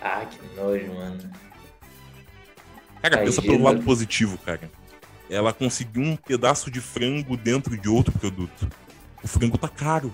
Ah, 0.00 0.24
que 0.24 0.56
nojo, 0.56 0.94
mano. 0.94 1.30
Cara, 3.02 3.18
pensa 3.18 3.42
pelo 3.42 3.62
lado 3.62 3.82
positivo, 3.82 4.38
cara. 4.38 4.70
Ela 5.28 5.52
conseguiu 5.52 6.02
um 6.02 6.16
pedaço 6.16 6.70
de 6.70 6.80
frango 6.80 7.36
dentro 7.36 7.76
de 7.76 7.88
outro 7.88 8.12
produto. 8.18 8.66
O 9.24 9.26
frango 9.26 9.56
tá 9.56 9.68
caro. 9.68 10.12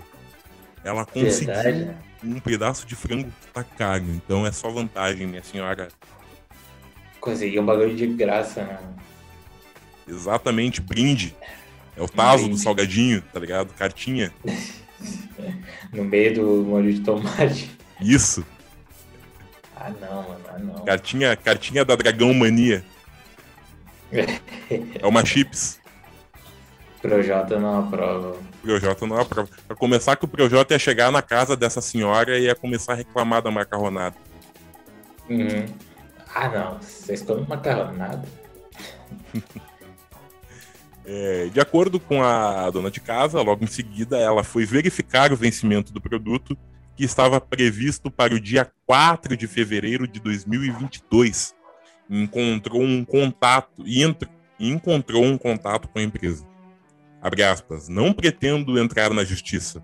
Ela 0.84 1.04
conseguiu 1.04 1.52
Verdade. 1.54 1.96
um 2.24 2.38
pedaço 2.38 2.86
de 2.86 2.94
frango 2.94 3.28
que 3.40 3.46
tá 3.48 3.64
caro. 3.64 4.04
Então 4.08 4.46
é 4.46 4.52
só 4.52 4.70
vantagem, 4.70 5.26
minha 5.26 5.42
senhora. 5.42 5.88
Consegui 7.20 7.58
um 7.58 7.66
bagulho 7.66 7.94
de 7.94 8.06
graça, 8.06 8.62
né? 8.62 8.78
Exatamente, 10.08 10.80
brinde. 10.80 11.36
É 11.96 12.02
o 12.02 12.08
taso 12.08 12.48
do 12.48 12.56
salgadinho, 12.56 13.20
tá 13.20 13.40
ligado? 13.40 13.74
Cartinha. 13.74 14.32
No 15.92 16.04
meio 16.04 16.34
do 16.34 16.62
molho 16.62 16.92
de 16.92 17.00
tomate. 17.00 17.70
Isso. 18.00 18.44
Ah, 19.74 19.90
não, 19.98 20.22
mano. 20.28 20.40
Ah, 20.46 20.58
não. 20.58 20.84
Cartinha, 20.84 21.34
cartinha 21.34 21.84
da 21.84 21.96
Dragão 21.96 22.32
Mania. 22.34 22.84
É 25.00 25.06
uma 25.06 25.24
chips. 25.24 25.80
Projota 27.00 27.58
não 27.58 27.80
aprova. 27.80 28.36
Projota 28.61 29.06
não 29.06 29.18
é 29.20 29.24
pra, 29.24 29.44
pra 29.66 29.76
começar 29.76 30.16
que 30.16 30.24
o 30.24 30.28
Projota 30.28 30.74
ia 30.74 30.78
chegar 30.78 31.11
na 31.11 31.22
casa 31.22 31.56
dessa 31.56 31.80
senhora 31.80 32.38
e 32.38 32.44
ia 32.44 32.54
começar 32.54 32.92
a 32.92 32.96
reclamar 32.96 33.42
da 33.42 33.50
macarronada. 33.50 34.16
Uhum. 35.28 35.66
Ah, 36.34 36.48
não. 36.48 36.78
Vocês 36.80 37.22
comem 37.22 37.46
macarronada? 37.48 38.26
É, 41.12 41.48
de 41.48 41.58
acordo 41.58 41.98
com 41.98 42.22
a 42.22 42.70
dona 42.70 42.90
de 42.90 43.00
casa, 43.00 43.40
logo 43.42 43.64
em 43.64 43.66
seguida 43.66 44.16
ela 44.18 44.44
foi 44.44 44.64
verificar 44.64 45.32
o 45.32 45.36
vencimento 45.36 45.92
do 45.92 46.00
produto, 46.00 46.56
que 46.94 47.02
estava 47.04 47.40
previsto 47.40 48.11
para 48.11 48.34
o 48.34 48.38
dia 48.38 48.70
4 48.86 49.36
de 49.36 49.46
fevereiro 49.48 50.06
de 50.06 50.20
2022. 50.20 51.54
Encontrou 52.08 52.82
um 52.82 53.04
contato 53.04 53.82
e 53.84 54.02
entra- 54.02 54.28
e 54.58 54.68
encontrou 54.70 55.24
um 55.24 55.38
contato 55.38 55.88
com 55.88 55.98
a 55.98 56.02
empresa. 56.02 56.46
Abre 57.22 57.42
aspas, 57.42 57.88
não 57.88 58.12
pretendo 58.12 58.78
entrar 58.78 59.10
na 59.10 59.24
justiça. 59.24 59.82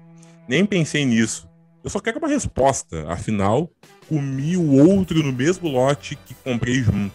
Nem 0.48 0.64
pensei 0.64 1.04
nisso. 1.04 1.48
Eu 1.84 1.90
só 1.90 2.00
quero 2.00 2.18
uma 2.18 2.28
resposta. 2.28 3.10
Afinal, 3.10 3.70
comi 4.08 4.56
o 4.56 4.88
outro 4.88 5.22
no 5.22 5.32
mesmo 5.32 5.68
lote 5.68 6.16
que 6.16 6.34
comprei 6.34 6.82
junto. 6.82 7.14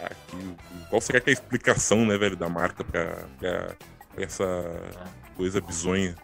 Tá, 0.00 0.10
qual 0.90 1.00
será 1.00 1.20
que 1.20 1.30
é 1.30 1.32
a 1.32 1.34
explicação, 1.34 2.04
né, 2.04 2.18
velho, 2.18 2.36
da 2.36 2.48
marca 2.48 2.82
pra, 2.82 3.24
pra, 3.38 3.76
pra 4.14 4.24
essa 4.24 4.44
coisa 5.36 5.60
bizonha? 5.60 6.16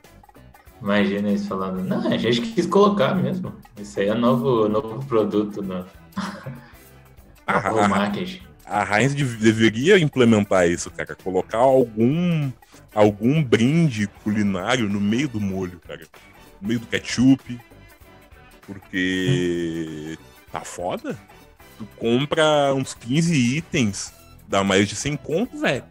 Imagina 0.82 1.28
eles 1.28 1.46
falando, 1.46 1.82
não, 1.84 2.07
a 2.09 2.16
gente 2.16 2.40
quis 2.40 2.66
colocar 2.66 3.14
mesmo. 3.14 3.55
Isso 3.78 4.01
aí 4.01 4.09
é 4.09 4.14
novo, 4.14 4.68
novo 4.68 5.05
produto, 5.07 5.62
né? 5.62 5.84
a, 7.46 7.59
a, 7.59 8.11
a 8.71 8.85
Heinz 8.85 9.14
deveria 9.14 9.99
implementar 9.99 10.68
isso, 10.68 10.91
cara. 10.93 11.16
Colocar 11.16 11.59
algum, 11.59 12.53
algum 12.95 13.43
brinde 13.43 14.07
culinário 14.23 14.89
no 14.89 15.01
meio 15.01 15.29
do 15.29 15.41
molho, 15.41 15.81
cara. 15.81 16.07
No 16.62 16.68
meio 16.68 16.79
do 16.79 16.87
ketchup. 16.87 17.61
Porque 18.64 20.16
tá 20.53 20.61
foda. 20.61 21.18
Tu 21.77 21.85
compra 21.97 22.73
uns 22.73 22.95
15 22.95 23.35
itens, 23.57 24.12
dá 24.47 24.62
mais 24.62 24.89
de 24.89 24.95
100 24.95 25.16
conto, 25.16 25.59
velho. 25.59 25.85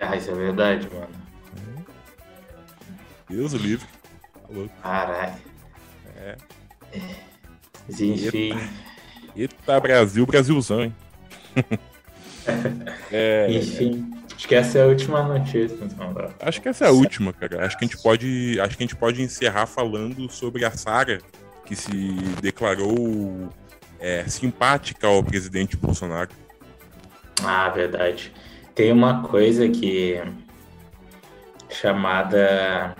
Ah, 0.00 0.16
isso 0.16 0.30
é 0.30 0.34
verdade, 0.34 0.88
mano. 0.92 1.08
Deus 3.28 3.52
o 3.52 3.56
livre. 3.56 3.86
Tá 4.32 4.82
Caralho. 4.82 5.40
É. 6.16 6.36
Enfim. 7.88 8.52
Eita, 9.40 9.80
Brasil, 9.80 10.26
Brasilzão, 10.26 10.84
hein? 10.84 10.94
é... 13.10 13.46
Enfim. 13.50 14.10
Acho 14.36 14.48
que 14.48 14.54
essa 14.54 14.78
é 14.78 14.82
a 14.82 14.86
última 14.86 15.22
notícia, 15.22 15.78
então. 15.82 16.14
Acho 16.40 16.62
que 16.62 16.68
essa 16.68 16.84
é 16.86 16.88
a 16.88 16.92
última, 16.92 17.32
cara. 17.32 17.64
Acho 17.64 17.78
que 17.78 17.84
a 17.84 17.88
gente 17.88 18.02
pode, 18.02 18.58
acho 18.60 18.76
que 18.76 18.82
a 18.82 18.86
gente 18.86 18.96
pode 18.96 19.22
encerrar 19.22 19.66
falando 19.66 20.30
sobre 20.30 20.64
a 20.64 20.70
Sara, 20.70 21.20
que 21.66 21.76
se 21.76 21.90
declarou 22.40 23.50
é, 23.98 24.24
simpática 24.24 25.06
ao 25.06 25.22
presidente 25.22 25.76
Bolsonaro. 25.76 26.30
Ah, 27.42 27.68
verdade. 27.68 28.32
Tem 28.74 28.92
uma 28.92 29.22
coisa 29.22 29.68
que 29.68 30.20
chamada 31.68 32.96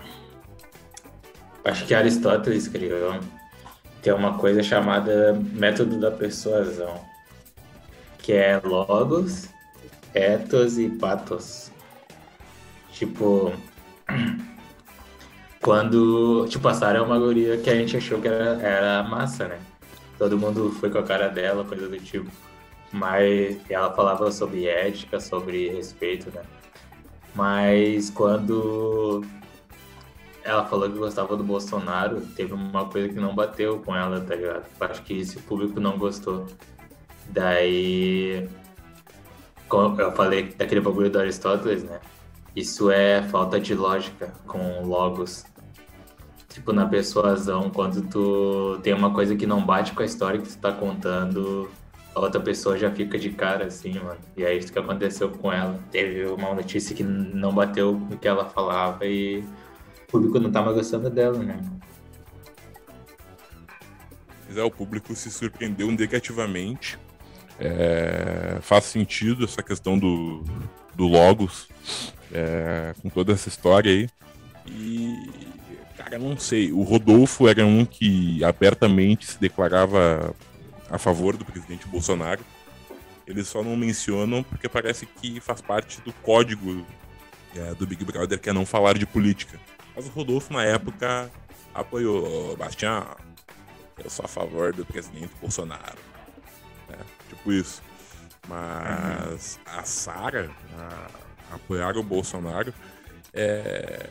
acho 1.65 1.85
que 1.85 1.93
Aristóteles 1.93 2.67
criou 2.67 3.19
tem 4.01 4.13
uma 4.13 4.37
coisa 4.37 4.63
chamada 4.63 5.33
método 5.53 5.99
da 5.99 6.09
persuasão, 6.09 6.99
que 8.17 8.33
é 8.33 8.59
logos, 8.59 9.49
ethos 10.13 10.77
e 10.77 10.89
pathos. 10.89 11.71
Tipo, 12.91 13.53
quando. 15.61 16.47
Tipo, 16.49 16.67
a 16.67 16.73
Sarah 16.73 16.99
é 16.99 17.01
uma 17.01 17.19
guria 17.19 17.57
que 17.57 17.69
a 17.69 17.75
gente 17.75 17.95
achou 17.95 18.19
que 18.19 18.27
era, 18.27 18.61
era 18.61 19.03
massa, 19.03 19.47
né? 19.47 19.59
Todo 20.17 20.37
mundo 20.37 20.71
foi 20.79 20.89
com 20.89 20.99
a 20.99 21.03
cara 21.03 21.29
dela, 21.29 21.63
coisa 21.63 21.87
do 21.87 21.97
tipo. 21.99 22.29
Mas 22.91 23.57
ela 23.69 23.93
falava 23.93 24.31
sobre 24.31 24.67
ética, 24.67 25.19
sobre 25.19 25.69
respeito, 25.69 26.29
né? 26.31 26.41
Mas 27.33 28.09
quando 28.09 29.23
ela 30.43 30.65
falou 30.65 30.89
que 30.89 30.97
gostava 30.97 31.35
do 31.37 31.43
Bolsonaro, 31.43 32.21
teve 32.35 32.53
uma 32.53 32.85
coisa 32.85 33.09
que 33.09 33.19
não 33.19 33.35
bateu 33.35 33.79
com 33.79 33.95
ela, 33.95 34.19
tá 34.21 34.35
ligado? 34.35 34.65
Acho 34.79 35.01
que 35.03 35.19
esse 35.19 35.37
público 35.39 35.79
não 35.79 35.97
gostou. 35.97 36.47
Daí, 37.29 38.49
eu 39.71 40.11
falei 40.13 40.53
daquele 40.57 40.81
bagulho 40.81 41.09
do 41.09 41.19
Aristóteles, 41.19 41.83
né? 41.83 41.99
Isso 42.55 42.91
é 42.91 43.21
falta 43.23 43.59
de 43.59 43.73
lógica 43.73 44.33
com 44.45 44.83
logos. 44.83 45.45
Tipo, 46.49 46.73
na 46.73 46.85
persuasão, 46.85 47.69
quando 47.69 48.01
tu 48.09 48.79
tem 48.83 48.93
uma 48.93 49.13
coisa 49.13 49.35
que 49.35 49.45
não 49.47 49.65
bate 49.65 49.93
com 49.93 50.01
a 50.01 50.05
história 50.05 50.39
que 50.41 50.49
tu 50.49 50.57
tá 50.57 50.73
contando, 50.73 51.69
a 52.13 52.19
outra 52.19 52.41
pessoa 52.41 52.77
já 52.77 52.91
fica 52.91 53.17
de 53.17 53.29
cara, 53.29 53.65
assim, 53.67 53.93
mano. 53.93 54.19
E 54.35 54.43
é 54.43 54.53
isso 54.53 54.73
que 54.73 54.77
aconteceu 54.77 55.29
com 55.29 55.53
ela. 55.53 55.79
Teve 55.91 56.25
uma 56.25 56.53
notícia 56.53 56.93
que 56.93 57.03
não 57.03 57.53
bateu 57.53 57.93
com 57.93 58.15
o 58.15 58.17
que 58.17 58.27
ela 58.27 58.49
falava 58.49 59.05
e 59.05 59.45
público 60.11 60.39
não 60.39 60.51
tá 60.51 60.61
mais 60.61 60.75
gostando 60.75 61.09
dela, 61.09 61.39
né? 61.39 61.59
Mas 64.47 64.57
é, 64.57 64.63
o 64.63 64.69
público 64.69 65.15
se 65.15 65.31
surpreendeu 65.31 65.89
negativamente. 65.89 66.99
É, 67.57 68.57
faz 68.61 68.85
sentido 68.85 69.45
essa 69.45 69.63
questão 69.63 69.97
do, 69.97 70.43
do 70.95 71.07
Logos, 71.07 71.69
é, 72.33 72.93
com 73.01 73.09
toda 73.09 73.31
essa 73.31 73.47
história 73.47 73.91
aí. 73.91 74.09
E, 74.67 75.29
cara, 75.95 76.19
não 76.19 76.37
sei. 76.37 76.71
O 76.71 76.81
Rodolfo 76.81 77.47
era 77.47 77.65
um 77.65 77.85
que 77.85 78.43
abertamente 78.43 79.27
se 79.27 79.39
declarava 79.39 80.35
a 80.89 80.97
favor 80.97 81.37
do 81.37 81.45
presidente 81.45 81.87
Bolsonaro. 81.87 82.43
Eles 83.25 83.47
só 83.47 83.63
não 83.63 83.77
mencionam 83.77 84.43
porque 84.43 84.67
parece 84.67 85.05
que 85.05 85.39
faz 85.39 85.61
parte 85.61 86.01
do 86.01 86.11
código 86.11 86.85
é, 87.55 87.73
do 87.75 87.87
Big 87.87 88.03
Brother, 88.03 88.39
que 88.39 88.49
é 88.49 88.53
não 88.53 88.65
falar 88.65 88.97
de 88.97 89.05
política. 89.05 89.57
Mas 90.01 90.07
o 90.07 90.13
Rodolfo, 90.13 90.51
na 90.51 90.63
época, 90.63 91.31
apoiou 91.75 92.57
Bastião. 92.57 93.05
Eu 94.03 94.09
sou 94.09 94.25
a 94.25 94.27
favor 94.27 94.73
do 94.73 94.83
presidente 94.83 95.29
Bolsonaro. 95.39 95.99
É, 96.89 96.97
tipo 97.29 97.53
isso. 97.53 97.83
Mas 98.47 99.59
uhum. 99.67 99.79
a 99.79 99.83
Sara 99.83 100.49
apoiar 101.51 101.95
o 101.97 102.03
Bolsonaro 102.03 102.73
é... 103.31 104.09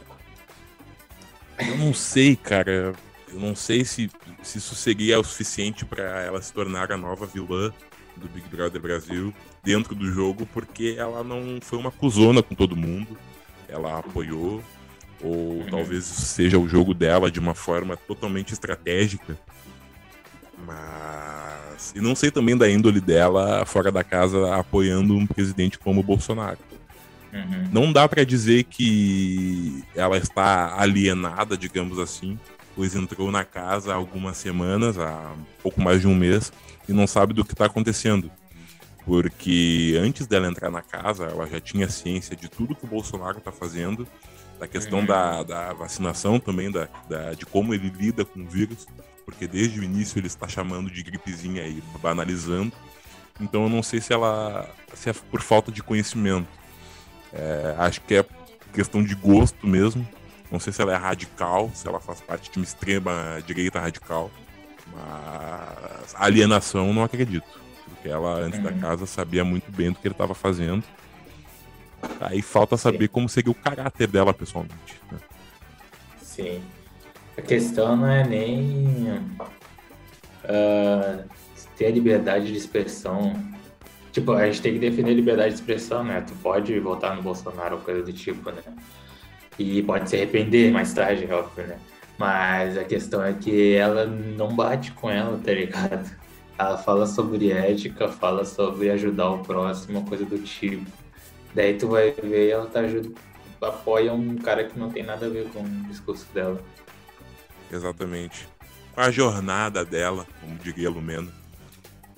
Eu 1.59 1.77
não 1.77 1.93
sei, 1.93 2.37
cara. 2.37 2.95
Eu 3.29 3.41
não 3.41 3.57
sei 3.57 3.85
se, 3.85 4.09
se 4.45 4.59
isso 4.59 4.77
seria 4.77 5.19
o 5.19 5.25
suficiente 5.25 5.85
para 5.85 6.05
ela 6.23 6.41
se 6.41 6.53
tornar 6.53 6.93
a 6.93 6.97
nova 6.97 7.27
vilã 7.27 7.73
do 8.17 8.29
Big 8.29 8.49
Brother 8.49 8.81
Brasil 8.81 9.35
dentro 9.63 9.97
do 9.97 10.07
jogo, 10.13 10.47
porque 10.47 10.95
ela 10.97 11.25
não 11.25 11.59
foi 11.61 11.79
uma 11.81 11.91
cuzona 11.91 12.45
com 12.45 12.55
todo 12.55 12.77
mundo. 12.77 13.19
Ela 13.69 13.99
apoiou, 13.99 14.63
ou 15.23 15.65
talvez 15.71 16.05
seja 16.05 16.59
o 16.59 16.69
jogo 16.69 16.95
dela 16.95 17.31
de 17.31 17.39
uma 17.39 17.55
forma 17.55 17.97
totalmente 17.97 18.53
estratégica. 18.53 19.39
Mas. 20.67 21.93
E 21.95 22.01
não 22.01 22.15
sei 22.15 22.31
também 22.31 22.57
da 22.57 22.71
índole 22.71 23.01
dela 23.01 23.65
fora 23.65 23.91
da 23.91 24.05
casa 24.05 24.55
apoiando 24.55 25.17
um 25.17 25.27
presidente 25.27 25.79
como 25.79 26.01
o 26.01 26.05
Bolsonaro. 26.05 26.59
Uhum. 27.33 27.69
Não 27.73 27.93
dá 27.93 28.09
para 28.09 28.25
dizer 28.25 28.65
que 28.65 29.85
ela 29.95 30.17
está 30.17 30.75
alienada, 30.79 31.57
digamos 31.57 31.99
assim, 31.99 32.39
pois 32.75 32.95
entrou 32.95 33.31
na 33.31 33.45
casa 33.45 33.93
há 33.93 33.95
algumas 33.95 34.37
semanas, 34.37 34.99
há 34.99 35.33
pouco 35.63 35.81
mais 35.81 36.01
de 36.01 36.09
um 36.09 36.15
mês, 36.15 36.53
e 36.89 36.93
não 36.93 37.07
sabe 37.07 37.33
do 37.33 37.45
que 37.45 37.53
está 37.53 37.67
acontecendo. 37.67 38.31
Porque 39.05 39.99
antes 40.01 40.27
dela 40.27 40.49
entrar 40.49 40.71
na 40.71 40.83
casa, 40.83 41.25
ela 41.25 41.47
já 41.47 41.61
tinha 41.61 41.89
ciência 41.89 42.37
de 42.37 42.49
tudo 42.49 42.75
que 42.75 42.85
o 42.85 42.89
Bolsonaro 42.89 43.39
está 43.39 43.51
fazendo 43.51 44.07
da 44.61 44.69
questão 44.69 44.99
uhum. 45.01 45.07
da, 45.07 45.43
da 45.43 45.73
vacinação 45.73 46.39
também, 46.39 46.71
da, 46.71 46.87
da, 47.09 47.33
de 47.33 47.47
como 47.47 47.73
ele 47.73 47.89
lida 47.89 48.27
com 48.27 48.41
o 48.41 48.47
vírus, 48.47 48.87
porque 49.25 49.49
desde 49.49 49.81
o 49.81 49.83
início 49.83 50.19
ele 50.19 50.27
está 50.27 50.47
chamando 50.47 50.91
de 50.91 51.03
gripezinha 51.03 51.67
e 51.67 51.83
banalizando. 52.03 52.71
Então 53.41 53.63
eu 53.63 53.69
não 53.71 53.83
sei 53.83 54.03
se 54.03 54.13
ela 54.13 54.69
se 54.93 55.09
é 55.09 55.13
por 55.15 55.41
falta 55.41 55.73
de 55.73 55.83
conhecimento. 55.83 56.47
É, 57.33 57.75
acho 57.79 58.03
que 58.03 58.17
é 58.17 58.25
questão 58.75 59.03
de 59.03 59.15
gosto 59.15 59.67
mesmo. 59.67 60.07
Não 60.53 60.61
sei 60.61 60.73
se 60.73 60.83
ela 60.83 60.93
é 60.93 60.97
radical, 60.97 61.71
se 61.73 61.89
ela 61.89 62.01
faz 62.01 62.21
parte 62.21 62.51
de 62.51 62.59
uma 62.59 62.65
extrema 62.65 63.43
direita 63.47 63.81
radical. 63.81 64.31
Mas 64.93 66.15
alienação 66.17 66.93
não 66.93 67.03
acredito. 67.03 67.47
Porque 67.87 68.09
ela, 68.11 68.35
antes 68.35 68.59
uhum. 68.59 68.65
da 68.65 68.73
casa, 68.73 69.07
sabia 69.07 69.45
muito 69.45 69.73
bem 69.73 69.91
do 69.91 69.99
que 69.99 70.07
ele 70.07 70.13
estava 70.13 70.35
fazendo. 70.35 70.85
Aí 72.21 72.43
falta 72.43 72.77
saber 72.77 73.09
como 73.09 73.29
seria 73.29 73.51
o 73.51 73.55
caráter 73.55 74.07
dela 74.07 74.33
pessoalmente. 74.35 75.01
Né? 75.11 75.19
Sim. 76.21 76.63
A 77.37 77.43
questão 77.43 77.97
não 77.97 78.07
é 78.07 78.27
nem 78.27 79.23
uh, 80.45 81.25
ter 81.77 81.87
a 81.87 81.91
liberdade 81.91 82.47
de 82.47 82.57
expressão. 82.57 83.35
Tipo, 84.13 84.33
a 84.33 84.47
gente 84.47 84.61
tem 84.61 84.73
que 84.75 84.79
defender 84.79 85.13
a 85.13 85.15
liberdade 85.15 85.51
de 85.51 85.55
expressão, 85.55 86.05
né? 86.05 86.21
Tu 86.27 86.35
pode 86.43 86.79
votar 86.81 87.17
no 87.17 87.23
Bolsonaro 87.23 87.77
ou 87.77 87.83
coisa 87.83 88.03
do 88.03 88.13
tipo, 88.13 88.51
né? 88.51 88.63
E 89.59 89.83
pode 89.83 90.11
se 90.11 90.17
arrepender 90.17 90.73
mais 90.73 90.93
tarde, 90.93 91.31
óbvio, 91.33 91.67
né? 91.67 91.79
Mas 92.19 92.77
a 92.77 92.85
questão 92.85 93.25
é 93.25 93.33
que 93.33 93.75
ela 93.75 94.05
não 94.05 94.55
bate 94.55 94.93
com 94.93 95.09
ela, 95.09 95.41
tá 95.43 95.53
ligado? 95.53 96.11
Ela 96.59 96.77
fala 96.77 97.07
sobre 97.07 97.51
ética, 97.51 98.09
fala 98.09 98.45
sobre 98.45 98.91
ajudar 98.91 99.31
o 99.31 99.39
próximo, 99.39 100.05
coisa 100.05 100.27
do 100.27 100.39
tipo. 100.39 100.85
Daí 101.55 101.77
tu 101.77 101.89
vai 101.89 102.13
ver 102.13 102.51
ela 102.51 102.67
tá 102.67 102.81
apoia 103.61 104.13
um 104.13 104.37
cara 104.37 104.65
que 104.65 104.79
não 104.79 104.91
tem 104.91 105.03
nada 105.03 105.27
a 105.27 105.29
ver 105.29 105.49
com 105.51 105.61
o 105.61 105.89
discurso 105.89 106.27
dela. 106.33 106.63
Exatamente. 107.71 108.49
Com 108.95 109.01
a 109.01 109.11
jornada 109.11 109.85
dela, 109.85 110.27
como 110.41 110.57
diria 110.59 110.91
Lumeno. 110.91 111.31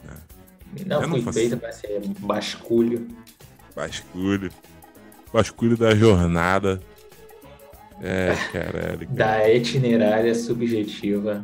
Né? 0.04 0.16
Não, 0.86 1.02
foi 1.02 1.20
não 1.20 1.32
feita 1.32 1.56
pra 1.56 1.72
ser 1.72 2.00
basculho. 2.18 3.08
Basculho. 3.74 4.50
Basculho 5.32 5.76
da 5.76 5.94
jornada. 5.94 6.80
É, 8.02 8.34
caralho. 8.52 9.08
Da 9.10 9.48
itinerária 9.48 10.34
subjetiva, 10.34 11.40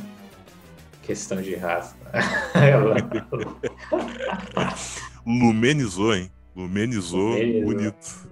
questão 1.02 1.40
de 1.40 1.54
raça. 1.54 1.96
Lumenizou, 5.26 6.14
hein? 6.14 6.30
Lumenizou, 6.58 7.30
Lumenizou. 7.30 7.62
bonito. 7.62 8.28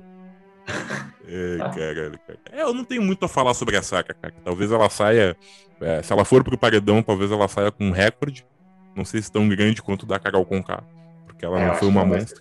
É, 1.29 1.59
caralho, 1.59 2.21
cara. 2.25 2.39
É, 2.53 2.63
eu 2.63 2.73
não 2.73 2.85
tenho 2.85 3.03
muito 3.03 3.25
a 3.25 3.29
falar 3.29 3.53
sobre 3.53 3.77
a 3.77 3.83
Saka, 3.83 4.15
cara. 4.15 4.33
Talvez 4.45 4.71
ela 4.71 4.89
saia. 4.89 5.37
É, 5.81 6.01
se 6.01 6.13
ela 6.13 6.25
for 6.25 6.45
pro 6.45 6.57
paredão, 6.57 7.03
talvez 7.03 7.33
ela 7.33 7.49
saia 7.49 7.73
com 7.73 7.89
um 7.89 7.91
recorde. 7.91 8.47
Não 8.95 9.05
sei 9.05 9.21
se 9.21 9.33
tão 9.33 9.49
grande 9.49 9.83
quanto 9.83 10.05
o 10.05 10.07
da 10.07 10.21
Carol 10.21 10.45
Conká. 10.45 10.85
Porque 11.27 11.45
ela 11.45 11.61
é, 11.61 11.67
não 11.67 11.75
foi 11.75 11.89
uma 11.89 12.05
monstra. 12.05 12.41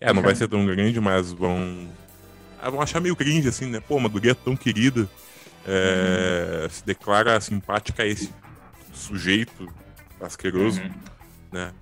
É, 0.00 0.12
não 0.12 0.22
vai 0.22 0.32
ser 0.36 0.46
tão 0.46 0.64
grande, 0.64 1.00
mas 1.00 1.32
vão. 1.32 1.88
Ah, 2.62 2.70
vão 2.70 2.80
achar 2.80 3.00
meio 3.00 3.16
cringe, 3.16 3.48
assim, 3.48 3.66
né? 3.66 3.80
Pô, 3.80 3.96
uma 3.96 4.08
guria 4.08 4.32
tão 4.32 4.54
querida. 4.54 5.08
É, 5.66 6.60
uhum. 6.62 6.68
Se 6.70 6.86
declara 6.86 7.40
simpática 7.40 8.04
a 8.04 8.06
esse 8.06 8.32
sujeito 8.92 9.68
asqueroso, 10.20 10.80
uhum. 10.80 10.90
né? 11.50 11.72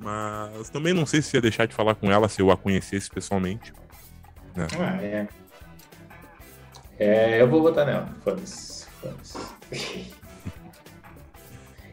Mas 0.00 0.70
também 0.70 0.94
não 0.94 1.04
sei 1.04 1.20
se 1.20 1.36
ia 1.36 1.40
deixar 1.40 1.66
de 1.66 1.74
falar 1.74 1.94
com 1.94 2.10
ela 2.10 2.28
se 2.28 2.40
eu 2.40 2.50
a 2.50 2.56
conhecesse 2.56 3.10
pessoalmente. 3.10 3.72
Né? 4.56 4.66
Ah, 4.78 5.02
é. 5.02 5.28
É, 6.98 7.40
eu 7.40 7.48
vou 7.48 7.62
votar 7.62 7.86
nela. 7.86 8.08
Foda-se. 8.24 8.86
Foda-se. 9.00 9.38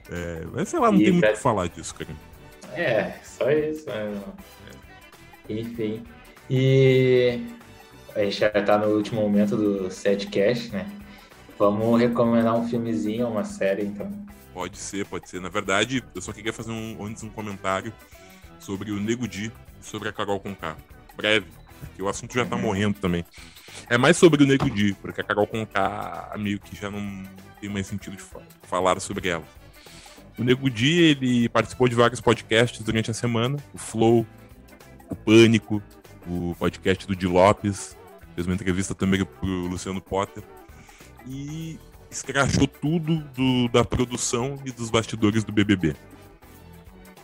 é, 0.10 0.44
mas 0.54 0.70
sei 0.70 0.80
lá, 0.80 0.92
não 0.92 1.00
e 1.00 1.04
tem 1.04 1.14
muito 1.14 1.28
o 1.28 1.32
que 1.32 1.38
falar 1.38 1.68
disso, 1.68 1.94
cara. 1.96 2.10
É, 2.74 3.14
só 3.24 3.52
isso. 3.52 3.88
Né? 3.90 4.22
Enfim. 5.50 6.04
E 6.50 7.46
a 8.16 8.24
gente 8.24 8.40
já 8.40 8.50
tá 8.50 8.78
no 8.78 8.88
último 8.96 9.22
momento 9.22 9.58
do 9.58 9.92
setcast, 9.92 10.72
né? 10.72 10.90
Vamos 11.60 12.00
recomendar 12.00 12.56
um 12.56 12.68
filmezinho, 12.68 13.28
uma 13.28 13.44
série, 13.44 13.84
então. 13.84 14.27
Pode 14.58 14.76
ser, 14.80 15.06
pode 15.06 15.30
ser. 15.30 15.40
Na 15.40 15.50
verdade, 15.50 16.04
eu 16.16 16.20
só 16.20 16.34
queria 16.34 16.52
fazer 16.52 16.72
um, 16.72 17.06
antes 17.06 17.22
um 17.22 17.30
comentário 17.30 17.94
sobre 18.58 18.90
o 18.90 19.00
Nego 19.00 19.28
Di 19.28 19.52
e 19.80 19.86
sobre 19.86 20.10
a 20.10 20.12
Carol 20.12 20.40
Conká. 20.40 20.76
Breve, 21.16 21.46
porque 21.80 22.02
o 22.02 22.10
assunto 22.10 22.34
já 22.34 22.44
tá 22.44 22.56
uhum. 22.56 22.64
morrendo 22.64 23.00
também. 23.00 23.24
É 23.88 24.00
mais 24.00 24.18
sobre 24.18 24.44
o 24.44 24.48
Nego 24.48 24.68
Di, 24.68 24.96
porque 24.96 25.22
a 25.22 25.24
Carol 25.24 25.46
Conká 25.46 26.34
meio 26.40 26.60
que 26.60 26.76
já 26.76 26.90
não 26.90 27.24
tem 27.62 27.70
mais 27.70 27.86
sentido 27.86 28.18
de 28.18 28.24
falar 28.64 29.00
sobre 29.00 29.30
ela. 29.30 29.44
O 30.40 30.44
Nego 30.44 30.72
Di, 30.72 31.02
ele 31.02 31.48
participou 31.50 31.88
de 31.88 31.94
vários 31.94 32.20
podcasts 32.20 32.84
durante 32.84 33.12
a 33.12 33.14
semana, 33.14 33.60
o 33.76 33.78
Flow, 33.78 34.26
o 35.08 35.16
Pânico, 35.16 35.84
o 36.26 36.56
podcast 36.58 37.06
do 37.06 37.16
Di 37.16 37.28
Lopes, 37.28 37.96
fez 38.34 38.48
uma 38.48 38.56
entrevista 38.56 38.96
também 38.96 39.24
pro 39.24 39.68
Luciano 39.68 40.02
Potter, 40.02 40.42
e 41.28 41.78
escrachou 42.10 42.68
tudo 42.68 43.18
do, 43.36 43.68
da 43.70 43.84
produção 43.84 44.60
e 44.66 44.72
dos 44.72 44.90
bastidores 44.90 45.44
do 45.44 45.52
BBB. 45.52 45.96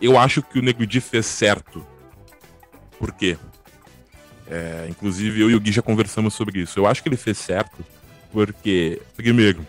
Eu 0.01 0.17
acho 0.17 0.41
que 0.41 0.59
o 0.59 0.61
Nego 0.61 0.85
Di 0.85 0.99
fez 0.99 1.25
certo. 1.25 1.85
Por 2.99 3.11
quê? 3.13 3.37
É, 4.47 4.87
inclusive, 4.89 5.41
eu 5.41 5.49
e 5.49 5.55
o 5.55 5.59
Gui 5.59 5.71
já 5.71 5.81
conversamos 5.81 6.33
sobre 6.33 6.59
isso. 6.59 6.79
Eu 6.79 6.85
acho 6.85 7.01
que 7.01 7.09
ele 7.09 7.17
fez 7.17 7.37
certo 7.37 7.83
porque, 8.31 9.01
primeiro, 9.15 9.65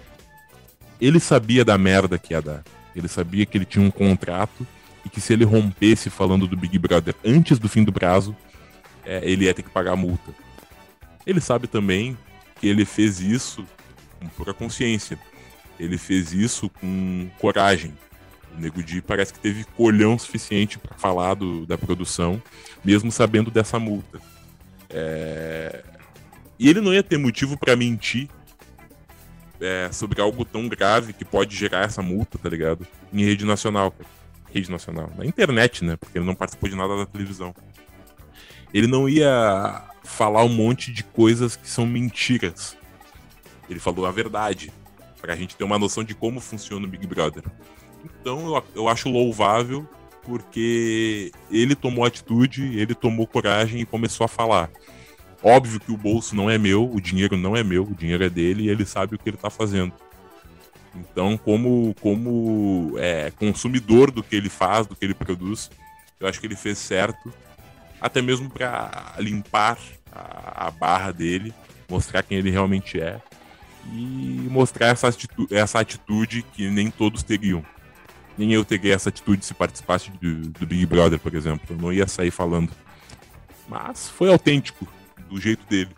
ele 1.01 1.21
sabia 1.21 1.65
da 1.65 1.79
merda 1.79 2.19
que 2.19 2.35
ia 2.35 2.43
dar. 2.43 2.65
Ele 2.97 3.09
sabia 3.09 3.47
que 3.47 3.59
ele 3.59 3.65
tinha 3.65 3.85
um 3.85 3.91
contrato 3.91 4.67
e 5.05 5.09
que 5.09 5.21
se 5.21 5.33
ele 5.33 5.45
rompesse 5.45 6.11
falando 6.11 6.47
do 6.47 6.57
Big 6.57 6.79
Brother 6.79 7.15
antes 7.25 7.59
do 7.59 7.69
fim 7.69 7.85
do 7.85 7.93
prazo, 7.93 8.35
é, 9.05 9.21
ele 9.23 9.45
ia 9.45 9.55
ter 9.55 9.63
que 9.63 9.71
pagar 9.71 9.93
a 9.93 9.97
multa. 9.97 10.35
Ele 11.27 11.41
sabe 11.41 11.67
também 11.67 12.17
que 12.61 12.67
ele 12.67 12.85
fez 12.85 13.21
isso 13.21 13.65
com 14.25 14.29
pura 14.37 14.55
consciência. 14.55 15.19
Ele 15.79 15.99
fez 15.99 16.33
isso 16.33 16.71
com 16.71 17.29
coragem. 17.39 17.93
O 18.57 18.61
Nego 18.61 18.83
Di 18.83 19.03
parece 19.03 19.33
que 19.33 19.39
teve 19.39 19.65
colhão 19.77 20.19
suficiente 20.19 20.79
para 20.79 20.97
falar 20.97 21.35
do, 21.35 21.67
da 21.67 21.77
produção, 21.77 22.41
mesmo 22.85 23.11
sabendo 23.11 23.51
dessa 23.51 23.79
multa. 23.79 24.21
É... 24.89 25.83
E 26.59 26.69
ele 26.69 26.81
não 26.81 26.95
ia 26.95 27.03
ter 27.03 27.19
motivo 27.19 27.59
para 27.59 27.75
mentir 27.75 28.29
é, 29.61 29.91
sobre 29.93 30.21
algo 30.21 30.45
tão 30.45 30.69
grave 30.69 31.13
que 31.13 31.25
pode 31.25 31.57
gerar 31.57 31.85
essa 31.85 32.01
multa, 32.01 32.39
tá 32.39 32.49
ligado? 32.49 32.87
Em 33.13 33.25
rede 33.25 33.45
nacional. 33.45 33.93
Rede 34.53 34.71
nacional. 34.71 35.11
Na 35.17 35.27
internet, 35.27 35.85
né? 35.85 35.97
Porque 35.97 36.17
ele 36.17 36.25
não 36.25 36.35
participou 36.35 36.69
de 36.69 36.77
nada 36.77 36.97
da 36.97 37.07
televisão. 37.07 37.53
Ele 38.73 38.87
não 38.87 39.09
ia 39.09 39.83
falar 40.05 40.45
um 40.45 40.49
monte 40.49 40.93
de 40.93 41.03
coisas 41.03 41.57
que 41.57 41.69
são 41.69 41.87
mentiras. 41.87 42.77
Ele 43.69 43.81
falou 43.81 44.07
a 44.07 44.11
verdade. 44.11 44.73
Pra 45.21 45.37
gente 45.37 45.57
ter 45.57 45.65
uma 45.65 45.79
noção 45.79 46.05
de 46.05 46.15
como 46.15 46.41
funciona 46.41 46.87
o 46.87 46.89
Big 46.89 47.07
Brother. 47.07 47.43
Então 48.05 48.55
eu, 48.55 48.65
eu 48.75 48.89
acho 48.89 49.09
louvável 49.09 49.89
porque 50.23 51.31
ele 51.51 51.75
tomou 51.75 52.05
atitude, 52.05 52.79
ele 52.79 52.95
tomou 52.95 53.27
coragem 53.27 53.81
e 53.81 53.87
começou 53.87 54.25
a 54.25 54.29
falar. 54.29 54.71
Óbvio 55.43 55.79
que 55.79 55.93
o 55.93 55.97
bolso 55.97 56.35
não 56.35 56.49
é 56.51 56.57
meu, 56.57 56.91
o 56.91 57.01
dinheiro 57.01 57.37
não 57.37 57.55
é 57.55 57.63
meu, 57.63 57.85
o 57.85 57.95
dinheiro 57.95 58.25
é 58.25 58.31
dele 58.31 58.65
e 58.65 58.69
ele 58.71 58.87
sabe 58.87 59.15
o 59.15 59.19
que 59.19 59.29
ele 59.29 59.37
está 59.37 59.51
fazendo. 59.51 59.93
Então, 60.95 61.37
como, 61.37 61.95
como 62.01 62.95
é, 62.99 63.31
consumidor 63.33 64.11
do 64.11 64.23
que 64.23 64.37
ele 64.37 64.49
faz, 64.49 64.87
do 64.87 64.95
que 64.97 65.05
ele 65.05 65.15
produz, 65.15 65.71
eu 66.21 66.27
acho 66.27 66.41
que 66.41 66.47
ele 66.47 66.57
fez 66.57 66.79
certo, 66.79 67.33
até 68.01 68.23
mesmo 68.23 68.49
para 68.49 69.15
limpar 69.19 69.77
a, 70.11 70.69
a, 70.69 70.71
barra 70.71 71.13
dele, 71.13 71.53
mostrar 71.89 72.23
quem 72.23 72.39
ele 72.39 72.51
realmente 72.51 73.01
é 73.01 73.21
e 73.93 74.49
mostrar 74.51 74.89
essa 74.89 75.09
atitude, 75.09 75.55
essa 75.55 75.81
atitude 75.81 76.43
que 76.43 76.69
nem 76.71 76.91
todos 76.91 77.23
teriam. 77.23 77.65
Nem 78.37 78.53
eu 78.53 78.65
teria 78.65 78.95
essa 78.95 79.09
atitude 79.09 79.45
se 79.45 79.55
participasse 79.55 80.11
do, 80.11 80.49
do 80.49 80.67
Big 80.67 80.87
Brother, 80.87 81.19
por 81.19 81.35
exemplo. 81.35 81.67
Eu 81.71 81.77
não 81.77 81.93
ia 81.93 82.07
sair 82.07 82.31
falando. 82.31 82.71
Mas 83.69 84.09
foi 84.09 84.31
autêntico 84.31 84.87
do 85.29 85.41
jeito 85.41 85.65
dele. 85.67 85.91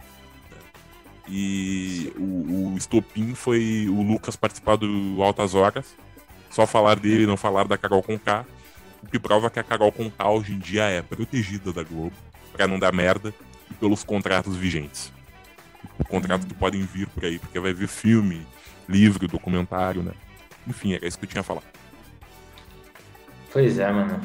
E 1.28 2.12
o, 2.16 2.72
o 2.72 2.76
estopim 2.76 3.34
foi 3.34 3.86
o 3.88 4.02
Lucas 4.02 4.36
participar 4.36 4.76
do 4.76 5.22
Altas 5.22 5.54
Horas, 5.54 5.96
só 6.50 6.66
falar 6.66 7.00
dele, 7.00 7.26
não 7.26 7.36
falar 7.36 7.66
da 7.66 7.76
Carol 7.76 8.02
Conká, 8.02 8.44
o 9.02 9.06
que 9.06 9.18
prova 9.18 9.50
que 9.50 9.58
a 9.58 9.64
Carol 9.64 9.90
Conká 9.90 10.30
hoje 10.30 10.52
em 10.52 10.58
dia 10.58 10.84
é 10.84 11.02
protegida 11.02 11.72
da 11.72 11.82
Globo, 11.82 12.14
para 12.52 12.68
não 12.68 12.78
dar 12.78 12.92
merda, 12.92 13.34
e 13.70 13.74
pelos 13.74 14.04
contratos 14.04 14.56
vigentes. 14.56 15.12
Contratos 16.08 16.46
que 16.46 16.54
podem 16.54 16.82
vir 16.82 17.06
por 17.08 17.24
aí, 17.24 17.38
porque 17.38 17.58
vai 17.58 17.72
vir 17.72 17.88
filme, 17.88 18.46
livro, 18.88 19.26
documentário, 19.26 20.02
né? 20.02 20.12
Enfim, 20.66 20.94
era 20.94 21.06
isso 21.06 21.18
que 21.18 21.24
eu 21.24 21.28
tinha 21.28 21.40
a 21.40 21.44
falar. 21.44 21.62
Pois 23.52 23.78
é, 23.78 23.90
mano. 23.90 24.20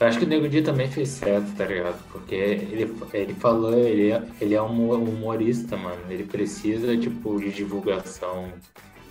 Eu 0.00 0.08
acho 0.08 0.18
que 0.18 0.24
o 0.24 0.28
Nego 0.28 0.48
Di 0.48 0.60
também 0.60 0.90
fez 0.90 1.08
certo, 1.08 1.54
tá 1.56 1.64
ligado? 1.64 2.02
Porque 2.10 2.34
ele, 2.34 2.94
ele 3.12 3.34
falou, 3.34 3.72
ele, 3.72 4.10
é, 4.10 4.22
ele 4.40 4.54
é 4.54 4.62
um 4.62 4.92
humorista, 4.92 5.76
mano. 5.76 6.00
Ele 6.10 6.24
precisa, 6.24 6.96
tipo, 6.96 7.38
de 7.38 7.50
divulgação 7.50 8.52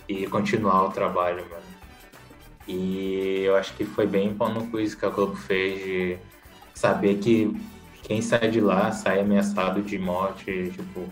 e 0.08 0.26
continuar 0.26 0.84
o 0.84 0.90
trabalho, 0.90 1.44
mano. 1.50 1.62
E 2.66 3.42
eu 3.44 3.56
acho 3.56 3.74
que 3.74 3.84
foi 3.84 4.06
bem 4.06 4.34
pau 4.34 4.48
no 4.50 4.66
quiz 4.68 4.94
que 4.94 5.04
a 5.04 5.10
Globo 5.10 5.36
fez 5.36 5.82
de 5.82 6.18
saber 6.74 7.18
que 7.18 7.54
quem 8.02 8.20
sai 8.20 8.50
de 8.50 8.60
lá 8.60 8.92
sai 8.92 9.20
ameaçado 9.20 9.82
de 9.82 9.98
morte, 9.98 10.70
tipo, 10.70 11.08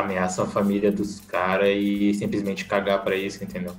ameaça 0.00 0.42
a 0.42 0.46
família 0.46 0.90
dos 0.90 1.20
caras 1.20 1.68
e 1.70 2.12
simplesmente 2.14 2.64
cagar 2.64 3.02
para 3.02 3.16
isso, 3.16 3.42
entendeu? 3.42 3.74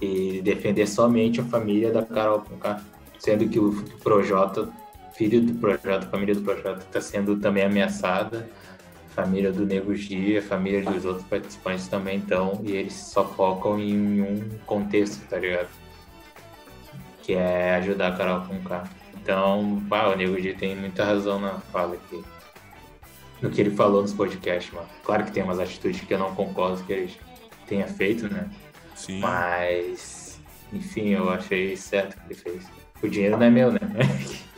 E 0.00 0.40
defender 0.42 0.86
somente 0.86 1.40
a 1.40 1.44
família 1.44 1.92
da 1.92 2.02
Carol 2.02 2.40
Conká 2.40 2.82
sendo 3.24 3.48
que 3.48 3.58
o 3.58 3.72
Projota, 4.02 4.68
filho 5.14 5.40
do 5.40 5.54
Projota, 5.54 6.06
família 6.06 6.34
do 6.34 6.42
Projota, 6.42 6.80
está 6.80 7.00
sendo 7.00 7.36
também 7.36 7.64
ameaçada, 7.64 8.46
família 9.14 9.50
do 9.50 9.64
Nego 9.64 9.94
G, 9.94 10.42
família 10.42 10.82
dos 10.82 11.06
outros 11.06 11.26
participantes 11.26 11.88
também 11.88 12.18
estão, 12.18 12.60
e 12.62 12.72
eles 12.72 12.92
só 12.92 13.24
focam 13.24 13.78
em 13.78 14.20
um 14.20 14.48
contexto, 14.66 15.26
tá 15.26 15.38
ligado? 15.38 15.68
Que 17.22 17.32
é 17.32 17.76
ajudar 17.76 18.08
a 18.08 18.16
Carol 18.16 18.42
com 18.42 18.60
K. 18.62 18.84
Então, 19.14 19.82
pá, 19.88 20.08
o 20.08 20.16
Nego 20.16 20.38
G 20.38 20.52
tem 20.52 20.76
muita 20.76 21.02
razão 21.02 21.40
na 21.40 21.54
fala 21.72 21.94
aqui. 21.94 22.22
No 23.44 23.50
que 23.50 23.60
ele 23.60 23.70
falou 23.70 24.00
nos 24.00 24.14
podcasts, 24.14 24.72
mano. 24.72 24.88
Claro 25.04 25.22
que 25.26 25.30
tem 25.30 25.42
umas 25.42 25.58
atitudes 25.58 26.00
que 26.00 26.14
eu 26.14 26.18
não 26.18 26.34
concordo 26.34 26.82
que 26.82 26.90
ele 26.90 27.14
tenha 27.66 27.86
feito, 27.86 28.26
né? 28.26 28.48
Sim. 28.96 29.20
Mas, 29.20 30.40
enfim, 30.72 31.10
eu 31.10 31.28
achei 31.28 31.76
certo 31.76 32.16
que 32.16 32.24
ele 32.24 32.34
fez. 32.34 32.64
O 33.02 33.06
dinheiro 33.06 33.36
não 33.36 33.44
é 33.44 33.50
meu, 33.50 33.70
né? 33.70 33.80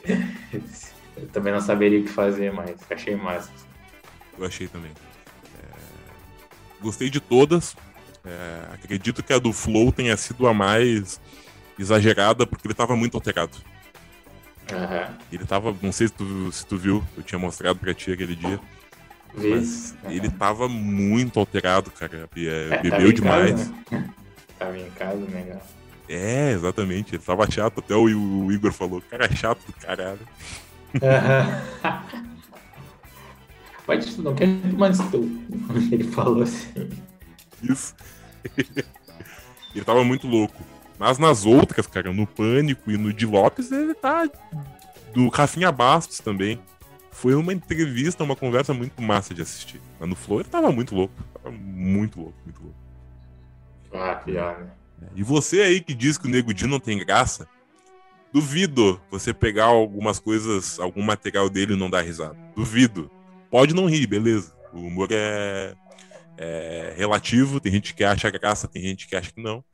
Eu 1.16 1.26
também 1.28 1.52
não 1.52 1.60
saberia 1.60 1.98
o 1.98 2.04
que 2.04 2.10
fazer, 2.10 2.52
mas 2.52 2.76
achei 2.88 3.16
massa. 3.16 3.50
Eu 4.38 4.46
achei 4.46 4.68
também. 4.68 4.92
É... 4.92 6.80
Gostei 6.80 7.10
de 7.10 7.18
todas. 7.18 7.74
É... 8.22 8.74
Acredito 8.74 9.22
que 9.22 9.32
a 9.32 9.38
do 9.38 9.52
Flow 9.52 9.90
tenha 9.90 10.16
sido 10.16 10.46
a 10.46 10.54
mais 10.54 11.18
exagerada, 11.76 12.46
porque 12.46 12.68
ele 12.68 12.74
tava 12.74 12.94
muito 12.94 13.16
alterado. 13.16 13.56
Uhum. 14.70 15.16
Ele 15.32 15.44
tava, 15.44 15.74
não 15.82 15.90
sei 15.90 16.06
se 16.06 16.12
tu, 16.12 16.52
se 16.52 16.66
tu 16.66 16.76
viu, 16.76 17.02
eu 17.16 17.22
tinha 17.22 17.38
mostrado 17.38 17.78
pra 17.78 17.94
ti 17.94 18.12
aquele 18.12 18.36
dia. 18.36 18.60
Mas 19.34 19.94
ele 20.08 20.30
tava 20.30 20.68
muito 20.68 21.38
alterado, 21.38 21.90
cara. 21.90 22.28
É, 22.36 22.82
bebeu 22.82 23.12
demais. 23.12 23.52
Casa, 23.52 23.74
né? 23.90 24.10
Tava 24.58 24.78
em 24.78 24.90
casa, 24.90 25.20
né? 25.26 25.60
É, 26.08 26.52
exatamente. 26.52 27.14
Ele 27.14 27.22
tava 27.22 27.50
chato. 27.50 27.80
Até 27.80 27.94
o, 27.94 28.04
o 28.04 28.52
Igor 28.52 28.72
falou, 28.72 29.02
cara, 29.10 29.26
é 29.26 29.34
chato 29.34 29.60
do 29.66 29.72
caralho. 29.74 30.20
Mas 33.86 34.14
tu 34.14 34.22
não 34.22 34.34
quer 34.34 34.48
mais 34.76 34.98
tu. 34.98 35.30
Ele 35.92 36.04
falou 36.04 36.42
assim. 36.42 36.90
Isso. 37.62 37.94
ele 39.74 39.84
tava 39.84 40.02
muito 40.04 40.26
louco. 40.26 40.60
Mas 40.98 41.18
nas 41.18 41.44
outras, 41.44 41.86
cara, 41.86 42.12
no 42.12 42.26
Pânico 42.26 42.90
e 42.90 42.96
no 42.96 43.12
de 43.12 43.26
Lopes, 43.26 43.70
ele 43.70 43.94
tá. 43.94 44.28
Do 45.12 45.28
Rafinha 45.28 45.70
Bastos 45.70 46.18
também. 46.18 46.58
Foi 47.16 47.34
uma 47.34 47.50
entrevista, 47.50 48.22
uma 48.22 48.36
conversa 48.36 48.74
muito 48.74 49.00
massa 49.00 49.32
de 49.32 49.40
assistir. 49.40 49.80
Mas 49.98 50.06
no 50.06 50.14
Flow 50.14 50.40
ele 50.40 50.50
tava 50.50 50.70
muito 50.70 50.94
louco. 50.94 51.14
Tava 51.32 51.50
muito 51.50 52.20
louco, 52.20 52.34
muito 52.44 52.62
louco. 52.62 52.76
Ah, 53.90 54.16
pior, 54.16 54.66
E 55.14 55.22
você 55.22 55.62
aí 55.62 55.80
que 55.80 55.94
diz 55.94 56.18
que 56.18 56.26
o 56.26 56.30
Nego 56.30 56.52
Di 56.52 56.66
não 56.66 56.78
tem 56.78 56.98
graça, 56.98 57.48
duvido 58.30 59.00
você 59.10 59.32
pegar 59.32 59.64
algumas 59.64 60.18
coisas, 60.18 60.78
algum 60.78 61.00
material 61.00 61.48
dele 61.48 61.72
e 61.72 61.76
não 61.76 61.88
dar 61.88 62.02
risada. 62.02 62.36
Duvido. 62.54 63.10
Pode 63.50 63.74
não 63.74 63.86
rir, 63.86 64.06
beleza. 64.06 64.52
O 64.70 64.80
humor 64.80 65.08
é, 65.10 65.74
é 66.36 66.94
relativo, 66.98 67.60
tem 67.60 67.72
gente 67.72 67.94
que 67.94 68.04
acha 68.04 68.30
graça, 68.30 68.68
tem 68.68 68.82
gente 68.82 69.08
que 69.08 69.16
acha 69.16 69.32
que 69.32 69.42
não. 69.42 69.64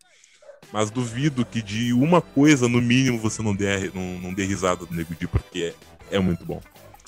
Mas 0.72 0.92
duvido 0.92 1.44
que 1.44 1.60
de 1.60 1.92
uma 1.92 2.22
coisa, 2.22 2.68
no 2.68 2.80
mínimo, 2.80 3.18
você 3.18 3.42
não 3.42 3.52
dê, 3.52 3.90
não, 3.92 4.20
não 4.20 4.32
dê 4.32 4.44
risada 4.44 4.86
do 4.86 4.94
Nego 4.94 5.12
Di, 5.12 5.26
porque 5.26 5.74
é, 6.08 6.16
é 6.16 6.18
muito 6.20 6.44
bom. 6.44 6.62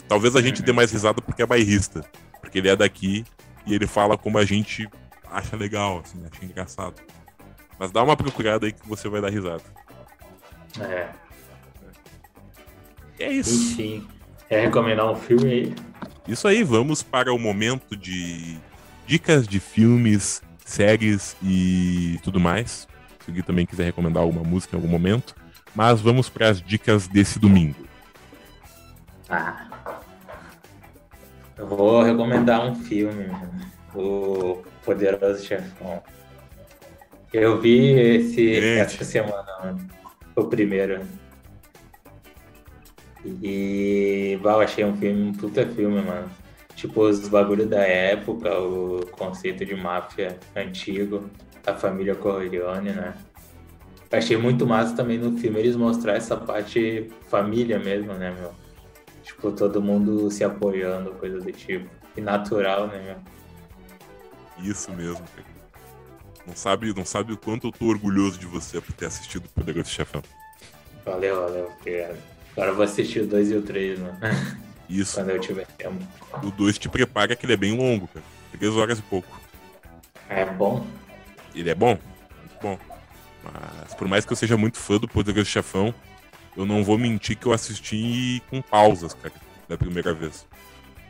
Talvez 0.08 0.36
a 0.36 0.42
gente 0.42 0.62
dê 0.62 0.72
mais 0.72 0.92
risada 0.92 1.20
porque 1.20 1.42
é 1.42 1.46
bairrista. 1.46 2.04
Porque 2.40 2.58
ele 2.58 2.68
é 2.68 2.76
daqui 2.76 3.24
e 3.66 3.74
ele 3.74 3.86
fala 3.86 4.16
como 4.16 4.38
a 4.38 4.44
gente 4.44 4.88
acha 5.30 5.56
legal, 5.56 6.00
assim, 6.04 6.22
acha 6.24 6.44
engraçado. 6.44 7.02
Mas 7.78 7.90
dá 7.90 8.02
uma 8.02 8.16
procurada 8.16 8.66
aí 8.66 8.72
que 8.72 8.86
você 8.86 9.08
vai 9.08 9.20
dar 9.20 9.30
risada. 9.30 9.62
É. 10.80 11.08
É 13.18 13.32
isso. 13.32 13.72
Enfim. 13.72 14.06
Quer 14.48 14.62
recomendar 14.62 15.10
um 15.10 15.16
filme 15.16 15.50
aí? 15.50 15.74
Isso 16.28 16.46
aí, 16.46 16.62
vamos 16.62 17.02
para 17.02 17.32
o 17.32 17.38
momento 17.38 17.96
de 17.96 18.58
dicas 19.06 19.46
de 19.46 19.60
filmes, 19.60 20.42
séries 20.64 21.36
e 21.42 22.18
tudo 22.22 22.38
mais. 22.38 22.88
Se 23.20 23.30
alguém 23.30 23.42
também 23.42 23.66
quiser 23.66 23.84
recomendar 23.84 24.22
alguma 24.22 24.42
música 24.42 24.76
em 24.76 24.78
algum 24.78 24.90
momento. 24.90 25.34
Mas 25.74 26.00
vamos 26.00 26.28
para 26.28 26.50
as 26.50 26.60
dicas 26.62 27.08
desse 27.08 27.38
domingo. 27.38 27.86
Ah. 29.28 29.73
Eu 31.56 31.66
vou 31.66 32.02
recomendar 32.02 32.66
um 32.66 32.74
filme, 32.74 33.26
o 33.94 34.62
Poderoso 34.84 35.44
Chefão. 35.44 36.02
Eu 37.32 37.60
vi 37.60 37.98
esse 37.98 38.54
Gente. 38.54 38.80
essa 38.80 39.04
semana, 39.04 39.46
mano. 39.62 39.88
o 40.34 40.44
primeiro. 40.44 41.00
E 43.24 44.38
bah, 44.42 44.52
eu 44.52 44.60
achei 44.60 44.84
um 44.84 44.96
filme, 44.96 45.30
um 45.30 45.32
puta 45.32 45.66
filme, 45.66 46.00
mano. 46.02 46.28
Tipo, 46.74 47.02
os 47.02 47.28
bagulho 47.28 47.66
da 47.66 47.82
época, 47.82 48.60
o 48.60 49.06
conceito 49.12 49.64
de 49.64 49.74
máfia 49.74 50.38
antigo, 50.56 51.30
a 51.66 51.74
família 51.74 52.14
Corleone, 52.14 52.90
né? 52.90 53.14
Achei 54.10 54.36
muito 54.36 54.66
massa 54.66 54.94
também 54.94 55.18
no 55.18 55.36
filme 55.38 55.58
eles 55.58 55.76
mostrar 55.76 56.14
essa 56.14 56.36
parte 56.36 57.10
família 57.28 57.78
mesmo, 57.78 58.12
né, 58.12 58.34
meu? 58.38 58.63
Tipo, 59.34 59.52
todo 59.52 59.82
mundo 59.82 60.30
se 60.30 60.44
apoiando, 60.44 61.10
coisa 61.12 61.40
do 61.40 61.52
tipo. 61.52 61.88
E 62.16 62.20
natural, 62.20 62.86
né, 62.86 63.02
meu? 64.58 64.64
Isso 64.64 64.92
mesmo, 64.92 65.24
cara. 65.34 65.54
Não 66.46 66.54
sabe, 66.54 66.94
não 66.94 67.04
sabe 67.04 67.32
o 67.32 67.36
quanto 67.36 67.68
eu 67.68 67.72
tô 67.72 67.86
orgulhoso 67.86 68.38
de 68.38 68.46
você 68.46 68.80
por 68.80 68.92
ter 68.92 69.06
assistido 69.06 69.46
o 69.46 69.48
Poderoso 69.48 69.88
Chefão. 69.88 70.22
Valeu, 71.04 71.40
valeu, 71.40 71.72
obrigado. 71.80 72.18
Agora 72.52 72.70
eu 72.70 72.74
vou 72.76 72.84
assistir 72.84 73.20
o 73.20 73.26
2 73.26 73.50
e 73.50 73.54
o 73.56 73.62
3, 73.62 73.98
mano. 73.98 74.18
Isso. 74.88 75.16
Quando 75.16 75.30
eu 75.30 75.40
tiver 75.40 75.66
tempo. 75.66 75.96
O 76.42 76.50
2 76.50 76.78
te 76.78 76.88
prepara 76.88 77.34
que 77.34 77.46
ele 77.46 77.54
é 77.54 77.56
bem 77.56 77.76
longo, 77.76 78.06
cara. 78.08 78.24
Três 78.52 78.76
horas 78.76 78.98
e 78.98 79.02
pouco. 79.02 79.40
É 80.28 80.44
bom? 80.44 80.86
Ele 81.54 81.70
é 81.70 81.74
bom? 81.74 81.98
Muito 82.38 82.62
bom. 82.62 82.78
Mas 83.42 83.94
por 83.94 84.06
mais 84.06 84.24
que 84.24 84.32
eu 84.32 84.36
seja 84.36 84.56
muito 84.56 84.78
fã 84.78 84.98
do 84.98 85.08
Poderoso 85.08 85.48
Chefão, 85.48 85.94
eu 86.56 86.64
não 86.66 86.84
vou 86.84 86.98
mentir 86.98 87.36
que 87.36 87.46
eu 87.46 87.52
assisti 87.52 88.42
com 88.48 88.62
pausas, 88.62 89.14
cara, 89.14 89.34
da 89.68 89.76
primeira 89.76 90.12
vez. 90.14 90.46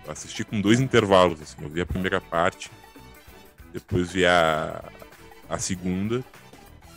Eu 0.05 0.13
assisti 0.13 0.45
com 0.45 0.61
dois 0.61 0.81
intervalos, 0.81 1.41
assim. 1.41 1.57
Eu 1.63 1.69
vi 1.69 1.81
a 1.81 1.87
primeira 1.87 2.21
parte, 2.21 2.71
depois 3.73 4.13
vi 4.13 4.25
a, 4.27 4.83
a 5.49 5.59
segunda, 5.59 6.25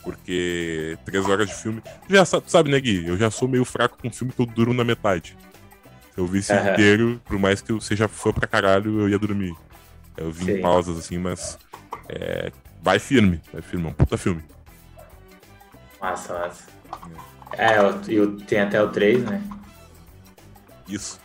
porque 0.04 0.98
três 1.06 1.28
horas 1.28 1.48
de 1.48 1.54
filme. 1.56 1.82
Tu 2.08 2.14
já 2.14 2.26
sabe, 2.26 2.70
né, 2.70 2.80
Gui? 2.80 3.06
Eu 3.08 3.18
já 3.18 3.30
sou 3.32 3.48
meio 3.48 3.66
fraco 3.66 3.98
com 4.02 4.12
filme 4.12 4.34
que 4.34 4.42
eu 4.42 4.46
duro 4.46 4.74
na 4.74 4.84
metade. 4.84 5.38
Se 6.14 6.20
eu 6.20 6.28
visse 6.28 6.54
Aham. 6.54 6.72
inteiro, 6.72 7.22
por 7.26 7.38
mais 7.38 7.62
que 7.62 7.72
eu 7.72 7.80
seja 7.80 8.08
fã 8.08 8.32
pra 8.32 8.48
caralho, 8.48 9.02
eu 9.02 9.10
ia 9.10 9.20
dormir. 9.20 9.56
Eu 10.16 10.32
vi 10.32 10.52
em 10.52 10.56
Sim. 10.56 10.62
pausas, 10.62 10.98
assim, 10.98 11.18
mas. 11.18 11.60
é, 12.10 12.52
vai 12.82 13.00
firme, 13.00 13.42
vai 13.52 13.62
firme, 13.62 13.86
é 13.86 13.90
um 13.90 13.94
puta 13.94 14.18
filme. 14.18 14.44
Massa, 16.02 16.34
massa. 16.34 16.64
É, 16.92 17.37
eu, 17.58 18.02
eu, 18.08 18.38
tem 18.42 18.60
até 18.60 18.82
o 18.82 18.90
3, 18.90 19.24
né? 19.24 19.42
Isso. 20.88 21.20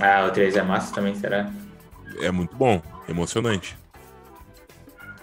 Ah, 0.00 0.26
o 0.26 0.30
3 0.30 0.56
é 0.56 0.62
massa 0.62 0.94
também, 0.94 1.14
será? 1.14 1.50
É 2.20 2.30
muito 2.30 2.54
bom, 2.56 2.80
emocionante. 3.08 3.76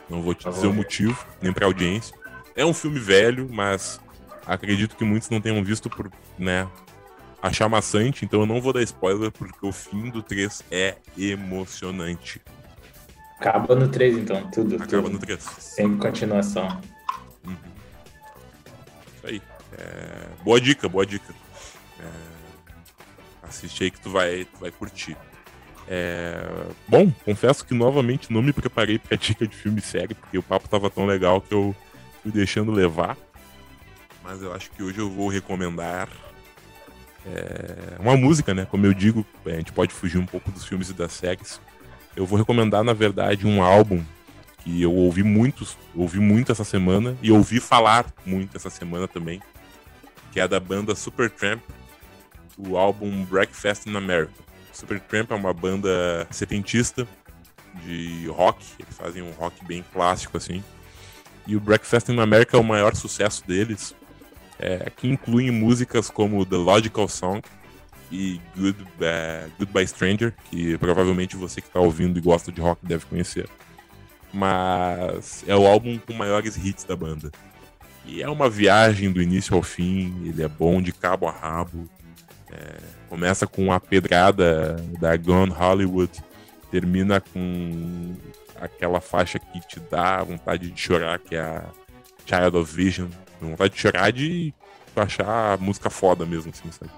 Não 0.10 0.22
vou 0.22 0.34
te 0.34 0.44
Tá 0.44 0.52
dizer 0.52 0.68
o 0.68 0.74
motivo, 0.74 1.26
nem 1.42 1.52
pra 1.52 1.66
audiência. 1.66 2.16
É 2.56 2.66
um 2.66 2.74
filme 2.74 3.00
velho, 3.00 3.50
mas 3.52 4.00
acredito 4.46 4.96
que 4.96 5.04
muitos 5.04 5.30
não 5.30 5.42
tenham 5.42 5.64
visto 5.64 5.90
por, 5.90 6.12
né, 6.38 6.68
achar 7.42 7.68
maçante, 7.68 8.26
então 8.26 8.42
eu 8.42 8.46
não 8.46 8.62
vou 8.62 8.74
dar 8.74 8.82
spoiler, 8.84 9.32
porque 9.32 9.66
o 9.66 9.72
fim 9.72 10.10
do 10.10 10.22
3 10.22 10.64
é 10.72 10.98
emocionante. 11.18 12.42
Acaba 13.40 13.76
no 13.76 13.88
3, 13.88 14.18
então, 14.18 14.50
tudo. 14.50 14.76
Acaba 14.76 15.04
tudo. 15.04 15.14
no 15.14 15.20
3. 15.20 15.44
Sem 15.60 15.98
continuação. 15.98 16.82
Uhum. 17.46 17.75
Isso 19.26 19.28
aí. 19.28 19.42
É, 19.78 20.44
Boa 20.44 20.62
dica, 20.62 20.88
boa 20.88 21.06
dica. 21.06 21.34
É, 22.00 23.48
Assiste 23.48 23.84
aí 23.84 23.92
que 23.92 24.00
tu 24.00 24.10
vai, 24.10 24.46
tu 24.46 24.60
vai 24.60 24.72
curtir. 24.72 25.18
É, 25.88 26.48
Bom, 26.88 27.12
confesso 27.24 27.66
que 27.66 27.74
novamente 27.74 28.32
não 28.32 28.42
me 28.42 28.54
preparei 28.54 28.98
pra 29.00 29.18
dica 29.18 29.48
de 29.48 29.56
filme 29.56 29.80
e 29.80 29.84
série, 29.84 30.14
porque 30.14 30.38
o 30.38 30.44
papo 30.44 30.70
tava 30.70 30.90
tão 30.90 31.06
legal 31.06 31.42
que 31.42 31.54
eu 31.54 31.76
fui 32.22 32.32
deixando 32.32 32.72
levar. 32.72 33.18
Mas 34.24 34.42
eu 34.42 34.54
acho 34.54 34.72
que 34.72 34.82
hoje 34.82 35.00
eu 35.00 35.10
vou 35.10 35.28
recomendar 35.28 36.10
é, 37.26 38.00
uma 38.00 38.18
música, 38.18 38.54
né? 38.54 38.66
Como 38.66 38.86
eu 38.86 38.94
digo, 38.94 39.26
a 39.46 39.50
gente 39.52 39.72
pode 39.72 39.94
fugir 39.94 40.18
um 40.18 40.26
pouco 40.26 40.52
dos 40.52 40.66
filmes 40.66 40.90
e 40.90 40.94
das 40.94 41.14
séries. 41.14 41.62
Eu 42.16 42.26
vou 42.26 42.38
recomendar, 42.38 42.84
na 42.84 42.94
verdade, 42.94 43.46
um 43.46 43.62
álbum 43.62 44.04
que 44.66 44.82
eu 44.82 44.92
ouvi 44.92 45.22
muitos, 45.22 45.78
ouvi 45.94 46.20
muito 46.20 46.52
essa 46.52 46.64
semana 46.64 47.16
e 47.22 47.32
ouvi 47.32 47.60
falar 47.60 48.12
muito 48.26 48.58
essa 48.58 48.72
semana 48.72 49.08
também, 49.08 49.40
que 50.32 50.40
é 50.40 50.48
da 50.48 50.60
banda 50.60 50.96
Supertramp, 50.96 51.62
o 52.58 52.76
álbum 52.76 53.24
Breakfast 53.26 53.86
in 53.86 53.96
America. 53.96 54.34
Supertramp 54.74 55.32
é 55.32 55.36
uma 55.36 55.54
banda 55.54 56.28
setentista 56.32 57.08
de 57.86 58.26
rock, 58.28 58.66
eles 58.80 58.98
fazem 58.98 59.22
um 59.22 59.32
rock 59.32 59.64
bem 59.66 59.86
clássico 59.94 60.36
assim. 60.36 60.64
E 61.46 61.56
o 61.56 61.60
Breakfast 61.60 62.10
in 62.10 62.20
America 62.20 62.58
é 62.58 62.60
o 62.60 62.64
maior 62.64 62.96
sucesso 62.96 63.46
deles, 63.46 63.96
é, 64.58 64.90
que 64.90 65.08
inclui 65.08 65.52
músicas 65.52 66.10
como 66.10 66.44
The 66.44 66.56
Logical 66.56 67.08
Song 67.08 67.42
e 68.12 68.42
Good, 68.58 68.84
eh, 69.02 69.48
Goodbye 69.60 69.88
Stranger, 69.88 70.34
que 70.50 70.78
provavelmente 70.78 71.36
você 71.36 71.62
que 71.62 71.68
está 71.68 71.80
ouvindo 71.80 72.18
e 72.18 72.22
gosta 72.22 72.52
de 72.52 72.62
rock 72.62 72.84
deve 72.86 73.06
conhecer 73.06 73.48
mas 74.36 75.46
é 75.48 75.56
o 75.56 75.66
álbum 75.66 75.98
com 75.98 76.14
maiores 76.14 76.58
hits 76.58 76.84
da 76.84 76.96
banda. 76.96 77.32
E 78.06 78.22
é 78.22 78.30
uma 78.30 78.50
viagem 78.50 79.10
do 79.10 79.22
início 79.22 79.56
ao 79.56 79.64
fim, 79.64 80.14
ele 80.26 80.44
é 80.44 80.48
bom 80.48 80.82
de 80.82 80.92
cabo 80.92 81.26
a 81.26 81.32
rabo. 81.32 81.90
É, 82.52 82.78
começa 83.10 83.48
com 83.48 83.72
a 83.72 83.80
pedrada 83.80 84.76
da 85.00 85.16
Gone 85.16 85.52
Hollywood, 85.52 86.12
termina 86.70 87.22
com 87.22 88.14
aquela 88.60 89.00
faixa 89.00 89.40
que 89.40 89.60
te 89.62 89.80
dá 89.80 90.22
vontade 90.22 90.70
de 90.70 90.80
chorar, 90.80 91.18
que 91.18 91.36
é 91.36 91.40
a 91.40 91.64
Child 92.26 92.58
of 92.58 92.76
Vision. 92.76 93.08
Vontade 93.40 93.74
de 93.74 93.80
chorar 93.80 94.12
de 94.12 94.54
achar 94.96 95.54
a 95.54 95.58
música 95.58 95.90
foda 95.90 96.26
mesmo, 96.26 96.52
assim, 96.52 96.72
sabe? 96.72 96.92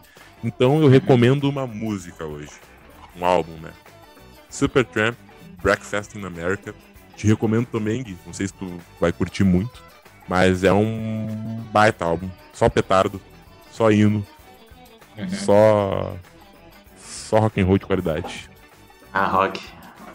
Então 0.44 0.82
eu 0.82 0.88
recomendo 0.88 1.48
uma 1.48 1.68
música 1.68 2.26
hoje. 2.26 2.52
Um 3.16 3.24
álbum, 3.24 3.54
né? 3.54 3.72
Supertramp, 4.50 5.16
Breakfast 5.62 6.16
in 6.16 6.26
America. 6.26 6.74
Te 7.18 7.26
recomendo 7.26 7.66
também, 7.66 8.04
Gui. 8.04 8.16
Não 8.26 8.32
sei 8.32 8.48
se 8.48 8.54
tu 8.54 8.80
vai 9.02 9.12
curtir 9.12 9.44
muito. 9.44 9.84
Mas 10.30 10.64
é 10.64 10.72
um 10.72 11.62
baita 11.72 12.06
álbum. 12.06 12.30
Só 12.54 12.70
petardo. 12.70 13.20
Só 13.72 13.92
hino. 13.92 14.26
Uhum. 15.18 15.30
Só. 15.30 16.16
Só 16.96 17.40
rock 17.40 17.60
and 17.60 17.66
roll 17.66 17.80
de 17.80 17.86
qualidade. 17.86 18.50
Ah, 19.12 19.26
rock. 19.26 19.60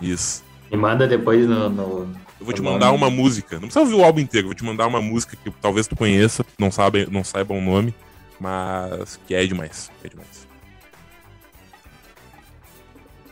Isso. 0.00 0.44
Me 0.70 0.76
manda 0.76 1.06
depois 1.06 1.46
no. 1.46 1.68
no... 1.68 2.22
Eu 2.38 2.46
vou 2.46 2.54
te 2.54 2.62
mandar 2.62 2.92
uma 2.92 3.10
música. 3.10 3.56
Não 3.56 3.62
precisa 3.62 3.80
ouvir 3.80 3.94
o 3.94 4.04
álbum 4.04 4.20
inteiro, 4.20 4.48
vou 4.48 4.54
te 4.54 4.64
mandar 4.64 4.86
uma 4.86 5.00
música 5.00 5.36
que 5.36 5.50
talvez 5.60 5.86
tu 5.86 5.94
conheça, 5.94 6.44
não, 6.58 6.72
sabe, 6.72 7.06
não 7.08 7.22
saiba 7.22 7.54
o 7.54 7.60
nome, 7.60 7.94
mas 8.40 9.18
que 9.26 9.34
é 9.34 9.46
demais. 9.46 9.92
É 10.02 10.08
demais. 10.08 10.48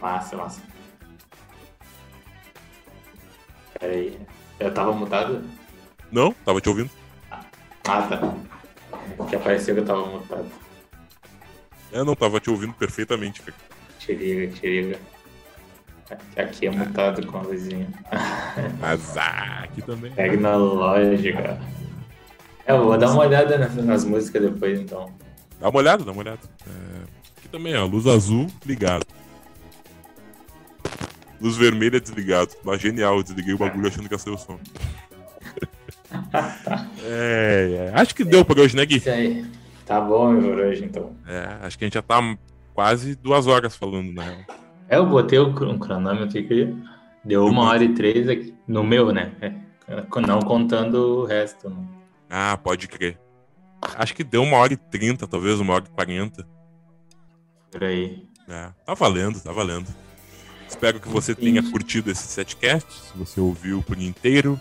Massa, 0.01 0.37
massa. 0.37 0.61
Pera 3.81 3.95
aí. 3.95 4.19
Eu 4.61 4.73
tava 4.73 4.93
mutado? 4.93 5.43
Não? 6.13 6.33
Tava 6.45 6.61
te 6.61 6.69
ouvindo? 6.69 6.91
Ah, 7.31 8.03
tá. 8.03 8.35
Que 9.29 9.37
apareceu 9.37 9.75
que 9.75 9.81
eu 9.81 9.87
tava 9.87 10.07
mutado. 10.07 10.47
Eu 11.91 12.05
não 12.05 12.15
tava 12.15 12.39
te 12.39 12.51
ouvindo 12.51 12.75
perfeitamente, 12.75 13.41
cara. 13.41 13.57
Te 13.99 14.15
liga, 14.15 14.53
te 14.53 14.67
liga. 14.67 14.99
Aqui 16.37 16.67
é 16.67 16.71
mutado 16.71 17.27
com 17.27 17.39
a 17.39 17.43
luzinha. 17.43 17.89
Mas 18.79 19.17
ah, 19.17 19.63
aqui 19.65 19.81
também. 19.81 20.13
Tecnológica. 20.13 21.59
É, 22.67 22.73
eu 22.73 22.85
vou 22.85 22.99
dar 22.99 23.11
uma 23.11 23.23
olhada 23.23 23.57
nas, 23.57 23.75
nas 23.77 24.05
músicas 24.05 24.43
depois, 24.43 24.79
então. 24.79 25.13
Dá 25.59 25.69
uma 25.69 25.79
olhada, 25.79 26.05
dá 26.05 26.13
uma 26.13 26.21
olhada. 26.21 26.41
É, 26.67 27.39
aqui 27.39 27.49
também, 27.49 27.77
ó. 27.77 27.87
Luz 27.87 28.07
azul, 28.07 28.47
ligado. 28.67 29.07
Luz 31.41 31.57
vermelha, 31.57 32.01
desligado. 32.01 32.55
Mas 32.65 32.81
genial, 32.81 33.17
eu 33.17 33.23
desliguei 33.23 33.55
o 33.55 33.59
bagulho 33.59 33.89
achando 33.89 34.09
que 34.09 34.15
ia 34.15 34.19
ser 34.19 34.31
o 34.31 34.39
som. 34.39 34.59
é, 37.05 37.91
é. 37.95 38.01
Acho 38.01 38.15
que 38.15 38.25
deu 38.25 38.45
pra 38.45 38.61
hoje, 38.61 38.77
né, 38.77 38.85
Gui? 38.85 38.97
Isso 38.97 39.11
aí. 39.11 39.45
Tá 39.87 40.01
bom 40.01 40.41
por 40.41 40.59
hoje, 40.59 40.85
então. 40.85 41.17
É, 41.27 41.57
acho 41.63 41.77
que 41.79 41.85
a 41.85 41.87
gente 41.87 41.95
já 41.95 42.03
tá 42.03 42.21
quase 42.75 43.15
duas 43.17 43.47
horas 43.47 43.75
falando, 43.75 44.13
na 44.13 44.23
real. 44.23 44.39
É, 44.89 44.97
eu 44.97 45.07
botei 45.07 45.39
um 45.39 45.53
cronômetro 45.53 46.39
aqui. 46.39 46.77
Deu 47.25 47.47
uma 47.47 47.65
hora 47.65 47.85
e 47.85 47.95
três 47.95 48.29
aqui. 48.29 48.55
No 48.67 48.83
meu, 48.85 49.13
né? 49.13 49.33
É, 49.41 49.53
Não 50.27 50.41
contando 50.41 51.23
o 51.23 51.25
resto. 51.25 51.69
né? 51.69 51.77
Ah, 52.29 52.57
pode 52.57 52.87
crer. 52.87 53.19
Acho 53.97 54.15
que 54.15 54.23
deu 54.23 54.43
uma 54.43 54.57
hora 54.59 54.73
e 54.73 54.77
trinta, 54.77 55.27
talvez 55.27 55.59
uma 55.59 55.75
hora 55.75 55.85
e 55.87 55.91
quarenta. 55.91 56.47
Por 57.71 57.85
aí. 57.85 58.25
É, 58.49 58.69
tá 58.85 58.95
valendo, 58.95 59.41
tá 59.41 59.53
valendo. 59.53 59.87
Espero 60.71 61.01
que 61.01 61.09
você 61.09 61.35
tenha 61.35 61.63
curtido 61.69 62.13
esse 62.13 62.29
setcast. 62.29 62.87
Se 62.93 63.19
você 63.19 63.41
ouviu 63.41 63.83
por 63.83 64.01
inteiro, 64.01 64.59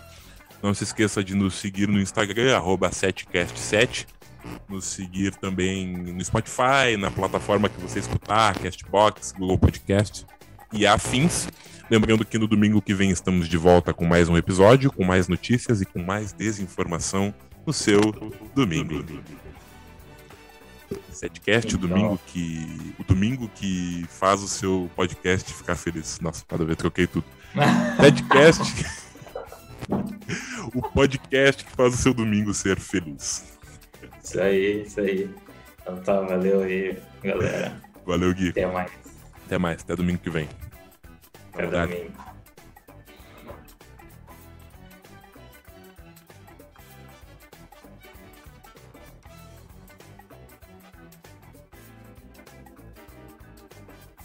não 0.60 0.74
se 0.74 0.82
esqueça 0.82 1.22
de 1.22 1.36
nos 1.36 1.54
seguir 1.54 1.88
no 1.88 2.00
Instagram, 2.00 2.54
arroba 2.54 2.90
setcast7. 2.90 4.06
Nos 4.68 4.86
seguir 4.86 5.34
também 5.36 5.86
no 5.86 6.22
Spotify, 6.24 6.96
na 6.98 7.12
plataforma 7.12 7.68
que 7.68 7.80
você 7.80 8.00
escutar, 8.00 8.58
Castbox, 8.58 9.32
Google 9.32 9.56
Podcast 9.56 10.26
e 10.72 10.84
afins. 10.84 11.48
Lembrando 11.88 12.24
que 12.24 12.38
no 12.38 12.48
domingo 12.48 12.82
que 12.82 12.92
vem 12.92 13.10
estamos 13.10 13.48
de 13.48 13.56
volta 13.56 13.94
com 13.94 14.04
mais 14.04 14.28
um 14.28 14.36
episódio, 14.36 14.92
com 14.92 15.04
mais 15.04 15.28
notícias 15.28 15.80
e 15.80 15.86
com 15.86 16.02
mais 16.02 16.32
desinformação 16.32 17.32
no 17.64 17.72
seu 17.72 18.00
domingo. 18.54 19.04
Setcast, 21.20 21.74
o 21.74 21.78
domingo 21.78 22.18
que. 22.28 22.94
O 22.98 23.04
domingo 23.04 23.46
que 23.54 24.06
faz 24.08 24.42
o 24.42 24.48
seu 24.48 24.90
podcast 24.96 25.52
ficar 25.52 25.76
feliz. 25.76 26.18
Nossa, 26.18 26.42
cada 26.48 26.64
vez 26.64 26.78
troquei 26.78 27.06
tudo. 27.06 27.26
Setcast. 28.00 28.86
o 30.74 30.80
podcast 30.80 31.62
que 31.62 31.70
faz 31.72 31.92
o 31.92 31.96
seu 31.98 32.14
domingo 32.14 32.54
ser 32.54 32.80
feliz. 32.80 33.58
Isso 34.24 34.40
aí, 34.40 34.82
isso 34.82 34.98
aí. 34.98 35.30
Então 35.82 35.98
tá, 35.98 36.22
valeu 36.22 36.62
aí, 36.62 36.98
galera. 37.22 37.78
Valeu, 38.06 38.32
Gui. 38.32 38.48
Até 38.48 38.66
mais. 38.66 38.90
Até 39.44 39.58
mais, 39.58 39.82
até 39.82 39.94
domingo 39.94 40.20
que 40.20 40.30
vem. 40.30 40.48
Até 41.52 41.62
Verdade. 41.62 41.96
domingo. 41.96 42.29